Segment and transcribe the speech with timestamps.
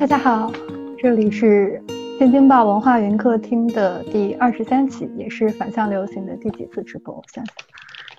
[0.00, 0.50] 大家好，
[0.96, 1.78] 这里是
[2.18, 7.14] 天津报文化云客厅的第二十三期，也是反向流行的第几次直播？
[7.14, 7.54] 我想想，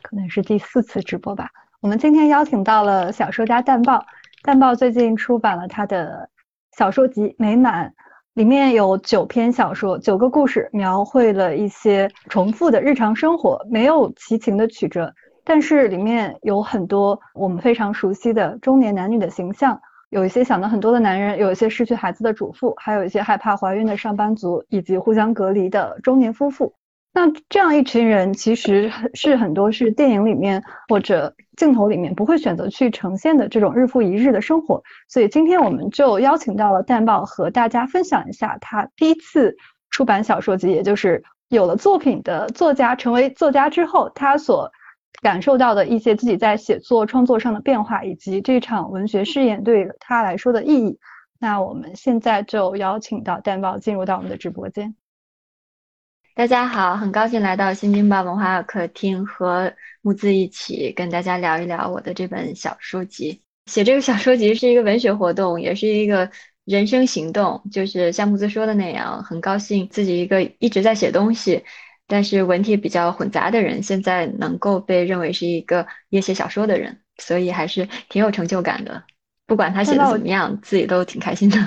[0.03, 1.49] 可能是第四次直播吧。
[1.81, 4.05] 我们今天邀请到了小说家淡豹，
[4.43, 6.29] 淡豹最近出版了他的
[6.77, 7.87] 小说集《美满》，
[8.35, 15.11] 里面有九篇小说，九个故事，描绘了一些重复的日常生活，没有齐情的曲折，
[15.43, 19.81] 但是里面有很多我们非常熟悉的中年男女的形象。
[20.11, 26.73] 有一些想的很多的男人，有一些失去孩子的主妇，还有一些害怕怀孕的上班族，以及互相隔离的中年夫妇。
[27.13, 34.83] 那这样一群人，其实是很多是电影里面或者镜头里面不会选择去呈现的这种日复一日的生活。
[35.07, 39.55] 所以今天我们就邀请到了淡豹和大家分享一下他第一次
[39.91, 44.73] 出版小说集，也就是有了作品的作家，成为作家之后他所。
[45.21, 50.99] 感受到的一些自己在写作创作上的变化，以及这场文学试验对他来说的意义。
[51.39, 54.95] 那我们现在就邀请到淡豹进入到我们的直播间。
[56.33, 63.41] 大家好，很高兴来到新京报文化客厅，和木子一起跟大家聊一聊我的这本小书籍。
[63.65, 66.31] 写这个小说集是一个文学活动，也是一个
[66.63, 67.61] 人生行动。
[67.71, 71.63] 就是像木子说的那样，很高兴自己一个一直在写东西。
[72.11, 79.01] 但是文体比较混杂的人，现在能够被认为是一个也写小说的人，所以还是挺有成就感的。
[79.47, 81.57] 不管他写的怎么样，自己都挺开心的。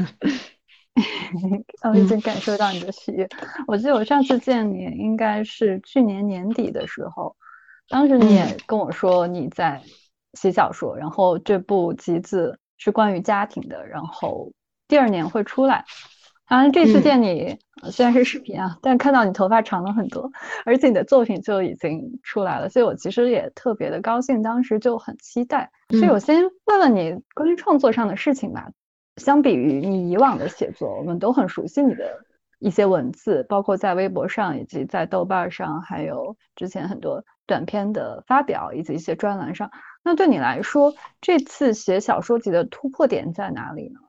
[1.90, 3.26] 我已经感受到你的喜悦。
[3.66, 7.34] 我记得我上次见你应该是去年年底的时候，
[7.88, 9.80] 当时你也跟我说你在
[10.34, 14.52] 写小说，然后这部集子是关于家庭的，然后
[14.88, 15.86] 第二年会出来。
[16.46, 17.58] 好像这次见你
[17.90, 20.30] 虽然是视频啊，但看到你头发长了很多，
[20.64, 25.70] 而且你的作品就已经出来了，所以我其实也特别的高兴，当时就很期待。
[25.90, 28.70] 所以我先问问你关于创作上的事情吧。
[29.16, 32.20] 相比于你以往的写作，我们都很熟悉你的
[32.58, 39.70] 一些文字，包括在微博上，以及在豆瓣上，还有之前很多短篇的发表，以及一些专栏上。
[40.02, 44.00] 那对你来说，这次写小说集的突破点在哪里呢？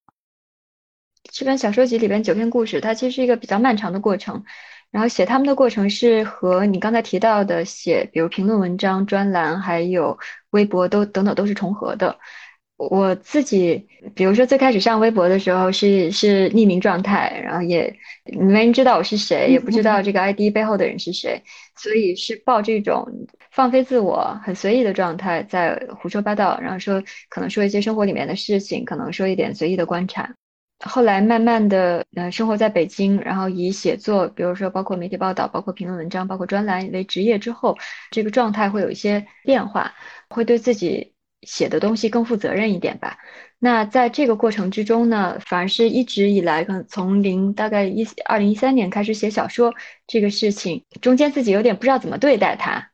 [1.35, 4.41] 这本小说集里边九篇故事，它其实是一个比较漫长的过程。
[4.89, 10.17] 然后写他们的过程是和你刚才提到的写，比如评论文章、专栏，还有
[10.51, 12.17] 微博都等等都是重合的。
[12.77, 13.85] 我自己，
[14.15, 17.93] 比如说最开始上微博的时候是是匿名状态，然后也
[18.25, 21.43] 没人知道我是谁，也不知道这个 ID 背后的人是谁，
[21.75, 23.05] 所以是抱这种
[23.51, 30.33] 放飞自我、很随意的状态在胡说八道，然后说可能说一些生活里面的事情，可能说一点随意的观察。
[30.87, 37.75] 后来慢慢的，呃，生活在北京，然后以写作，比如说包括媒体报道、包括评论文章、包括专栏为职业之后，
[38.11, 39.91] 这个状态会有一些变化，
[40.29, 43.17] 会对自己写的东西更负责任一点吧。
[43.57, 49.73] 那在这个过程之中呢，反而是一直以来，可能从零大概一二零一三年开始写小说
[50.05, 52.91] 这个事情，中间自己有点不知道怎么对待它。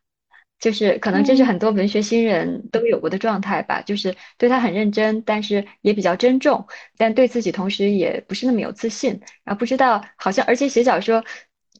[0.61, 6.67] 就是可能这是很多文学新人都有过的状态吧，就是对他很认真，但是也比较珍重，
[6.97, 11.25] 但对自己同时也不是那么有自信，然后不知道好像而且写小说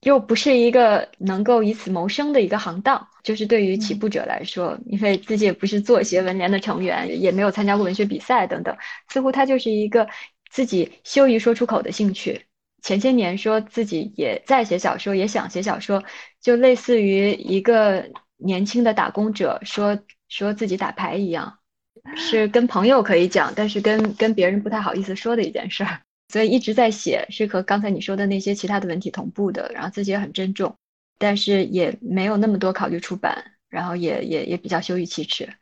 [0.01, 8.75] 又不是一个能够以此谋生的一个行当，就是对于起步者来说，因为自己也不是作协文联的成员，也没有参加过文学比赛等等，
[9.09, 10.09] 似乎他就是一个
[10.49, 12.47] 自己羞于说出口的兴趣。
[12.81, 16.03] 前些年说自己也在写小说，也想写小说，
[16.41, 18.03] 就类似于一个。
[18.43, 21.59] 年轻的打工者说说自己打牌一样，
[22.15, 30.75] 是跟朋友可以讲，但是跟跟别人不太好意思说的一件事儿， 所以一直在写，是和刚才你说的那些其他的文体同步的，然后自己也很珍重，
[31.17, 35.53] 但是也没有那么多考虑出版，然后也也也比较羞于启齿，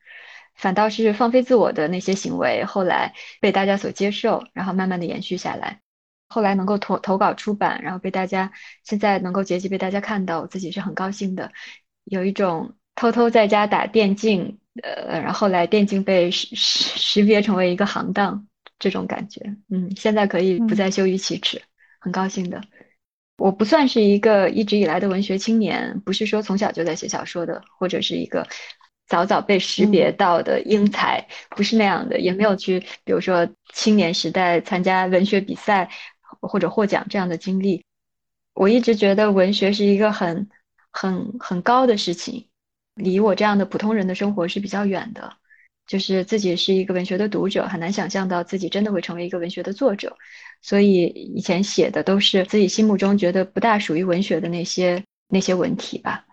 [0.56, 5.81] 反倒是放飞自我的那些行为，后来被大家所接受，然后慢慢的延续下来，
[6.28, 8.51] 后来能够投投稿出版，然后被大家
[8.84, 11.51] 现在能够结集被大家看到，我自己是很高兴的。
[12.09, 18.48] 有一种偷偷在家打电竞，呃，然后来电竞被识识识别成为一个行当
[18.80, 21.62] 这种感觉，嗯，现在可以不再羞于启齿，
[22.00, 22.60] 很高兴的。
[23.38, 28.48] 我不算是一个一直以来的文学青年，不是说从小就在写小说的，或者是一个
[29.06, 35.89] 早早被识别到的英才，不是那样的，也没有去比如说青年时代参加文学比赛
[36.42, 37.86] 或者获奖这样的经历。
[38.56, 40.50] 我一直觉得文学是一个很。
[40.91, 42.50] 很很高的事情，
[42.95, 45.38] 离我这样的普通人的生活是比较远的。
[45.88, 50.15] 就是自己是一个文学的读者，很难想象到自己真的会成为一个文学的作者。
[50.62, 56.25] 所以以前写的都是自己心目中觉得不大属于文学的那些那些文体吧，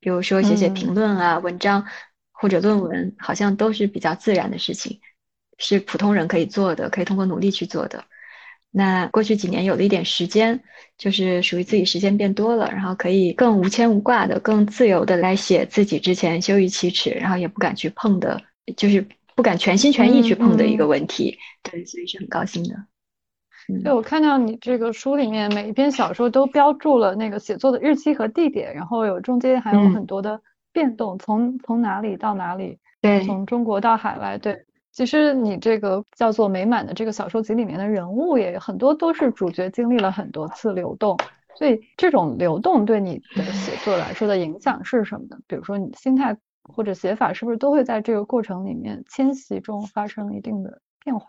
[0.00, 1.86] 比如说写写评论啊、文章
[2.30, 5.00] 或者论文，好像都是比较自然的事情，
[5.56, 8.04] 是普通人可以做的，可以通过努力去做的。
[8.72, 10.60] 那过去几年有了一点时间，
[10.96, 18.40] 就是属于自己时间变多了，然后可以更无牵无挂的、更自由的来写自己之前羞于启齿，然后也不敢去碰的，
[18.76, 21.36] 就是不敢全心全意去碰的一个问题。
[21.64, 22.76] 对，所以是很高兴的。
[23.82, 30.40] 对，我看到你这个书里面每一篇小说都标注了那个写作的日期和地点，然后有中间还有很多的
[30.72, 34.64] 变动，从从哪里到哪里，对，从中国到海外，对。
[35.00, 41.16] 其实你这个叫做美满的这个小说集里面的人物也很多都是主角经历了很多次流动，
[41.56, 45.38] 所以这种流动对你的写作来说的影响是什么呢？
[45.46, 51.28] 比如说你心态或者写法是不是都会在这个过程里面迁徙中发生一定的变化？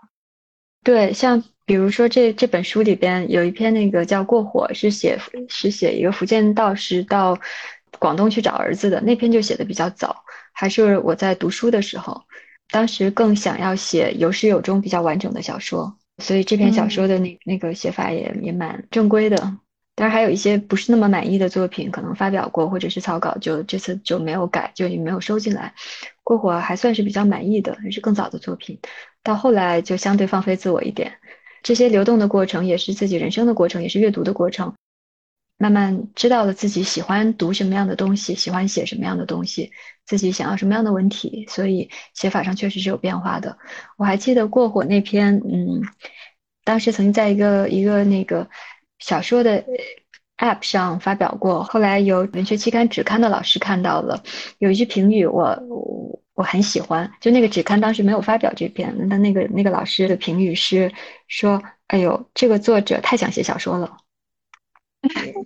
[0.84, 5.18] 对，像比如说这这本书里边有一篇那个叫《过火》，是写
[5.48, 7.40] 是写一个福建道士到
[8.00, 12.22] 广东去找儿子的那篇，就写的比较早，还是我在读书的时候。
[12.72, 19.38] 当时更想要写有始有终、比较完整的小说，所以这篇小说的那那个写法也也蛮正规的。
[19.94, 25.74] 当然还有一些不是那么满意的作品，可能发表过或者是草稿，就这次就没有改，就也没有收进来。
[26.24, 28.80] 过火还算是比较满意的，也是更早的作品。
[29.22, 31.12] 到后来就相对放飞自我一点。
[31.62, 34.74] 这些流动的过程也是自己人生的过程，也是阅读的过程。
[35.62, 39.72] 慢慢知道了自己喜欢读什么样的东西，喜欢写什么样的东西，
[40.08, 43.56] 自己想要什么样的文体，所以写法上确实是有变化的。
[43.96, 45.84] 我还记得过火那篇，嗯，
[46.64, 48.50] 当时曾经在一个一个那个
[48.98, 49.64] 小说的
[50.38, 54.24] app 上发表过，后来有文学期刊纸刊的老师看到了，
[54.58, 55.56] 有一句评语我
[56.34, 60.92] 我很喜欢，就那个纸刊当时没有发表这篇，那那个那个老师的评语是
[61.28, 63.98] 说：“哎呦，这个作者太想写小说了。”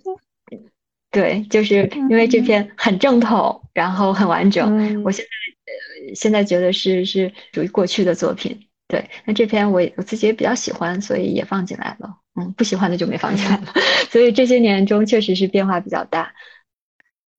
[1.16, 5.02] 对，就是因为这篇很正统，然后很完整。
[5.02, 5.30] 我现在
[6.10, 8.68] 呃，现在觉得是是属于过去的作品。
[8.90, 12.18] 对，那这篇我我自己也比较喜欢，所以也放进来了。
[12.38, 13.68] 嗯，不喜欢的就没放进来了。
[14.12, 16.34] 所以这些年中确实是变化比较大。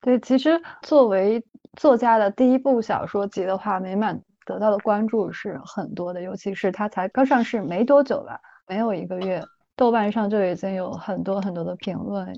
[0.01, 1.45] 对，其实作为
[1.79, 9.45] 作家的第一部小说集的话，美满得到的关注是很多的，尤其是它才刚上市没多久吧，没有一个月。
[9.77, 12.35] 豆瓣上就已经有很多很多的评论，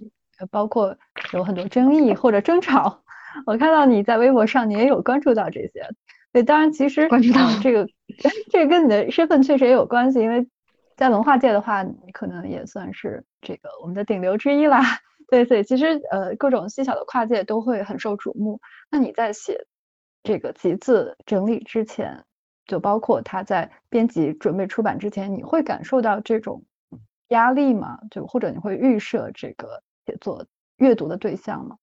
[0.51, 0.97] 包括
[1.33, 3.03] 有很多争议或者争吵。
[3.47, 5.89] 我看到你在微博上，你也有关注到这些。
[6.33, 7.87] 对，当然其实关注到这个，
[8.51, 10.49] 这个跟你的身份确实也有关系，因为
[10.97, 14.81] 在文化界的话，你可能也算是这个我们的顶流之一啦。
[15.31, 18.61] 对，所以其实呃，各种细小的跨界都会很受瞩目。
[18.91, 19.67] 那你在写
[20.23, 22.25] 这个集字整理之前，
[22.67, 26.65] 就包括他在编辑准备出版之前，你会感受到这种？
[27.29, 30.47] 压力吗，就或者你会预设这个写作
[30.79, 31.77] 阅读的对象吗？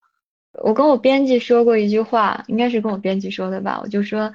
[0.63, 3.79] 我跟我编辑说过一句话，应该是跟我编辑说的吧。
[3.83, 4.33] 我就说，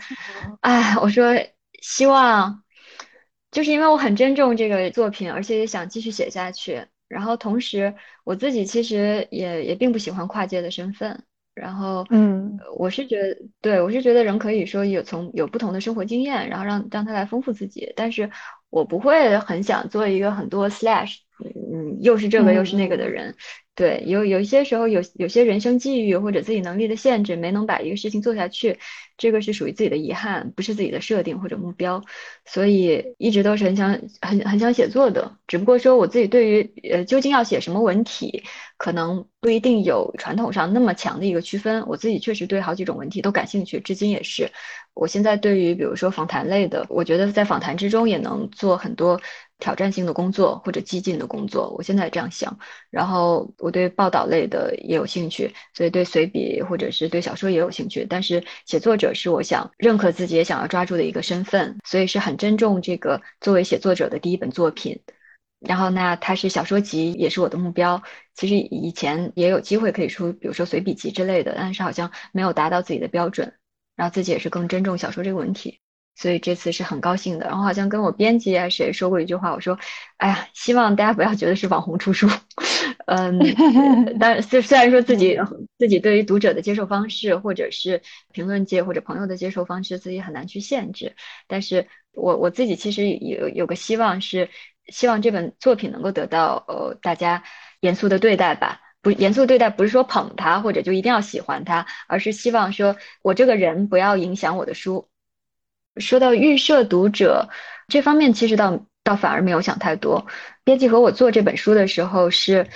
[0.61, 1.35] 哎，我说
[1.83, 2.63] 希望，
[3.51, 6.87] 就是因为我很珍重这个作品，而且也想继续写下去。
[7.09, 7.93] 然后同时，
[8.23, 11.25] 我自己其实也也并不喜欢跨界的身份。
[11.55, 17.93] 然后，嗯，我是觉得，对我是觉得人可以说有从有不同的生活经验，然后让让他来丰富自己。
[17.97, 18.31] 但是
[18.69, 23.35] 我不会很想做一个很多 slash，嗯，又是这个又是那个的人。
[23.75, 28.79] 对，有有一些时候有有些人生际遇或者自己能力的限制，没能把一个事情做下去，
[29.17, 32.05] 这个是属于自己的遗憾，不是自己的设定或者目标，
[32.45, 35.39] 所以一直都是很想很很想写作的。
[35.47, 38.43] 只不过说我自己对于呃究竟要写什么文体，
[38.77, 41.87] 可能不一定有传统上那么强的一个区分。
[41.87, 44.51] 我自己确实对好几种文体都感兴趣，至今也是。
[44.93, 49.19] 我现在对于比如说访谈类的，我觉得在访谈之中也能做很多。
[49.61, 52.59] 挑战性的工作或者激进的工作，我现在这样想。
[52.89, 58.07] 然后对报道类的也有兴趣，所以对随笔或者是对小说也有兴趣。
[58.09, 65.01] 但是写作者是我想认可自己也想要抓住的一个身份，所以是很珍重这个作为写作者的第一本作品。
[65.61, 68.03] 然后那它是小说集，也是我的目标。
[68.35, 73.53] 其实以前也有机会可以出，比如说随笔集之类的，但是好像没有达到自己的标准。
[73.95, 75.81] 然后自己也是更珍重小说这个文体。
[76.21, 79.79] 所以这次是很高兴的，然后好像跟我编辑啊谁说过一句话，我说，
[80.19, 82.29] 哎呀，希望大家不要觉得是网红出书，
[83.07, 83.39] 嗯，
[84.21, 85.39] 但虽虽然说自己
[85.79, 88.03] 自己对于读者的接受方式，或者是
[88.35, 91.17] 评论界或者朋友的接受方式，自己很难去限制，
[91.49, 94.51] 但是我我自己其实有有个希望是，
[94.89, 97.43] 希望这本作品能够得到呃大家
[97.81, 105.09] 严肃的对待吧，不严肃对待不是说捧他或者就一定要喜欢他，而是希望说我这个人不要影响我的书。
[106.01, 107.49] 说到预设读者
[107.89, 110.27] 这方面，其实倒倒反而没有想太多。
[110.65, 112.67] 编辑和我做这本书的时候，是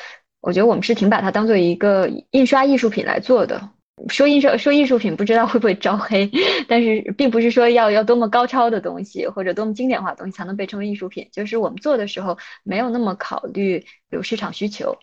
[0.40, 3.71] 我觉得我们是挺把它当做一个印刷艺术品来做的。
[4.09, 6.28] 说印刷说艺术品不知道会不会招黑，
[6.69, 14.99] 但是并不是说要要多么高超的东西或者多么经典化的东西才能被称为艺术品，就是我们做的时候没有那么考虑，有市场需求。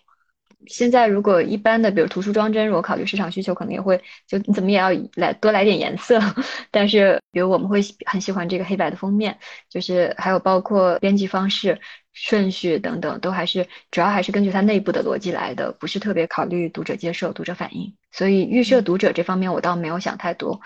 [0.66, 6.20] 现在如果一般的，比如图书装帧，如果考虑市场需求，可能也会就你怎么也要来多来点颜色。
[6.70, 9.38] 但是，比如我们会很喜欢这个黑白的封面，
[9.68, 11.80] 就是还有包括编辑方式、
[12.12, 17.94] 顺序等等，都还是主要还是根据它内部的逻辑来的，不是特别考虑读者接受、读者反应。
[18.10, 20.60] 所以预设读者这方面，我倒没有想太多。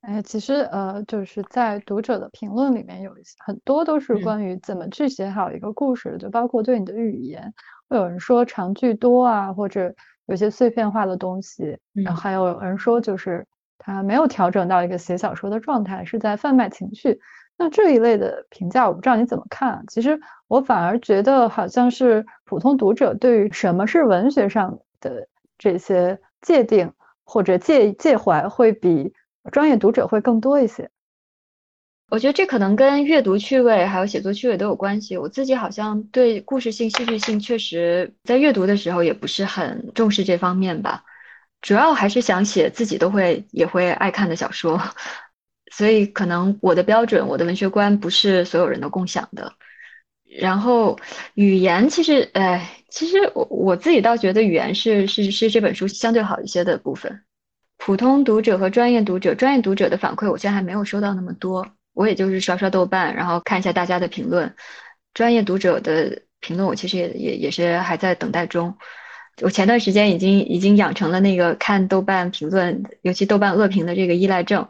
[0.00, 3.12] 哎，其实呃，就是在读者的评论里面，有
[3.44, 7.52] 很多都是关于怎么去写好一个故事，就包括对你的语言。
[7.88, 9.94] 会有人说长句多啊，或者
[10.26, 13.46] 有些碎片化的东西，然后还有人说就是
[13.78, 17.18] 他没有调整到一个写小说的状态，是在贩卖情绪。
[17.56, 19.82] 那这一类的评价，我不知道你怎么看。
[19.88, 25.26] 其实我反而觉得好像是普通读者对于什么是文学上的
[25.58, 26.92] 这些界定
[27.24, 29.12] 或者介介怀，会比
[29.50, 30.88] 专业读者会更多一些。
[32.10, 35.18] 我觉得这可能跟阅读趣味还有写作趣味都有关系。
[35.18, 41.04] 我自己好像对故事性、戏剧性确实在阅读的时候也不是很重视这方面吧，
[41.60, 44.80] 主要还是想写自己都会也会爱看的小说，
[45.70, 49.52] 所以可能我的标准、我的文学观不是所有人都共享的。
[50.40, 50.98] 然后
[51.34, 57.22] 语言其实，哎，其实我我自己倒觉得语言是是是这本书相对好一些的部分。
[57.76, 61.66] 普通读者和专业读者，专业读者的反馈我现在还没有收到那么多。
[61.98, 64.54] 我也就是刷刷豆瓣，然后看一下大家的评论，
[65.14, 68.78] 专业读者的评论，我其实也也也是还在等待中。
[69.42, 74.68] 我前段时间已经已经养成了那个看豆瓣评论，尤其豆瓣恶评的这个依赖症。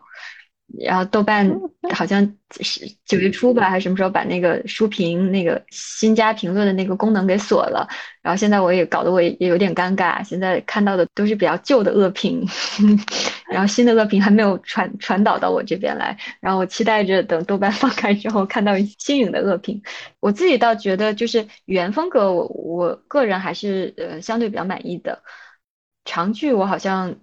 [0.78, 1.50] 然后豆瓣
[1.94, 2.22] 好像
[2.60, 7.88] 是九月初吧，还是什么时候把那个书评那个新加评论的那个功能给锁了。
[8.20, 12.46] 然后现在我也搞得我也有点尴尬，现在看到的都是比较旧的恶评，
[13.50, 16.16] 然后新的恶评还没有传传导到我这边来。
[16.38, 19.82] 然后我期待着等豆瓣放开之后看到新颖的恶评。
[20.20, 25.22] 我自己倒觉得就是语言风格，我我个人还是呃相对比较满意的。
[26.04, 27.16] 长句我好像。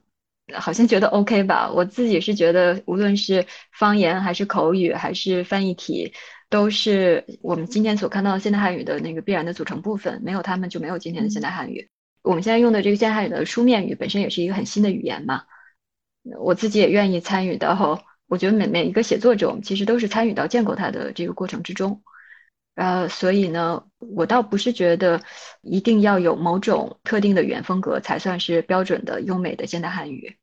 [0.54, 6.14] 好像觉得 OK 吧，我自己是觉得，无论是方言还是口语还是翻译体，
[6.50, 11.90] 都是我们今天所看到的现代汉语的那个必然的组成部分，没有他们就没有今天的现代汉语。
[12.22, 15.44] 我们现在用的这个现代汉语的书面语本身也是一个很新的语言嘛，
[16.40, 22.04] 我自己也愿意参与到，我觉得每每一个写作者，我们其实都是参与到建构它的这个过程之中。
[22.76, 25.22] 呃，所以呢，我倒不是觉得
[25.62, 30.38] 一定要有某种特定的语言风格才算是标准的优美的现代汉语，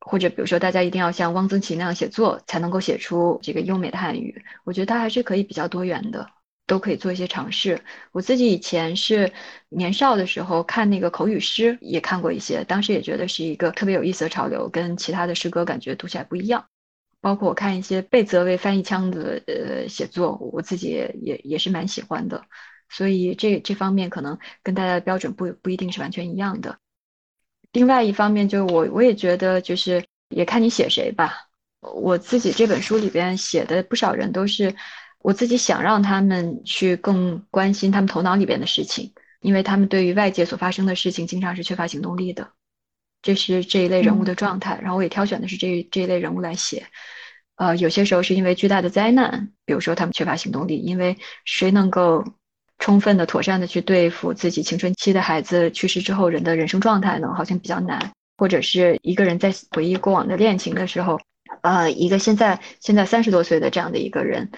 [0.00, 4.42] 或者比如说大家一定要像汪曾祺那样写作才能够写出这个优美的汉语。
[4.64, 6.26] 我觉得它还是可以比较多元的，
[6.66, 7.82] 都可以做一些尝试。
[8.12, 9.30] 我自己以前是
[9.68, 16.64] 年少的时候看那个口语诗，也看过一些，当时也觉得是一个特别有意思的潮流，跟其他的诗歌感觉读起来不一样。
[17.24, 22.44] 包括我看一些被责为翻译腔的呃写作，我自己也也也是蛮喜欢的，
[22.90, 26.76] 所以这这方面可能跟大家的标准不不一定是完全一样的。
[27.72, 31.48] 另外一方面，就我我也觉得就是也看你写谁吧。
[31.80, 34.74] 我自己这本书里边写的不少人都是
[35.20, 42.52] 我自己想让他们去更关心他们头脑里边的事情，因为他们对于外界所发生的事情经常是缺乏行动力的。
[43.24, 46.86] 这是这一类人物的状态，然后我也挑选的是这这一类人物来写。
[47.56, 52.22] 呃，有些时候是因为巨大的灾难，比如说他们缺乏行动力，因为谁能够
[52.78, 57.32] 充分的、妥善的去对付自己青春期的孩子去世之后人的人生状态呢？
[57.34, 58.12] 好像比较难。
[58.36, 61.20] 或者是一个人在回忆过往的恋情的时候，
[61.62, 64.50] 呃，一个现在现在三十多岁的这样的一个人，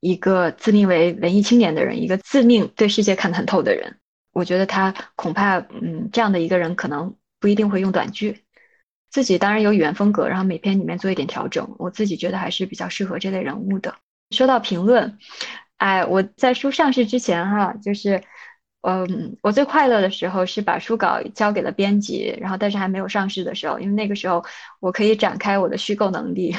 [0.00, 3.98] 一个自命为文艺青年的人，一个自命对世界看得很透的人，
[4.32, 7.14] 我觉得他恐怕，嗯，这样的一个人可能。
[7.40, 8.44] 不一定会用短句，
[9.10, 11.74] 自己当然有语言风格，然后每篇里面做一点调整。
[11.78, 13.96] 我自己觉得还是比较适合这类人物的。
[14.30, 15.18] 说到评论，
[15.78, 18.22] 哎，我在书上市之前哈，就是，
[18.82, 24.44] 嗯，我最快乐的时候是把书稿交给了编辑，然后但是还没有上市的时候，因为那个时候
[24.78, 26.54] 我可以展开我的虚构能力，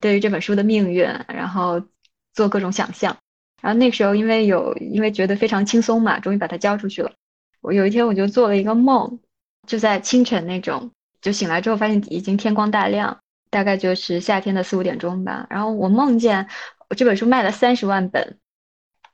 [0.00, 1.82] 对于这本书的命运，然后
[2.32, 3.16] 做各种想象。
[3.60, 7.12] 然后那个时候因为有，因为觉得非常轻松嘛，终于把它交出去了。
[7.60, 9.20] 我有一天我就做了一个梦。
[9.68, 13.20] 就在清晨那种，就醒来之后发现已经天光大亮，
[13.50, 15.46] 大概就是夏天的四五点钟吧。
[15.50, 16.48] 然后我梦见
[16.88, 18.38] 我这本书卖了三十万本，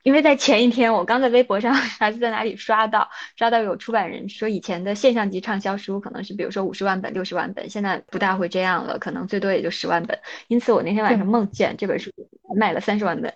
[0.04, 10.18] 因为在前一天我刚在微博上 还是在哪里刷到，刷到有出版人说以前的现象级畅销书可能是比如说五十万本、六十万本，现在不大会这样了，可能最多也就十万本。
[10.49, 12.11] 因此我那天晚上梦见这本书
[12.56, 13.34] 卖了三十万本，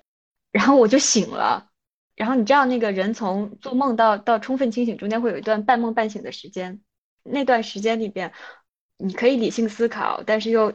[0.52, 1.66] 然后我就醒了。
[2.14, 6.80] 然后你知道那个人从做梦到到充分清醒中间会有一段半梦半醒的时间。
[7.22, 8.32] 那段时间里边，
[8.96, 10.74] 你可以理性思考，但是又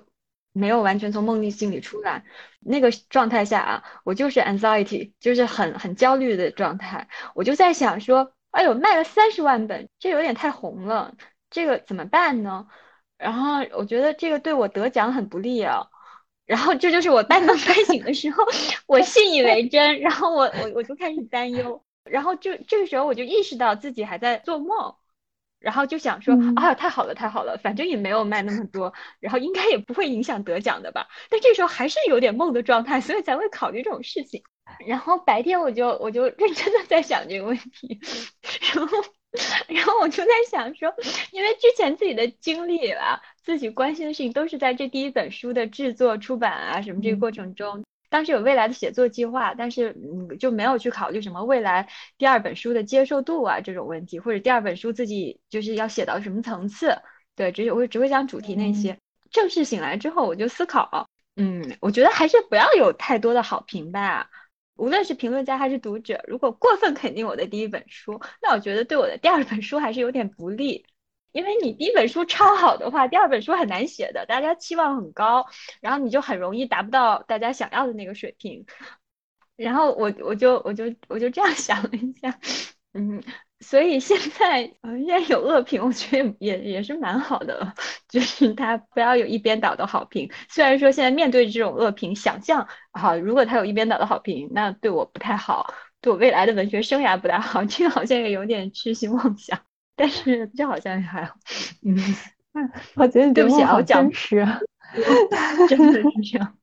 [0.51, 2.23] 没有完全从梦境里出来。
[2.59, 7.07] 那个状态下啊，我就是 anxiety，就是很很焦虑的状态。
[7.35, 11.15] 我就在想说，哎呦，卖了三十万本，这有点太红了，
[11.49, 12.67] 这个怎么办呢？
[13.17, 15.87] 然后我觉得这个对我得奖很不利啊。
[16.45, 18.43] 然后这就是我半梦半醒的时候，
[18.85, 21.81] 我信以为真，然后我我我就开始担忧。
[22.03, 24.95] 然后就这个时候我就意识到自己还在做梦。
[25.63, 31.07] 然后就想说啊，太好了，太好了，反正也没有卖那么多，然后应该也不会影响得奖的吧。
[31.29, 34.43] 但这时候还是有点梦的状态，所以才会考虑这种事情。
[34.85, 37.99] 然后白天我就我就认真的在想这个问题，
[38.75, 38.97] 然后
[39.67, 40.93] 然后我就在想说，
[41.31, 47.83] 因为之前自己的经历啊，自己关心的事情都是在这第一本书的制作、出版啊什么这个过程中。
[48.13, 51.89] 当时有未来的写作计划，但是嗯就没有去考虑什么未来
[52.19, 56.95] 第二本书的接受度啊这种问题，或者第二本书自己就是要写到什么层次，
[57.35, 58.99] 对，只有会只会讲主题那些。
[59.31, 64.29] 正式醒来之后，我就思考，嗯，我觉得还是不要有太多的好评吧，
[64.75, 70.85] 无论是评论家还是读者，如果过分肯定我的第一本书，那我觉得对我的第二本书还是有点不利。
[71.33, 75.45] 因为你第一本书超好的话，第二本书很难写的，大家期望很高，
[75.81, 78.65] 然后你就很容易达不到大家想要的那个水平。
[79.55, 82.39] 然后我我就我就我就这样 想了一下，
[82.93, 83.21] 嗯，
[83.59, 87.73] 所以现在呃现在有恶评，我觉得也也是蛮好的，
[88.09, 90.31] 就是他不要有一边倒的好评。
[90.49, 99.59] 虽然说现在面对这种恶评，想象好，如果他有一边倒的好评，那对我不太好，对我未来的文学生涯不太好，这个好像也有点痴心妄想。
[99.95, 101.21] 但是这好像还，
[101.85, 101.97] 嗯，
[102.95, 104.45] 我觉得对不起啊，我讲实，
[105.69, 106.53] 真的是这样。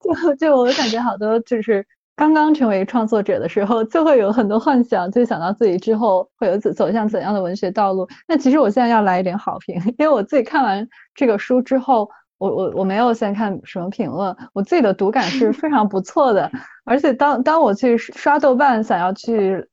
[0.00, 8.08] 就就我感觉好多就是刚刚成为创作者的时候，就会有很多幻想，就想到自己之后会有走走向怎样的文学道路。
[8.26, 12.08] 那其实我现在要来一点好评，因为我自己看完这个书之后。
[12.38, 16.50] 我我我没有先看什么评论，我自己的读感是非常不错的，
[16.86, 19.66] 而且当当我去刷豆瓣想要去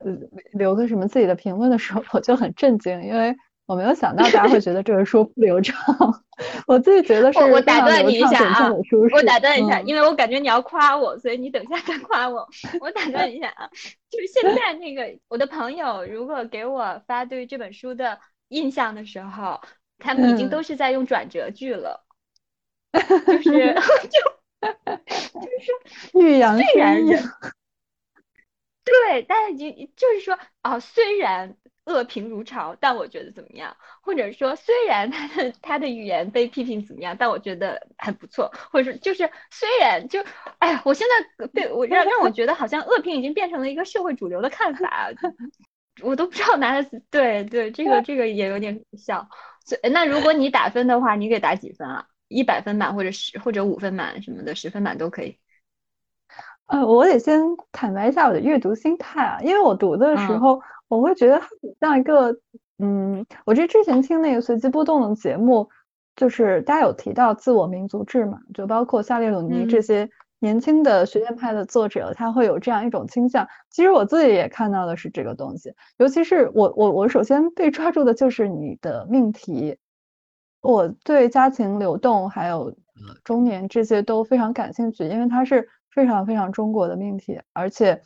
[0.54, 3.36] 留个什么自己的评论的时候，我就很震惊，因为
[3.67, 5.75] 我没有想到大家会觉得这本书不流畅，
[6.67, 8.71] 我自己觉得是我打断你一下啊，
[9.13, 12.47] 我打断一下，嗯、因为我感觉你要夸我，所以你等一下再夸我，
[12.82, 13.69] 我打断一下啊，
[14.10, 19.62] 就是现在那个我的朋友如果给我发对这本书的印象的时候，
[19.99, 22.04] 他们已经都是在用转折句了。
[23.43, 23.73] 就是
[24.10, 24.19] 就
[25.41, 26.97] 就是欲扬虽然
[28.84, 31.55] 对，但是就就是说啊，虽然
[31.86, 33.75] 恶评如潮，但我觉得怎么样？
[34.01, 38.51] 或者说虽然他的他的语言被批评怎么样，但我觉得很不错。
[38.71, 40.23] 或者说就是虽然就
[40.60, 41.08] 哎呀，我现
[41.39, 45.10] 在对我让让我觉得好像恶评已经变成了一个社会主流的看法，
[46.03, 49.27] 我都不知道拿的对对，这个这个也有点笑。
[49.65, 52.08] 所以那如果你打分的话，你给打几分啊？
[52.27, 55.38] 一百分满或者十或者五分满什么的，十分满都可以。
[56.67, 61.47] 呃，我得先坦白一下我的阅读心态啊，因为我读的时候，我会觉得它
[61.79, 62.35] 像一个，
[62.79, 65.69] 嗯，我这之前听那个随机波动的节目，
[66.15, 70.09] 就是大家有提到自我民族志嘛，就包括夏列鲁尼这些
[70.39, 73.47] 年轻的学院派的作者，他会有这样一种倾向。
[73.69, 79.77] 其实我自己也看到的是这个东西，尤其是我我我首先被抓住的就是你的命题。
[80.65, 82.75] 我对家庭流动还有
[83.23, 88.01] 中年这些都非常感兴趣，因为它是非常非常中国的命题，而且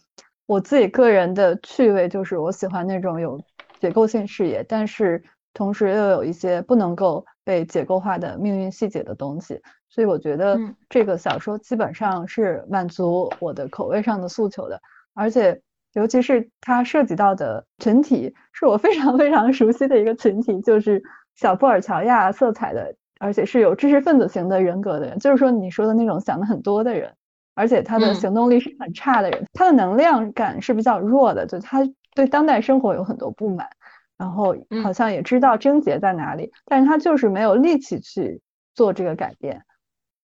[0.46, 3.40] 我自己个人的趣味就是我喜欢那种有
[3.80, 14.82] 结构性视野，但是同时又有一些不能够被结构化的命运细节的东西，所以我觉得这个小说基本上是满足我的口味上的诉求的，
[15.14, 15.62] 而且
[15.94, 21.02] 尤其是它涉及到的群体是我非常非常熟悉的一个群体，就是。
[21.40, 27.10] 小布尔乔亚色彩的，而且是有知识分子型的人格的人，就是说你说的那种想的很多的人，
[27.56, 31.80] 而且他的行动力是很差的人，他的能量感是比较弱的，就他
[32.14, 33.70] 对当代生活有很多不满，
[34.18, 38.42] 然后好像也知道症结在哪里，但是他就是没有力气去
[38.76, 39.62] 做这个改变。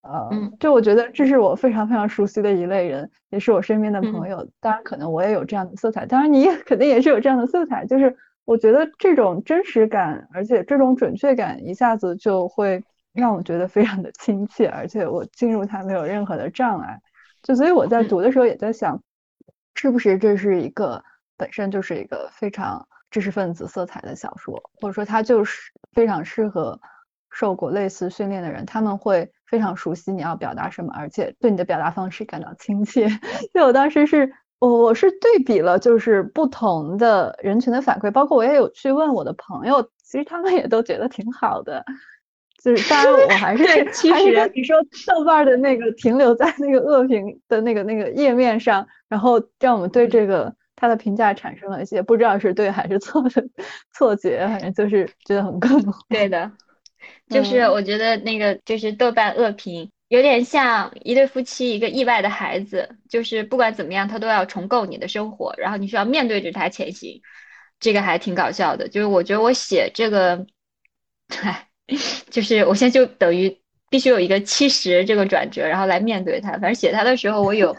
[0.01, 4.45] 呃，就我觉得这是我非常非常熟悉的一类人，也是我身边的朋友。
[4.59, 8.17] 当然，可能我也有这样的色彩，当然你也肯定也是有这样的色彩，就是。
[8.45, 17.01] 我觉得这种真实感，而且这种准确感，一下子就会让我觉得非常的亲切，而且我进入它没有任何的障碍。
[17.41, 19.01] 就所以我在读的时候也在想，
[19.73, 21.03] 是不是这是一个
[21.37, 26.79] 本身就是一个非常知识分子色彩的小说，或者说它就是非常适合
[27.31, 33.09] 受过类似训练的人，他们会非常熟悉你要表达什么，而且对你的表达方式感到亲切。
[33.53, 34.31] 所以我当时是。
[34.59, 41.83] 我我是对比了，就是不同的人群的反馈，包括我也有去问我的朋友，其实他们也都觉得挺好的。
[42.63, 43.63] 就是当然我还是
[44.11, 53.29] 还是跟你说豆瓣的那个停留在那个恶评的那个那个页面上，然后让我们对这个他的评价产生了一些不知道是对还是错的
[53.93, 55.93] 错觉，反正就是觉得很 困惑。
[56.09, 56.51] 对的，
[57.29, 59.91] 就是我觉得那个就是豆瓣恶评。
[60.07, 67.21] 有点像一对夫妻，一个意外的孩子，就是不管怎么样，他都要重构你的生活，然后你需要面对着他前行，
[67.79, 68.87] 这个还挺搞笑的。
[68.87, 70.45] 就是我觉得我写这个，
[71.41, 71.67] 唉，
[72.29, 76.51] 就是我现在就等于必须有一个七十这个转折，然后来面对他。
[76.51, 77.75] 反正写他的时候，我有，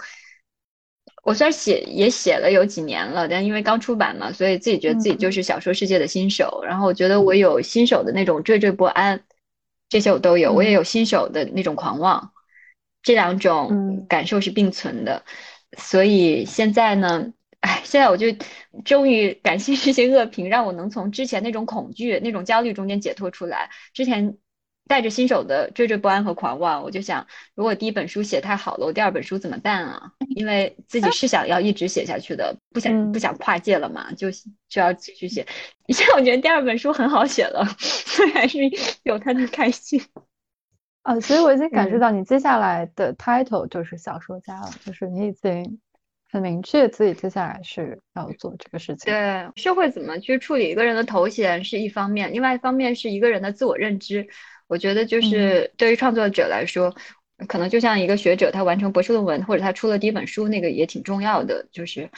[1.22, 6.60] 我虽然写也写了有几年了，但因为刚出版嘛，所以自己觉得自己就是小说世界的新手。
[6.64, 9.22] 然后我觉得我有新手的那种惴惴不安。
[9.88, 12.32] 这些我都有，我也有新手的那种狂妄，
[13.02, 15.24] 这两种感受是并存的。
[15.78, 18.26] 所以现在呢，哎，现在我就
[18.84, 23.70] 终于感谢这些恶评，让我能从之前那种恐惧、那种焦虑中间解脱出来。
[23.92, 24.38] 之前。
[24.88, 30.12] 带着新手的惴惴不安和狂妄，我就想，如果第一本书写太好了，我第二本书怎么办啊？
[30.36, 34.30] 因为自己是想要一直写下去的，不想不想跨界了嘛，就
[34.68, 35.44] 就要继续写。
[35.88, 38.58] 现在我觉得第二本书很好写了，所以还是
[39.02, 40.00] 有它的开心。
[41.02, 45.80] 啊，所以我已经感受到你接下来的 title 就是小说家了，就是你已经
[46.30, 49.12] 很明确自己接下来是要做这个事情。
[49.12, 54.28] 对，社会怎么去处理一个人的头衔是一方面，另外一方面是一个人的自我认知。
[54.68, 56.94] 我觉得就是对于创作者来说，
[57.46, 61.68] 可能就像一个学者，他完成博士论文或者他出了第一本书，那个也挺重要的。
[61.70, 62.10] 就是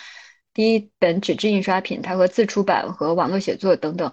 [0.54, 4.12] 第一本纸质印刷品，它和自出版和网络写作等等，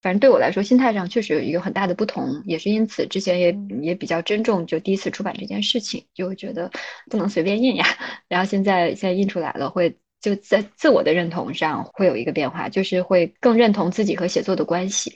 [0.00, 2.42] 反正对我来说，心态上确实有一个很大的不同。
[2.44, 6.70] 也是因此，之前也也比较珍重就第一次出版这件事情，就会觉得
[7.10, 7.84] 不能随便印呀。
[8.28, 15.12] 然后现在现在印出来了，会就在自我的认同上会有一个变化，就是会更认同自己和写作的关系。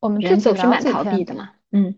[0.00, 1.50] 我们人总是蛮逃避的嘛。
[1.72, 1.94] 嗯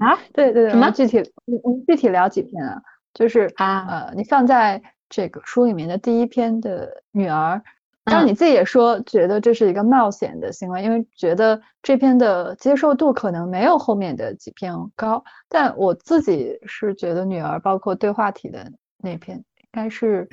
[0.00, 1.22] 啊， 对对对，什么具体？
[1.44, 2.82] 你你具体聊几篇啊？
[3.12, 7.62] 就是啊，呃，你放在这个书里面的第一篇的女儿，
[8.04, 15.22] 当然你自己也说觉得这是一个冒险的行为，因为觉得这篇的接受度可能没有后面的几篇高。
[15.48, 20.28] 但我自己是觉得女儿，包括对话体的那篇，应该是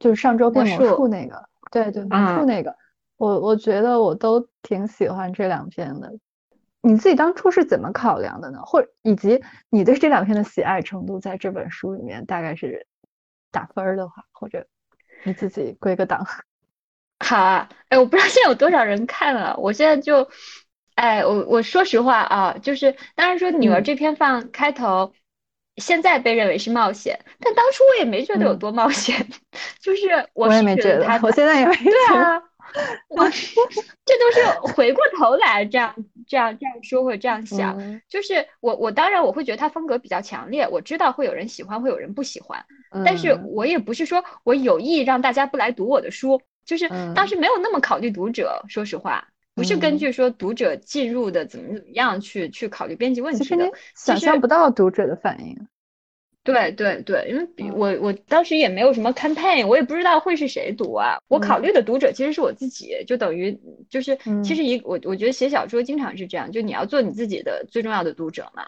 [0.00, 2.74] 就是上周变魔术那个，对对，魔术那个，
[3.16, 6.12] 我我觉得我都挺喜欢这两篇的。
[6.86, 8.60] 你自己当初是怎么考量的呢？
[8.64, 12.86] 或以及你对这两篇的喜爱程度，在这本书里面大概是
[13.50, 14.68] 打分的话，或者
[15.24, 16.24] 你自己归个档。
[17.18, 19.56] 好啊，哎，我不知道现在有多少人看了。
[19.58, 20.28] 我现在就，
[20.94, 25.12] 哎，我我说实话啊，就是当然说女儿这篇放开头，
[25.78, 29.26] 现在被认为是冒险，但当初我也没觉得有多冒险，
[29.80, 32.40] 就是我也没觉得，我现在也没对啊。
[33.08, 33.28] 我
[34.04, 35.94] 这都是回过头来这样
[36.26, 42.64] 这样这样说或者这样想，就是我我当然我会觉得他风格比较强烈，我知道会有人喜欢会有人不喜欢，
[43.04, 43.36] 但是。
[43.56, 55.68] 我也不是说我有意让大家不来读我的书，就是当时没有那么考虑读者，说实话，不是根据说读者进入的怎么怎么样去去考虑编辑问题的，想象不到读者的反应。
[56.46, 61.18] 对对对，因为我我当时也没有什么 campaign，我也不知道会是谁读啊。
[61.26, 63.58] 我考虑的读者其实是我自己，就等于
[63.90, 68.62] 就是其实一我我觉得写小说经常是这样，就你要做你自己的最重要的读者嘛，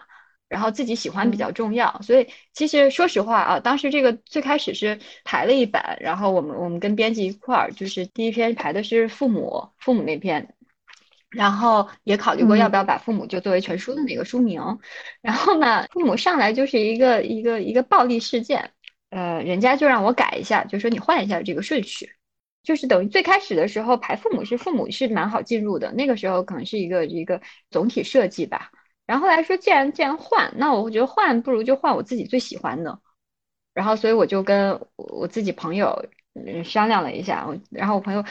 [0.49, 2.01] 然后自己喜欢比较重要。
[2.03, 10.53] 所以其实说实话啊，当时这个最开始是排了一版，然后我们我们跟编辑一块儿，就是第一篇排的是父母父母那篇。
[11.29, 14.79] 然后也考虑过要不要把父母就作为全书的那个书名，
[15.21, 18.71] 然后呢，父母上来就是一个一个一个暴力事件，
[19.11, 22.09] 呃，人家就让我改一下，就说你换一下这个顺序，
[22.63, 28.71] 就是等于最开始的时候排父母是父母是蛮好进入的，那个时候可能是一个一个总体设计吧。
[29.05, 32.99] 然后来说，既然既然换，那我觉得换不如就换我自己最喜欢的。
[33.73, 36.05] 然后所以我就跟我自己朋友
[36.63, 38.23] 商量了一下，然后我朋友。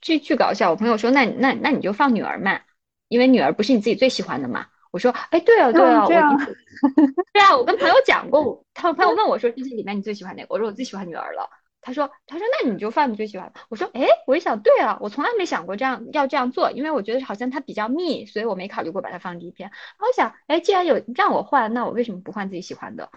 [0.00, 0.70] 这巨搞笑！
[0.70, 2.60] 我朋友说：“那那那你就放女儿嘛，
[3.08, 6.08] 因为女儿不是你自己最喜欢的嘛。”我说：“哎，对啊，对啊，我
[7.32, 10.48] 对啊，我跟朋友讲过，他朋友问我说这些里面你最喜欢哪个？
[10.50, 11.48] 我说我最喜欢女儿了。
[11.80, 13.52] 他说他说那你就放你最喜欢。
[13.68, 19.70] 我说哎，我一想对啊，我从来没想过这样要这样做，因为我觉得好像它比较密，所以我没考虑过把它放第一篇。
[19.98, 23.10] 我想哎，既然有让我换，那我为什么不换自己喜欢的？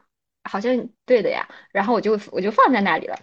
[0.49, 1.47] 好像对的呀。
[1.71, 3.19] 然后我就我就放在那里了。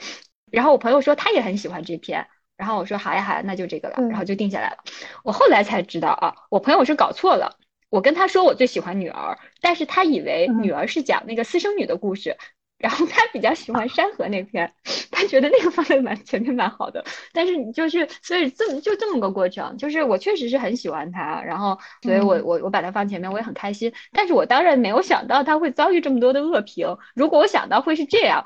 [0.50, 2.26] 然后我朋友说他也很喜欢这篇。”
[2.62, 4.76] 然后我说好呀好呀，那就这个了，然后就定下来了。
[5.24, 7.56] 我后来才知道啊，我朋友是搞错了。
[7.90, 12.36] 我跟他说我最喜欢女儿，但是他以为女儿是讲那个私生女的故事，
[12.78, 14.72] 然后他比较喜欢山河那篇，
[15.10, 17.04] 他觉得那个放在蛮前面蛮好的。
[17.32, 23.92] 但是你就是所以这么就这么个过程，就是我确实是很喜欢他，然后所以我我我把它放前面，我也很开心。
[24.12, 26.96] 但是我当然没有想到他会遭遇这么多的恶评。
[27.16, 28.44] 如果我想到会是这样。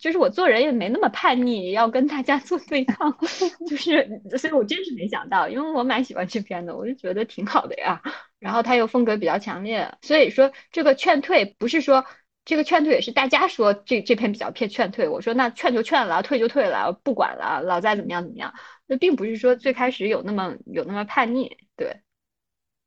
[0.00, 3.16] 就是我做人也没那么叛逆，要跟大家做对抗，
[3.68, 8.02] 就是，所以我真是没想到，因为我蛮喜欢这篇的，我就觉得挺好的呀。
[8.38, 12.04] 然后他又风格比较强烈，所以说这个劝退不是说
[12.44, 18.54] 这个劝退也是大家说这这篇比较偏劝退，我说那劝就劝了，退就退了，不管了，老再怎么样怎么样，
[18.86, 22.00] 那并不是说最开始有那么有那么叛逆，对。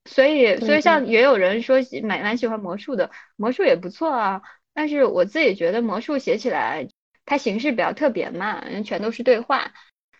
[0.05, 4.41] 所以所以像也有人说蛮蛮喜欢魔术的，魔术也不错啊，
[4.73, 6.87] 但是我自己觉得魔术写起来。
[7.29, 9.71] 它形式比较特别嘛，全都是对话，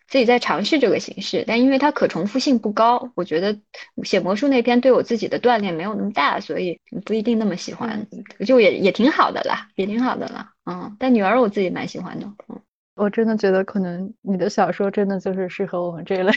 [0.08, 3.60] 自己在尝试这个形式，但因为它可重复性不高，我觉得
[4.04, 8.06] 写魔术那篇对我自己的锻炼没有那么大，所以不一定那么喜欢，
[8.46, 12.62] 就也也挺好的啦，也挺好的啦，嗯，但女儿我自己蛮喜欢的，嗯，
[12.96, 16.32] 我真的觉得可能你的小说真的就是适合我们这一类，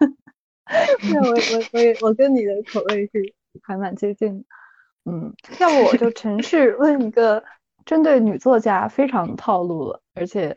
[1.10, 4.44] 那我我我我跟你的口味是还蛮接近的，
[5.10, 7.42] 嗯，要不我就 尝试问一个。
[7.88, 10.54] 针对女作家非常套路了，而且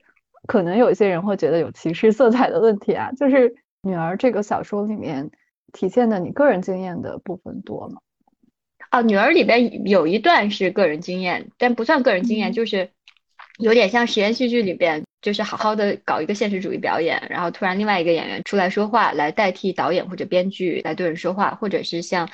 [0.47, 3.49] 可能有一些人会觉得有歧视色彩的问题啊，就是
[3.83, 5.31] 《女儿》这个小说里面
[5.71, 8.01] 体现的你个人经验的部分多吗？
[8.89, 12.89] 啊，《女儿》里边有一段是个人经验，但不算个人经验，就是
[13.59, 22.27] 有点像实验戏剧里边，就是好好的搞一个现实主义表演，然后突然另外一个演员出来说话，来代替导演或者编剧来对人说话，或者是像。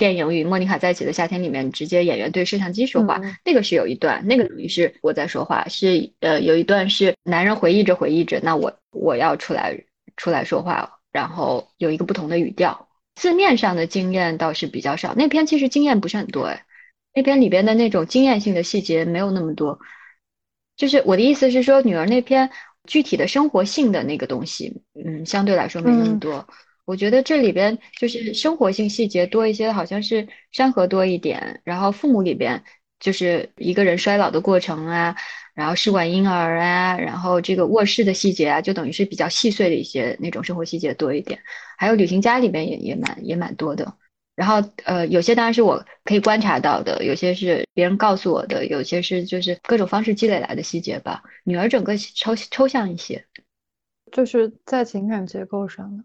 [0.00, 9.84] 电影《与莫妮卡在一起的夏天》里面，直接演员对摄像机说话，那个是有一段，那个等于是我在说话，是呃有一段是男人回忆着回忆着，那我我要出来
[10.16, 12.88] 出来说话，然后有一个不同的语调。
[13.14, 16.64] 字面上的经验倒是比较少，那篇其实经验不是很多哎，
[17.14, 19.78] 那篇里边的那种经验性的细节没有那么多，
[20.78, 22.48] 就是我的意思是说，女儿那篇
[22.84, 26.48] 具体的生活性的那个东西，嗯，相对来说没那么多。
[26.90, 32.64] 我觉得这里边就是生活性细节多一些，好像是山河多一点，然后父母里边
[32.98, 35.14] 就是一个人衰老的过程啊，
[35.54, 41.38] 然后试管婴儿啊，然后这个卧室的细节啊，就等于是比较细碎的一些那种生活细节多一点，
[41.78, 43.94] 还有旅行家里边也也蛮也蛮多的，
[44.34, 51.22] 然后呃有些当然是我可以观察到的，有些是别人告诉我的，有些是就是各种方式积累来的细节吧。
[51.44, 53.24] 女儿整个抽抽象一些，
[54.10, 56.04] 就是在情感结构上。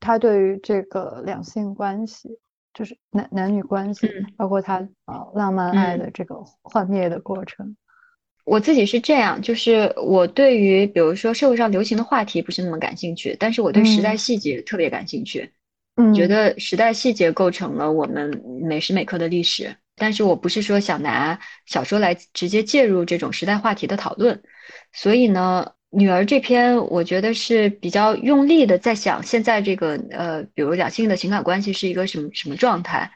[0.00, 2.38] 他对于这个两性关系，
[2.72, 7.76] 就是男男女关系，包括他呃浪漫爱的这个幻灭的过程，
[8.44, 15.52] 我自己是这样，就是我对于比如说社会上流行的话题不是那么感兴趣，但是我对时代细节特别感兴趣，
[15.96, 24.42] 嗯，觉得时代细节构成了我们每时每刻的历史，但是我不是说想拿小说来直接介入这种时代话题的讨论，
[24.92, 25.72] 所以呢。
[25.90, 33.10] 女儿这篇，我觉得是比较用力的在想现在这个呃，比如两性的情感关系是一个什么什么状态，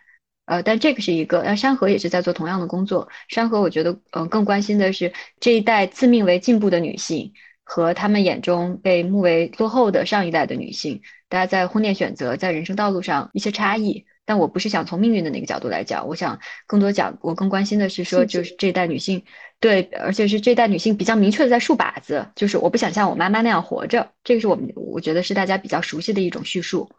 [0.47, 3.09] 呃，但这个是一个，那山河也是在做同样的工作。
[3.29, 14.07] 山河我觉得，嗯，更关心的是这一代自命为进步的女性和他们眼中被目为落后的上一代的女性，大家在婚恋选择、在人生道路上一些差异。
[14.25, 19.25] 但我不是想从命运的那个角度来讲，我想更多讲，我更关心的是说，就是这一代女性。
[19.59, 24.13] 对，而且是这代女性比较明确的在竖靶子，就是我不想像我妈妈那样活着。
[24.25, 26.91] 这个是我们我觉得是大家比较熟悉的一种叙述，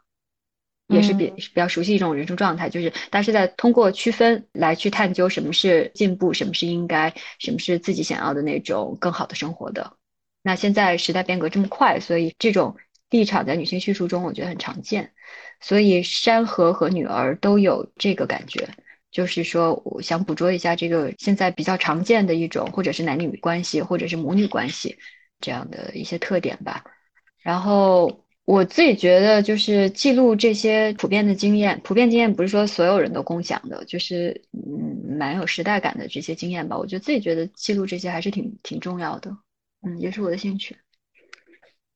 [0.87, 9.97] 也是比比较熟悉一种人生状态，就是大家是在通过区分来去探究什么是进步，什么是应该，什么是自己想要的那种更好的生活的。
[10.41, 12.77] 那现在时代变革这么快，所以这种
[13.13, 15.11] 立场在女性叙述中我觉得很常见，
[15.61, 18.67] 所以山河和女儿都有这个感觉。
[19.11, 24.97] 就是说，我想捕捉一下这个现在比较常见的一种，或者是男女关系，或者是母女关系
[25.39, 26.83] 这样的一些特点吧。
[27.43, 36.75] 然后我自己觉得，就是记录这些普遍的经验，普遍经验不是说所有人都共享的，就是嗯，蛮有时代感的这些经验吧。
[36.75, 39.37] 我觉得自己觉得记录这些还是挺挺重要的，
[39.83, 40.75] 嗯，也是我的兴趣。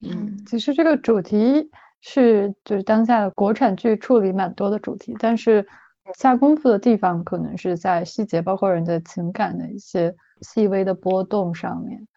[0.02, 1.70] 嗯，其实这个主题
[2.02, 5.68] 是就是当下的国产剧处理蛮多的主题，但是。
[6.18, 12.08] 下功夫的地方可能是在细节，包括人的情感的一些细微的波动上面。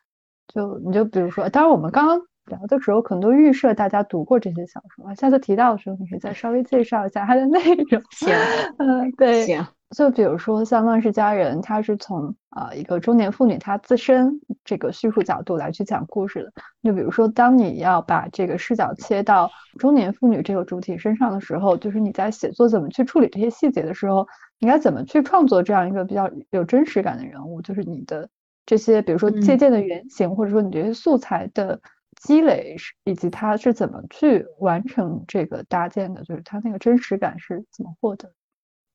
[0.47, 8.03] 就你就比如说，当然我们刚刚聊的时候，可能都预设大家读过这些小说，下次提到的时候，你可以再稍微介绍一下它的内容。
[8.11, 8.35] 行，
[8.77, 9.67] 嗯，对，行。
[9.97, 16.53] 就比如说像《乱世佳人》，它是从啊一个中年妇女她自身这个叙述角度来去讲故事的。
[16.85, 24.25] 就比如说，当你要把这个视角切到中年妇女这个主体身上的时候，就是你在写作怎么去处理这些细节的时候，
[24.61, 27.61] 应该怎么去创作这样一个比较有真实感的人物？
[27.61, 28.29] 就是你的
[28.67, 31.81] 这些，比如说借鉴的原型，或者说你这些素材的
[32.21, 38.33] 积累，以及他是怎么去完成这个搭建的，就是他那个真实感是怎么获得？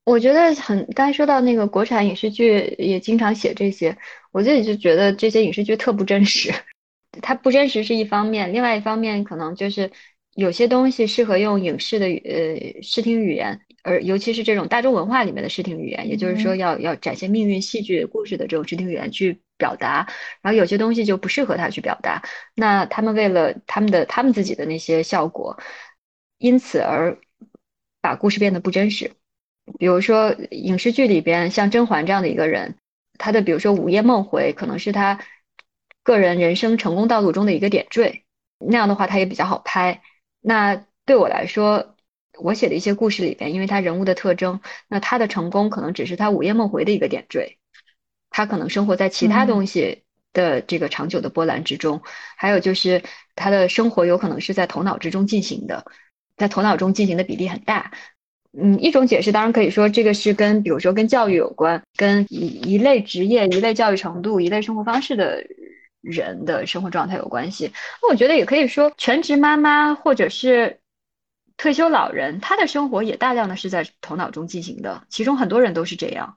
[0.05, 3.97] 我觉得很，刚才说到那个国产影视剧也经常写这些，
[4.31, 6.53] 我自己就觉得这些影视剧特不真实。
[7.21, 9.89] 它不真实是一方面，另外一方面可能就是
[10.35, 20.07] 有些东西适合用影视的呃视听语言，而尤其是这种大众文化里面的视听语言，也就是说要要展现命运、戏剧、故事的这种视听语言去表达，
[20.41, 22.23] 然后有些东西就不适合他去表达。
[22.55, 25.57] 那他们为了他们的他们自己的那些效果，
[26.37, 27.17] 因此而
[28.01, 29.11] 把故事变得不真实。
[29.79, 32.77] 比如说影视剧里边像甄嬛这样的一个人，
[33.17, 35.19] 她的比如说午夜梦回可能是她
[36.03, 38.25] 个人人生成功道路中的一个点缀，
[38.59, 40.01] 那样的话她也比较好拍。
[40.41, 41.95] 那对我来说，
[42.37, 47.57] 我写的一些故事里边，因为他人物的特征，那他的成功可能只是他午夜梦回的一个点缀，
[48.35, 52.01] 他可能生活在其他东西的这个长久的波澜之中。
[52.35, 53.01] 还有就是
[53.33, 55.85] 他的生活有可能是在头脑之中进行的，
[56.35, 57.91] 在头脑中进行的比例很大。
[58.51, 65.41] 嗯，一种解释当然可以说这个是跟，比如说跟教育有关，跟一一类职业、一类教育程度、一类生活方式的
[66.01, 67.71] 人的生活状态有关系。
[68.01, 70.79] 那我觉得也可以说，全职妈妈或者是
[71.55, 76.35] 退休老人，他的生活也大量的是在头脑中进行的，其中很多人都是这样。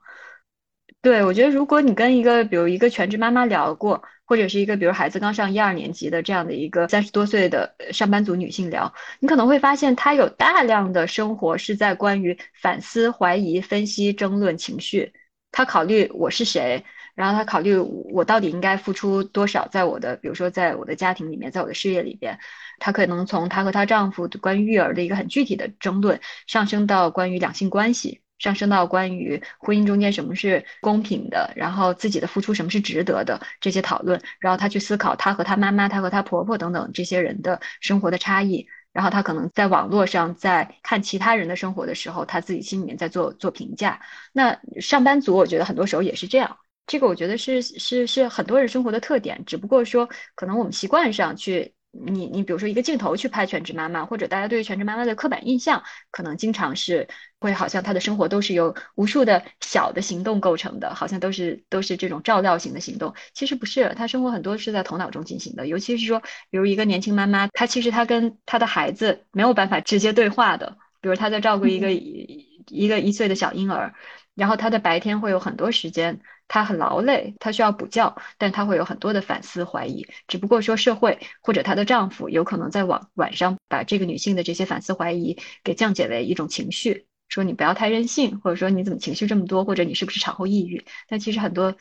[1.01, 4.03] 对，我觉得如果你跟一个，比如一个全职妈妈聊过。
[4.29, 15.15] 或者是一个比如孩子刚上一二年级的这样的一个三十多岁的上班族女性聊，你可能会发现她有大量的生活是在关于反思、怀疑、分析、争论、情绪。
[15.51, 16.85] 她考虑我是谁，
[17.15, 22.39] 然后她考虑我到底应该付出多少，在我的比如说在我的家庭里面，在我的事业里边，
[22.79, 28.21] 她可能从她和她丈夫关于育儿的一个很具体的争论，上升到关于两性关系。
[28.39, 44.01] 上升到关于婚姻中间什么是公平的，然后自己的付出什么是值得的这些讨论，然后他去思考他和他妈妈、他和他婆婆等等这些人的生活的差异，然后他可能在网络上在看其他人的生活的时候，他自己心里面在做做评价。
[44.33, 51.75] 那上班族我觉得很多时候也是这样，这个我觉得是是是很多人生活的特点，只不过说可能我们习惯上去。
[51.91, 57.09] 你你比如说一个镜头去拍全职妈妈，或者大家对于全职妈妈的刻板印象，可能经常是
[57.41, 63.15] 会好像她的生活都是由无数的小的行动构成的，好像都是都是这种照料型的行动。
[63.33, 65.67] 其实不是，她生活很多是在头脑中进行的。
[65.67, 66.21] 尤其是说，
[66.51, 73.95] 比如一个年轻妈妈，她其实她跟她的孩子没有办法直接对话的，比如她在照顾一个一个一岁的小婴儿，
[74.35, 76.21] 然后她的白天会有很多时间。
[76.51, 80.07] 她很劳累，她需要补觉，但她会有很多的反思怀疑。
[80.29, 90.85] 只不过说社会或者她的丈夫有可能在晚晚上把这个女性的这些反思怀疑给降解为一种情绪，说你不要太任性，或者说你怎么情绪这么多，或者你是不是产后抑郁？
[91.09, 91.77] 但其实很多，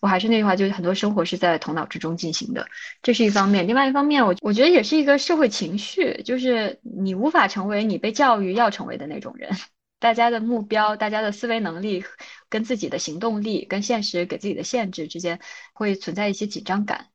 [0.00, 2.66] 我还是那句话，就是很多生活是在头脑之中进行的，
[3.02, 3.66] 这是一方面。
[3.66, 9.50] 另外一方面，我我觉得也是一个社会情绪，就是你无法成为你被教育要成为的那种人。
[9.98, 12.04] 大家的目标、大家的思维能力
[12.50, 15.40] 跟自己的行动力、跟现实给自己的限制之间
[15.72, 17.06] 会存在一些紧张感。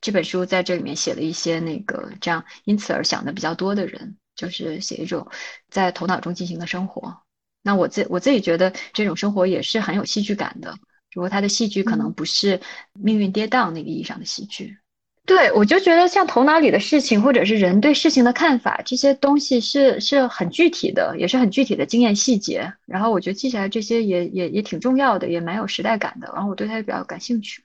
[0.00, 5.28] 这本书在这里面写了一些那个这样因此而想的比较多的人，就是写一种
[5.68, 7.18] 在头脑中进行的生活。
[7.62, 10.72] 那我自我自己觉得这种生活也是很有戏剧感的，
[11.10, 12.60] 只不过它的戏剧可能不是
[12.94, 14.78] 命运跌宕那个意义上的戏剧。
[15.26, 22.72] 对，我就觉得像头脑里的事情，或者是人对事情的看法，这些东西是是很具体的，也是很具体的经验细节。
[22.86, 26.32] 然后我觉得记下来这些也也也挺重要的，也蛮有时代感的。
[26.34, 27.62] 然后我对它也比较感兴趣。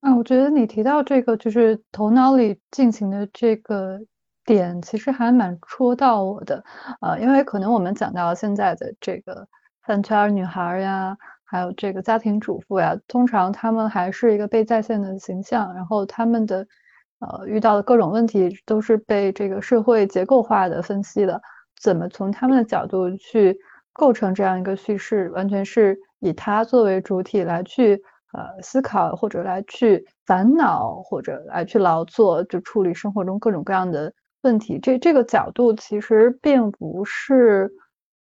[0.00, 4.00] 嗯，我觉得你提到这个就是头脑里进行的这个
[4.48, 6.64] 点，其实还蛮戳到我的。
[7.02, 9.46] 呃，因为可能我们讲到现在的这个
[9.82, 11.16] 饭圈女孩呀。
[11.50, 16.66] 还有这个家庭主妇呀，通常她们还是一个被再现的形象，然后他们的
[17.20, 21.40] 呃遇到的各种问题都是被这个社会结构化的分析的，
[21.80, 23.58] 怎么从他们的角度去
[23.94, 27.94] 构成这样一个叙事，完全是以他作为主体来去
[28.34, 34.78] 呃思考或者来去烦恼或者来去劳作，就处理生活中各种各样的问题。
[34.78, 37.70] 这这个角度其实并不是。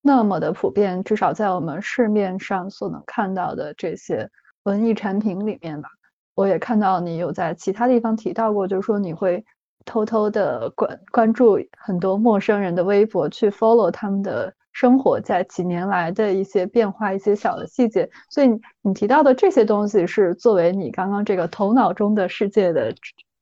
[0.03, 4.31] 那么的普遍，至少在我们市面上所能看到的这些
[4.63, 5.89] 文艺产品里面吧，
[6.37, 9.45] 我也看到你有在其他地方提到过，就是说你会
[9.85, 18.09] 偷偷的关关注很多陌生人的微博，去 follow 他们的生活在几年来的一些变化，一些小的细节。
[18.31, 22.95] 所以你提到的这些东西是作为你刚刚这个头脑中的世界的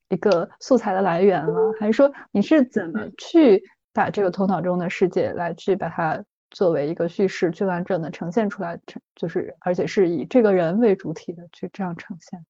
[0.09, 1.75] 一个素材的来源了？
[1.79, 6.25] 还是说你是怎么去把这个头脑中的世界来去把它？
[6.51, 12.47] 作为一个叙事去完整的呈现出来，呈就是而且是以这个人为主体的去这样呈现。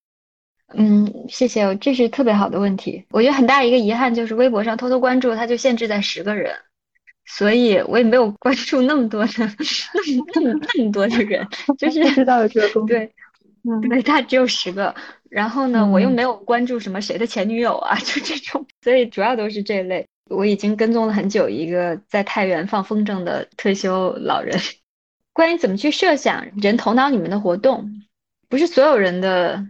[0.74, 3.06] 嗯，谢谢，这是特别好的问题。
[3.08, 6.54] 我觉得很大一个遗憾就是微博上偷偷关注，它就限制在十个人，
[7.24, 9.32] 所以我也没有关注那么多的
[10.34, 11.48] 那么那么多的人，
[11.78, 12.88] 就是不知道有这个功能。
[12.88, 13.14] 对，
[13.88, 14.94] 对，他只有十个。
[15.30, 20.06] 然后呢，我又没有关注什么谁的前女友啊，就这种，所以主要都是这类。
[20.30, 24.58] 我已经跟踪了很久一个在太原放风筝的退休老人。
[25.32, 28.02] 关于怎么去设想人头脑里面的活动，
[28.48, 29.66] 不是所有人的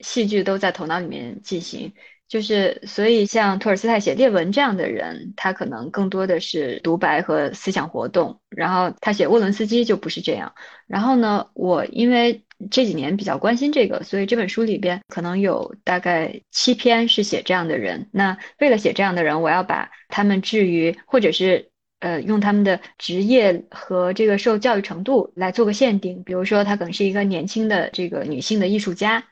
[0.00, 1.92] 戏剧都在头脑里面进行。
[2.28, 8.40] 就是所以像托尔斯泰写列文这样的人，他可能更多的是独白和思想活动。
[8.48, 10.54] 然后他写沃伦斯基就不是这样。
[10.86, 18.08] 然后呢，我因为这几年比较关心这个，所以这本书里边可能有大概七篇是写这样的人。
[18.12, 26.22] 那为了写这样的人，我要把他们置于或者是呃用他们的职业和这个受教育程度来做个限定。
[26.24, 29.24] 比如说，他可能是一个年轻的这个女性的艺术家。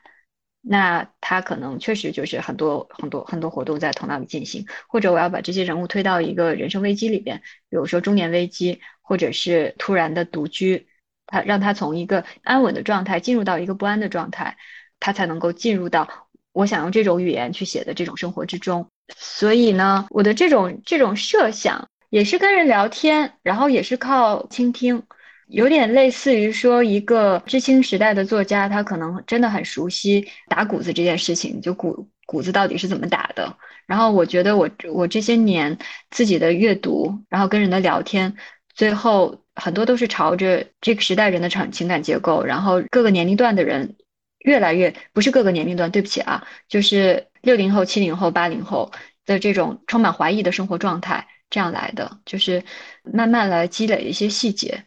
[0.63, 10.85] 那他可能确实就是很多很多很多活动在头脑里进行，或者我要把这些人物推到一个人生危机里边，比如说中年危机，或者是突然的独居，
[11.31, 14.57] 他让他从一个安稳的状态进入到一个不安的状态，
[14.99, 16.07] 他才能够进入到
[16.51, 18.85] 我想用这种语言去写的这种生活之中。
[19.15, 25.01] 所以呢，我的这种这种设想也是跟人聊天，然后也是靠倾听。
[25.47, 33.57] 有点类似于说，一个知青时代的作家，他可能真的很熟悉打谷子这件事情，就谷谷子到底是怎么打的。
[33.85, 35.77] 然后我觉得我我这些年
[36.09, 38.33] 自己的阅读，然后跟人的聊天，
[38.73, 43.95] 最后很多都是朝着这个时代人的情情感结构，然后各个年龄段的人
[44.39, 48.91] 越来越不是各个年龄段，对不起啊，就是六零后、七零后、八零后
[49.25, 52.63] 的这种充满怀疑的生活状态这样来的，就是
[53.03, 54.83] 慢慢来积累一些细节。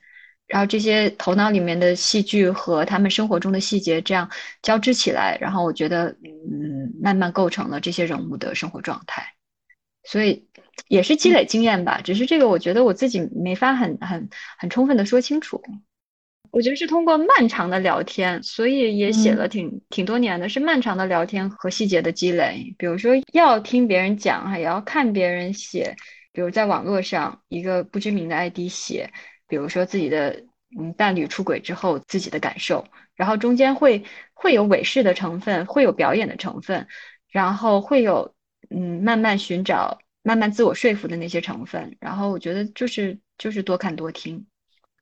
[0.47, 4.29] 然后这些头脑里面的戏剧和他们生活中的细节这样
[4.61, 9.25] 交织起来，然后我觉得，嗯，慢慢构成了这些人物的生活状态。
[10.05, 10.47] 所以
[10.89, 15.62] 也是积累经验吧，只是这个我觉得我自己没法很很很充分的说清楚。
[16.51, 22.75] 我觉得是通过漫长的聊天，所以也写了挺挺多年的，是漫长的聊天和细节的积累。
[22.79, 25.97] 比如说要听别人讲，还要看别人写，
[26.33, 29.11] 比如在网络上一个不知名的 ID 写。
[29.47, 30.45] 比如说自己的
[30.79, 36.87] 嗯伴侣出轨之后自己的感受，然后中间会会有伪饰的成分，会有表演的成分，
[37.31, 38.35] 然后会有
[38.70, 41.97] 嗯慢慢寻找、慢慢自我说服的那些成分。
[42.01, 44.45] 然后我觉得就是就是多看多听，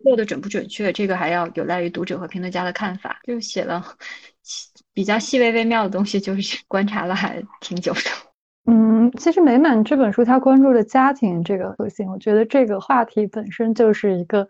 [0.04, 3.20] 做的准不准确，这个还要有赖于读者和评论家的看法。
[3.24, 3.82] 就写了
[4.92, 8.00] 比较细微微妙的东西，就是观察了还挺久的。
[8.70, 14.46] 嗯，其实《美满》这本书，它关注的家庭这个核心，我觉得这个话题本身就是一个，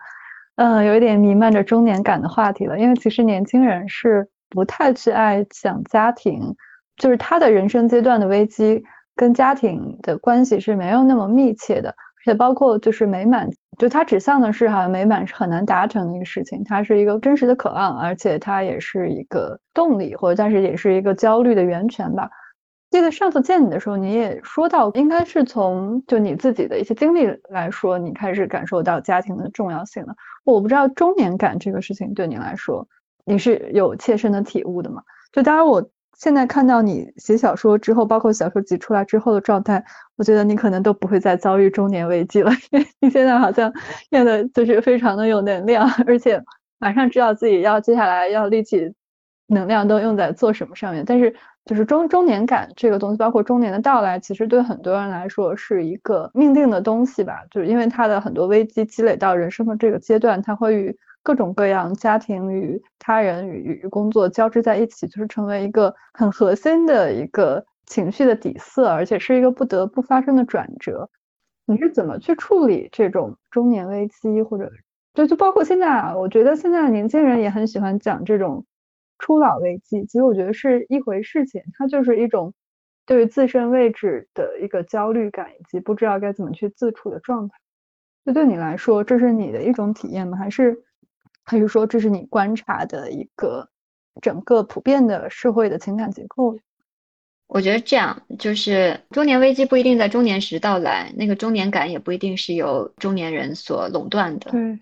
[0.57, 2.79] 嗯，有一点弥漫着中年感的话题了。
[2.79, 6.57] 因为其实年轻人是不太去爱讲家庭，
[6.99, 8.85] 就是他的人生阶段的危机
[9.17, 11.91] 跟家庭的关系是没有那么密切的。
[11.91, 22.31] 而且包括就是美满，就它指向的是哈，美满是很难达成的一个事情，它是一个真实的渴望，而且它也是一个动力，或者但是也是一个焦虑的源泉吧。
[22.91, 30.15] 记得上次见你的时候，你也说到，应该是从就你自己的一些经历来说，你开始感受到家庭的重要性了。
[30.45, 32.87] 我不知道中年感这个事情对你来说，
[33.25, 35.03] 你是有切身的体悟的吗？
[35.33, 35.91] 就当然，我
[36.23, 43.73] 现在看到你写小说之后，包括小说集出来之后的状态，我觉得你可能都不会再遭遇中年危机了，因为你现在好像
[44.09, 46.41] 变得就是非常的有能量，而且
[46.79, 48.95] 马上知道自己要接下来要力气
[49.49, 51.35] 能量都用在做什么上面，但是。
[51.65, 57.45] 就是中中年感这个东西，包括中年的到来，其实对很多人来说是一个命定的东西吧。
[57.53, 71.09] 就是因为他的很多危机积累到人生的这个阶段，他会与各种各样家庭与他人与与工作交织在一起，就是成为一个很核心的一个情绪的底色，而且是一个不得不发生的转折。
[71.67, 74.71] 你是怎么去处理这种中年危机，或者
[75.15, 76.17] 就就包括现在啊？
[76.17, 78.65] 我觉得现在年轻人也很喜欢讲这种。
[79.19, 82.53] 初老危机，其实我觉得是一回事情，它就是一种
[83.07, 87.55] 对于自身位置的一个焦虑感，以及不知道该怎么去自处的状态。
[88.27, 90.37] 就对你来说，这是你的一种体验吗？
[90.37, 90.83] 还是
[91.45, 93.69] 还是说这是你观察的一个
[94.21, 96.59] 整个普遍的社会的情感结构？
[97.47, 104.51] 我觉得这样，就是中年危机不一定在中年时到来，那个中年感也不一定是由中年人所垄断的。
[104.51, 104.81] 对。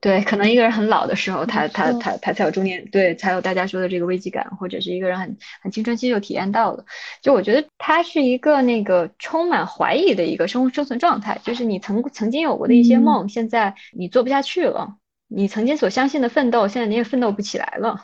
[0.00, 6.84] 对，可能一个人很老的时候，他他他他才有中年，对，才有大家说的这个危机感，或者是一个人很很青春期就体验到了。
[7.20, 14.96] 就我觉得他是一个那个充满怀疑的一个生生存状态，就是你曾曾经有过的一些梦，现在你做不下去了，
[15.34, 18.02] 你曾经所相信的奋斗，现在你也奋斗不起来了。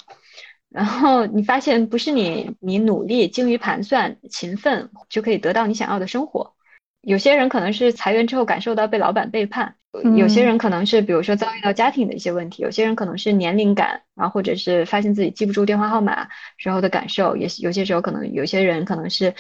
[0.70, 6.54] 然后你发现不是你你努力、精于盘算、勤奋就可以得到你想要的生活。
[7.00, 9.76] 有些人可能是裁员之后感受到被老板背叛，
[10.16, 19.34] 有些人可能是比如说遭遇到家庭的一些问题，有些人可能是年龄感，然后或者是发现自己记不住电话号码时候的感受，也有些时候可能有些人可能是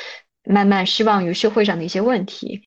[0.44, 2.62] 慢慢失望于社会上的一些问题，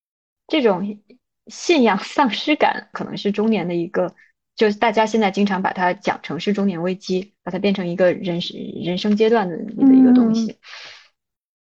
[0.47, 0.99] 这种
[1.47, 4.13] 信仰丧失感可能是中年的一个。
[4.56, 10.58] 就是大家现在经常把它讲成是中年危机，把它变成一个人生人生阶段的一个东西。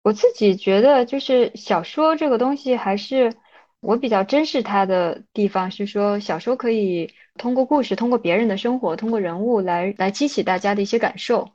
[0.03, 3.33] 我自己觉得，就是小说这个东西，还是
[3.79, 11.51] 我比较珍视它的地方，是说小说可以通过故事，通过别人的生活，通过人物来来激起大家的一些感受，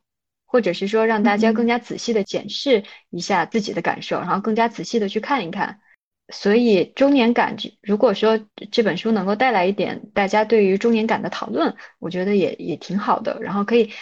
[0.46, 5.80] 或者是说让大家更加仔细的检视一下自己的感受，然后更加仔细的去看一看。
[6.28, 8.40] 所以中年感，如果说
[8.72, 13.38] 这本书能够带来一点大家对于中年感的讨论，我觉得也也挺好的。
[13.40, 13.92] 然后可以，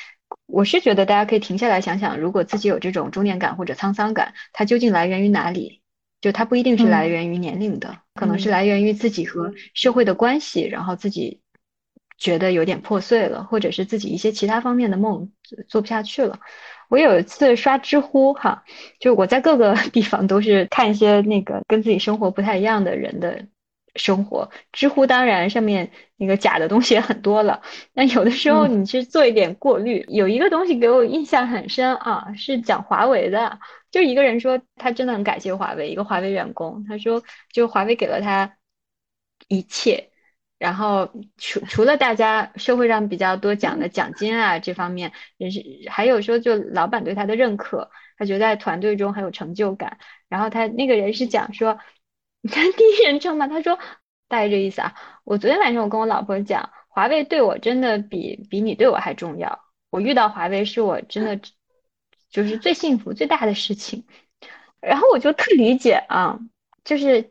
[0.47, 5.83] 我是觉得大家可以停下来想想，如果自己有这种中年感或者沧桑感，它究竟来源于哪里？
[6.23, 11.43] 就它不一定是来源于年龄的，可能是来源于自己和社会的关系，然后自己
[12.17, 15.31] 觉得有点破碎了，或者是自己一些其他方面的梦
[15.69, 16.41] 做不下去了。
[16.89, 18.65] 我有一次刷知乎，哈，
[19.01, 23.47] 就我在各个 地方都是看一些那个跟自己生活不太一样的人的
[23.97, 24.51] 生活。
[24.73, 27.63] 知乎当然上面那个假的东西也很多了，
[27.93, 30.05] 那有的时候你去做一点过滤。
[30.09, 33.59] 有一个东西给我印象很深啊，是讲华为的，
[33.91, 37.23] 就一个人说他真的很感谢华为，一个华为员工，他说
[37.53, 38.57] 就华为给了他
[39.49, 40.11] 一切。
[40.65, 49.99] 然后除除了大家社会上比较多讲的奖金啊这方面，也是还有说就老板对他的认可，他觉得在团队中很有成就感。
[50.27, 51.79] 然后他那个人是讲说，
[52.41, 53.79] 你看第一人称嘛，他说
[54.27, 54.95] 大概这意思啊。
[55.25, 59.61] 我昨天晚上我跟我老婆讲，华为对我真的比比你对我还重要。
[59.91, 61.39] 我遇到华为是我真的
[62.33, 64.07] 就是最幸福最大的事情。
[64.81, 66.39] 然后我就特理解啊。
[66.85, 67.27] 就是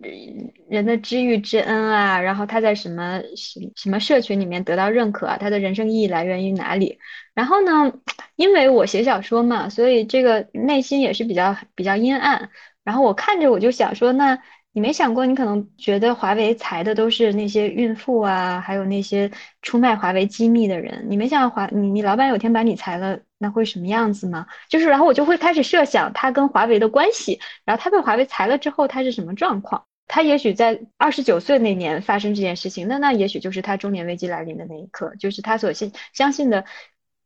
[0.68, 6.97] 人的知遇之恩啊，然后他在什么什什么社群里面得到认可啊，他的人生意义来源于哪里？
[7.36, 7.93] 然后呢，
[8.36, 12.49] 因为我写小说嘛，所以这个内心也是比较比较阴暗。
[12.84, 14.38] 然后我看着我就想说，那
[14.72, 19.30] 你没想过，你可能觉得华为裁的都是那些孕妇啊，还有那些
[19.62, 23.20] 出卖华为机密的人，你没想到华你你老板有天把你裁了。
[23.44, 24.48] 那会什么样子呢？
[24.70, 29.86] 就是，然后我就会开始设想他跟华为的关系，然后他被华为裁了之后，他是什么状况？
[30.08, 36.64] 他也许在二十九岁那年发生这件事情，那那也许就是他中年危机来临的那一刻，就是他所信相信的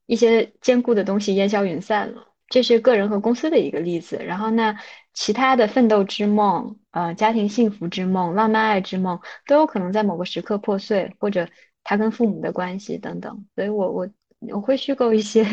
[0.08, 2.28] 一些坚固的东西烟消云散了。
[2.50, 4.18] 这是个人和公司的一个例子。
[4.26, 4.78] 然后那
[5.14, 11.50] 其他的奋斗之梦、呃家庭幸福之梦、浪漫爱之梦，都有可能在某个时刻破碎，或者
[11.84, 13.46] 他跟父母的关系等等。
[13.56, 14.10] 所以我我。
[14.40, 15.46] 我会虚构一些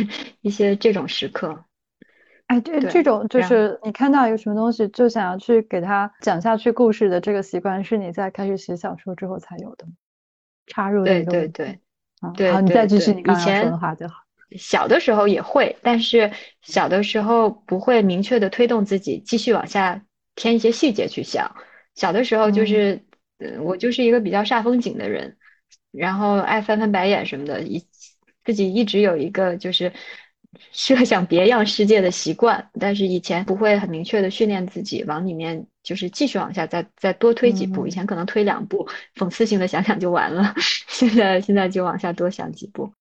[0.42, 1.64] 一些这种时刻，
[2.46, 9.86] 哎，这这种就是你看到一个什么东西，就想要去给他讲下去故事的这个习惯，是你在开始写小说之后才有的
[10.66, 11.80] 插入对对对，
[12.36, 14.16] 对，好，你再继续你刚才说的话就好。
[14.50, 16.30] 小的时候也会，但是
[16.60, 20.04] 小的时候不会明确的推动自己继续往下
[20.34, 21.56] 添一些细节去想。
[21.94, 23.02] 小的时候就是，
[23.38, 25.38] 嗯，我就是一个比较煞风景的人，
[25.90, 27.82] 然后爱翻翻白眼什么的，一。
[28.44, 29.92] 自己一直有一个就是
[30.70, 40.54] 设想别样世界的习惯，但是以前不会很明确的训练自己往里面就是继续往下再再多推几步，以前可能推两步，讽刺性的想想就完了，
[40.86, 42.92] 现在现在就往下多想几步。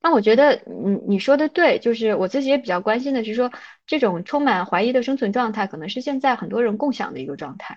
[0.00, 3.50] 那我觉得你你说的对，就是我自己也比较关心的是说，
[3.86, 7.76] 这种充满怀疑的生存状态，可能是现在很多人共享的一个状态，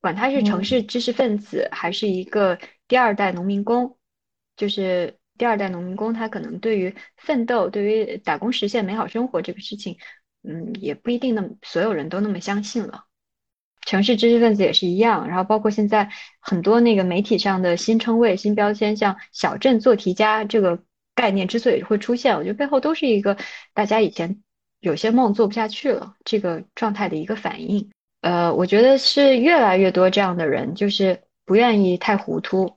[0.00, 3.96] 管他是城市知识分子还是一个第二代农民工，
[4.56, 5.14] 就是。
[5.38, 9.96] 第二代农民工，他可能对于奋斗、对于打工实现美好生活这个事情，
[10.42, 13.04] 嗯，也不一定那么所有人都那么相信了。
[13.86, 16.10] 城市知识分子也是一样，然后包括现在
[16.40, 20.82] 很多那个媒体上的新称谓、新标签，像“小镇做题家”这个
[21.14, 23.38] 概念之所以会出现，我觉得背后都是一个
[23.72, 24.42] 大家以前
[24.80, 27.90] 有些梦做不下去了这个状态的一个反应。
[28.20, 32.76] 呃，我觉得是越来越多这样的人，就是不愿意太糊涂，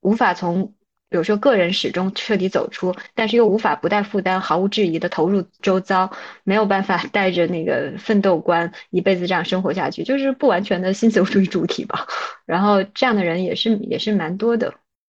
[0.00, 0.74] 无法从。
[1.10, 6.10] 比如说，个人始终彻底走出，但是又无法不带负担、毫无质疑的投入周遭，
[6.44, 12.06] 没有办法带着那个奋斗观一辈子这样生活下去，就是不完全的新自由主义主体吧。
[12.46, 14.72] 然后这样的人也是也是蛮多的。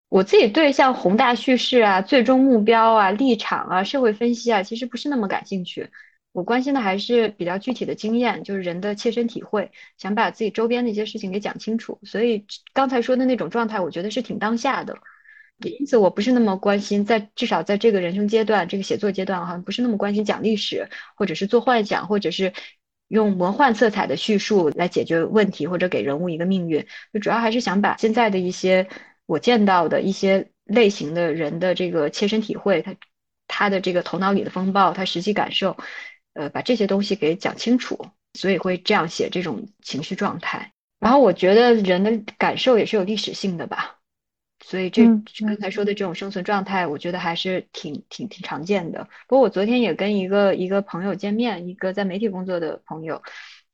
[0.08, 5.88] 我自己对像宏大叙事啊、最终目标啊、立场啊、社会分析啊，其实不是那么感兴趣。
[6.32, 11.98] 我关心的还是比较具体的经验，就是人的切身体会，想把自己周边的一些事情给讲清楚。
[12.02, 12.44] 所以
[12.74, 14.98] 刚才说的那种状态，我觉得是挺当下的。
[15.62, 22.52] 因此我不是那么关心，在至少在这个人生阶段，这个写作阶段，好像不是那么关心讲历史，或者是做幻想，或者是
[23.08, 26.86] 用魔幻色彩的叙述来解决问题，或者给人物一个命运。
[27.12, 28.86] 就主要还是想把现在的一些
[29.24, 32.94] 我见到的一些类型的人的这个切身体会，他
[33.48, 35.76] 他的这个头脑里的风暴，他实际感受，
[36.34, 40.72] 呃，把这些东西给讲清楚，所以会这样写这种情绪状态。
[40.98, 43.95] 然后我觉得人的感受也是有历史性的吧，
[44.68, 45.04] 所以这
[45.46, 49.08] 刚才说的这种生存状态，我觉得还是挺挺挺常见的。
[49.28, 53.22] 不过我昨天也跟一个一个朋友见面，一个在媒体工作的朋友，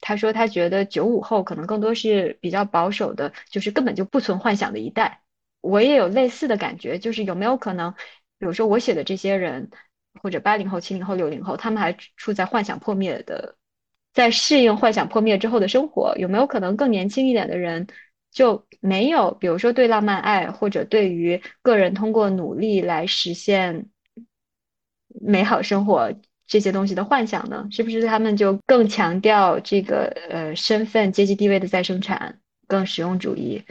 [0.03, 5.23] 他说他觉得九五后可能更多是比较保守的，就是根本就不存幻想的一代。
[5.63, 7.93] 我也有类似的感觉，就是有没有可能，
[8.39, 9.71] 比如说我写的这些人，
[10.23, 13.57] 或者八零后、七零后、六零后，他们还处在幻想破灭的。
[14.13, 17.87] 在适应幻想破灭之后的生活，有没有可能更年轻一点的人
[18.33, 23.87] 就没有，比如说对浪漫爱或者对于个人通过努力来实现
[25.21, 26.13] 美好生活
[26.47, 27.69] 这些东西的幻想呢？
[27.71, 33.63] 是不是他们就更强调这个呃身份、阶级地位的再生产，更实用主义？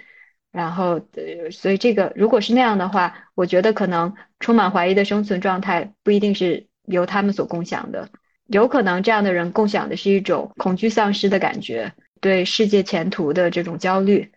[0.52, 8.10] 然后，呃，所以这个如果是那样的话，我觉得可能充满怀疑的生存状态不一定是由他们所共享的。
[8.48, 14.30] 有可能这样的人共享的是一种恐惧丧失的感觉，对世界前途的这种焦虑，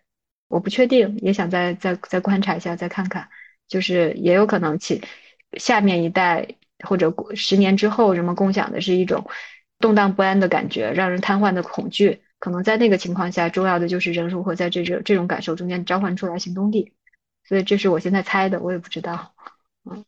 [0.47, 3.27] 我不确定，也想再再再观察一下，再看看，
[3.67, 5.01] 就是也有可能其
[5.57, 6.47] 下面一代
[6.83, 9.25] 或者十年之后，人们共享的是一种
[9.79, 12.21] 动荡不安的感觉，让人瘫痪的恐惧。
[12.39, 16.93] 可能在那个情况下，重要的就是人如何在这种这种感受中间召唤出来行动力。
[17.43, 19.33] 所以这是我现在猜的，我也不知道。
[19.89, 20.03] 嗯，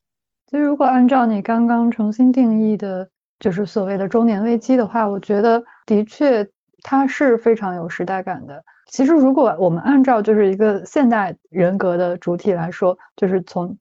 [0.49, 3.09] 所以如果按照你刚刚重新定义的。
[3.39, 6.43] 就是所谓的中年危机的话，我觉得的确
[6.83, 8.63] 它是非常有时代感的。
[8.89, 13.77] 其实，如果我们按照就是一个现代人格的主体来说，就是从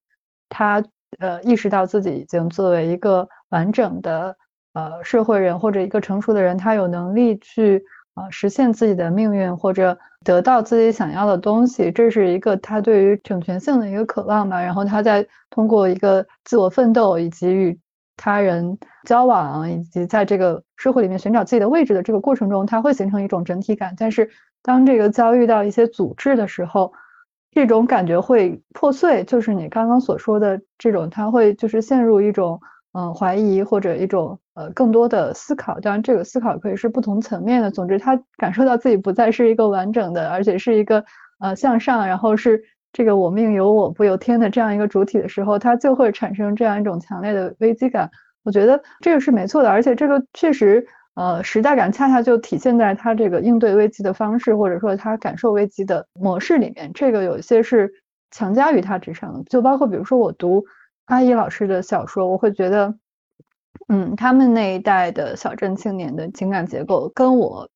[0.48, 0.82] 他
[1.20, 4.36] 呃意识到自己已经作为一个完整的
[4.72, 7.84] 呃社会人或者一个成熟的人，他有能力去
[8.14, 14.60] 呃实现自己的命运或者得到自己想要的东西，这是一个他对于整全性的一个渴望吧。
[14.60, 17.78] 然后他在通过一个自我奋斗以及与
[18.16, 23.94] 他人交往以及在这个社会里面寻找自己的位置的这个过程中，它会形成一种整体感。
[23.98, 24.30] 但是
[24.62, 26.92] 当这个遭遇到一些阻滞的时候，
[27.52, 32.60] 这种感觉会破碎，就是你刚刚所说的这种，他会就是陷入一种
[32.92, 35.78] 嗯怀疑或者一种呃更多的思考。
[35.80, 37.70] 当然，这个思考可以是不同层面的。
[37.70, 41.04] 总之，他感受到自己不再是一个完整的，而且是一个
[41.38, 42.64] 呃向上，然后是。
[42.96, 48.10] 这个我命由我不由天的这样一个主体的时候，它就会产生这样一种强烈的危机感。
[48.42, 56.90] 我觉得这个是没错的，而且这个确实，呃，时代感恰恰就体现在他这个应对危机的方式，或者说他感受危机的模式里面。
[56.94, 57.92] 这个有一些是
[58.30, 60.64] 强加于他之上的，就包括比如说我读
[61.04, 62.94] 阿姨老师的小说，我会觉得，
[63.88, 67.68] 嗯，他们那一代的小镇青年的情感结构跟我。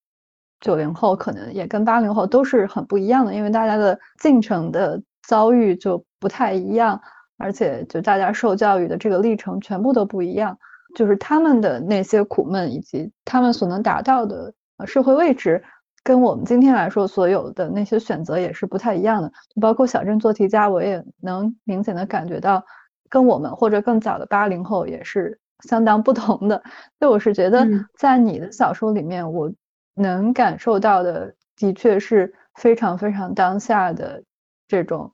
[0.63, 7.01] 九零后可能也跟八零后都是很不一样的，因为大家的进程的遭遇就不太一样，
[7.39, 10.59] 而且就大家受教育的这个历程全部都不一样，
[10.95, 14.53] 就是他们的那些苦闷以及他们所能达到的
[14.87, 15.63] 社会位置，
[16.03, 19.33] 跟我们今天来说所有的那些选择也是不太一样的。
[19.61, 22.65] 包括小镇做题家，我也能明显的感觉到，
[23.09, 26.63] 跟我们或者更早的八零后也是相当不同的。
[26.99, 27.67] 所以我是觉得，
[27.97, 29.53] 在你的小说里面，我。
[29.97, 34.23] 能感受到的，的确是非常非常当下的
[34.71, 35.13] 这种，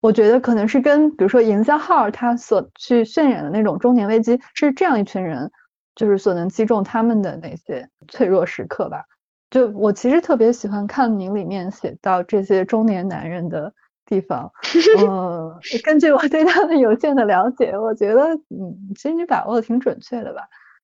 [0.00, 5.50] 我觉得可能是跟比如说营销号他所去渲染的那种中年危机，是这样一群人，
[5.94, 9.04] 就是所能击中他们的那些脆弱时刻吧。
[9.48, 13.72] 就我其实特别喜欢看你里面写到这些中年男人的
[14.04, 14.50] 地方，
[15.08, 15.54] 嗯，
[15.84, 20.42] 根据我对他们有限的了解，我觉得嗯，其实你把握的挺准确的吧，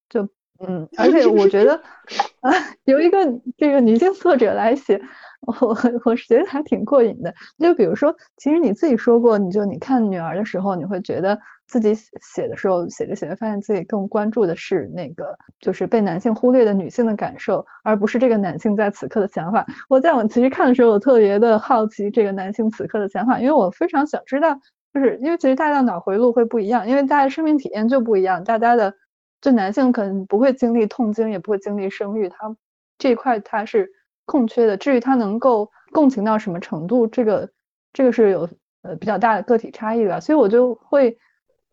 [0.09, 0.29] 就。
[0.65, 1.75] 嗯，而 且我觉得
[2.41, 2.53] 啊，
[2.85, 3.19] 由一个
[3.59, 5.03] 这个女性作者来写，
[5.47, 7.35] 我 我是觉得还挺过瘾的。
[7.59, 19.67] 就比如说，其实你自己说过，你就你看女儿的时候，你会觉得自己写的时候，写着写着，发现自己更关注的是那个就是被男性忽略的女性的感受，而不是这个男性在此刻的想法。
[19.89, 24.57] 我在我其实看的时候，我特别的好奇这个男性此刻的想法，因为我非常想知道，
[24.95, 28.95] 就是因为其实大家脑回路会不一样，因为大家生命体验就不一样，大家的。
[29.41, 32.57] 就男性可能不会经历痛经，也不会经历生育，他
[32.97, 33.91] 这块他是
[34.25, 34.77] 空缺的。
[34.77, 37.51] 至于他能够共情到什么程度，这个
[37.93, 38.49] 这个是有
[38.83, 40.21] 呃比较大的个体差异的。
[40.21, 41.17] 所以我就会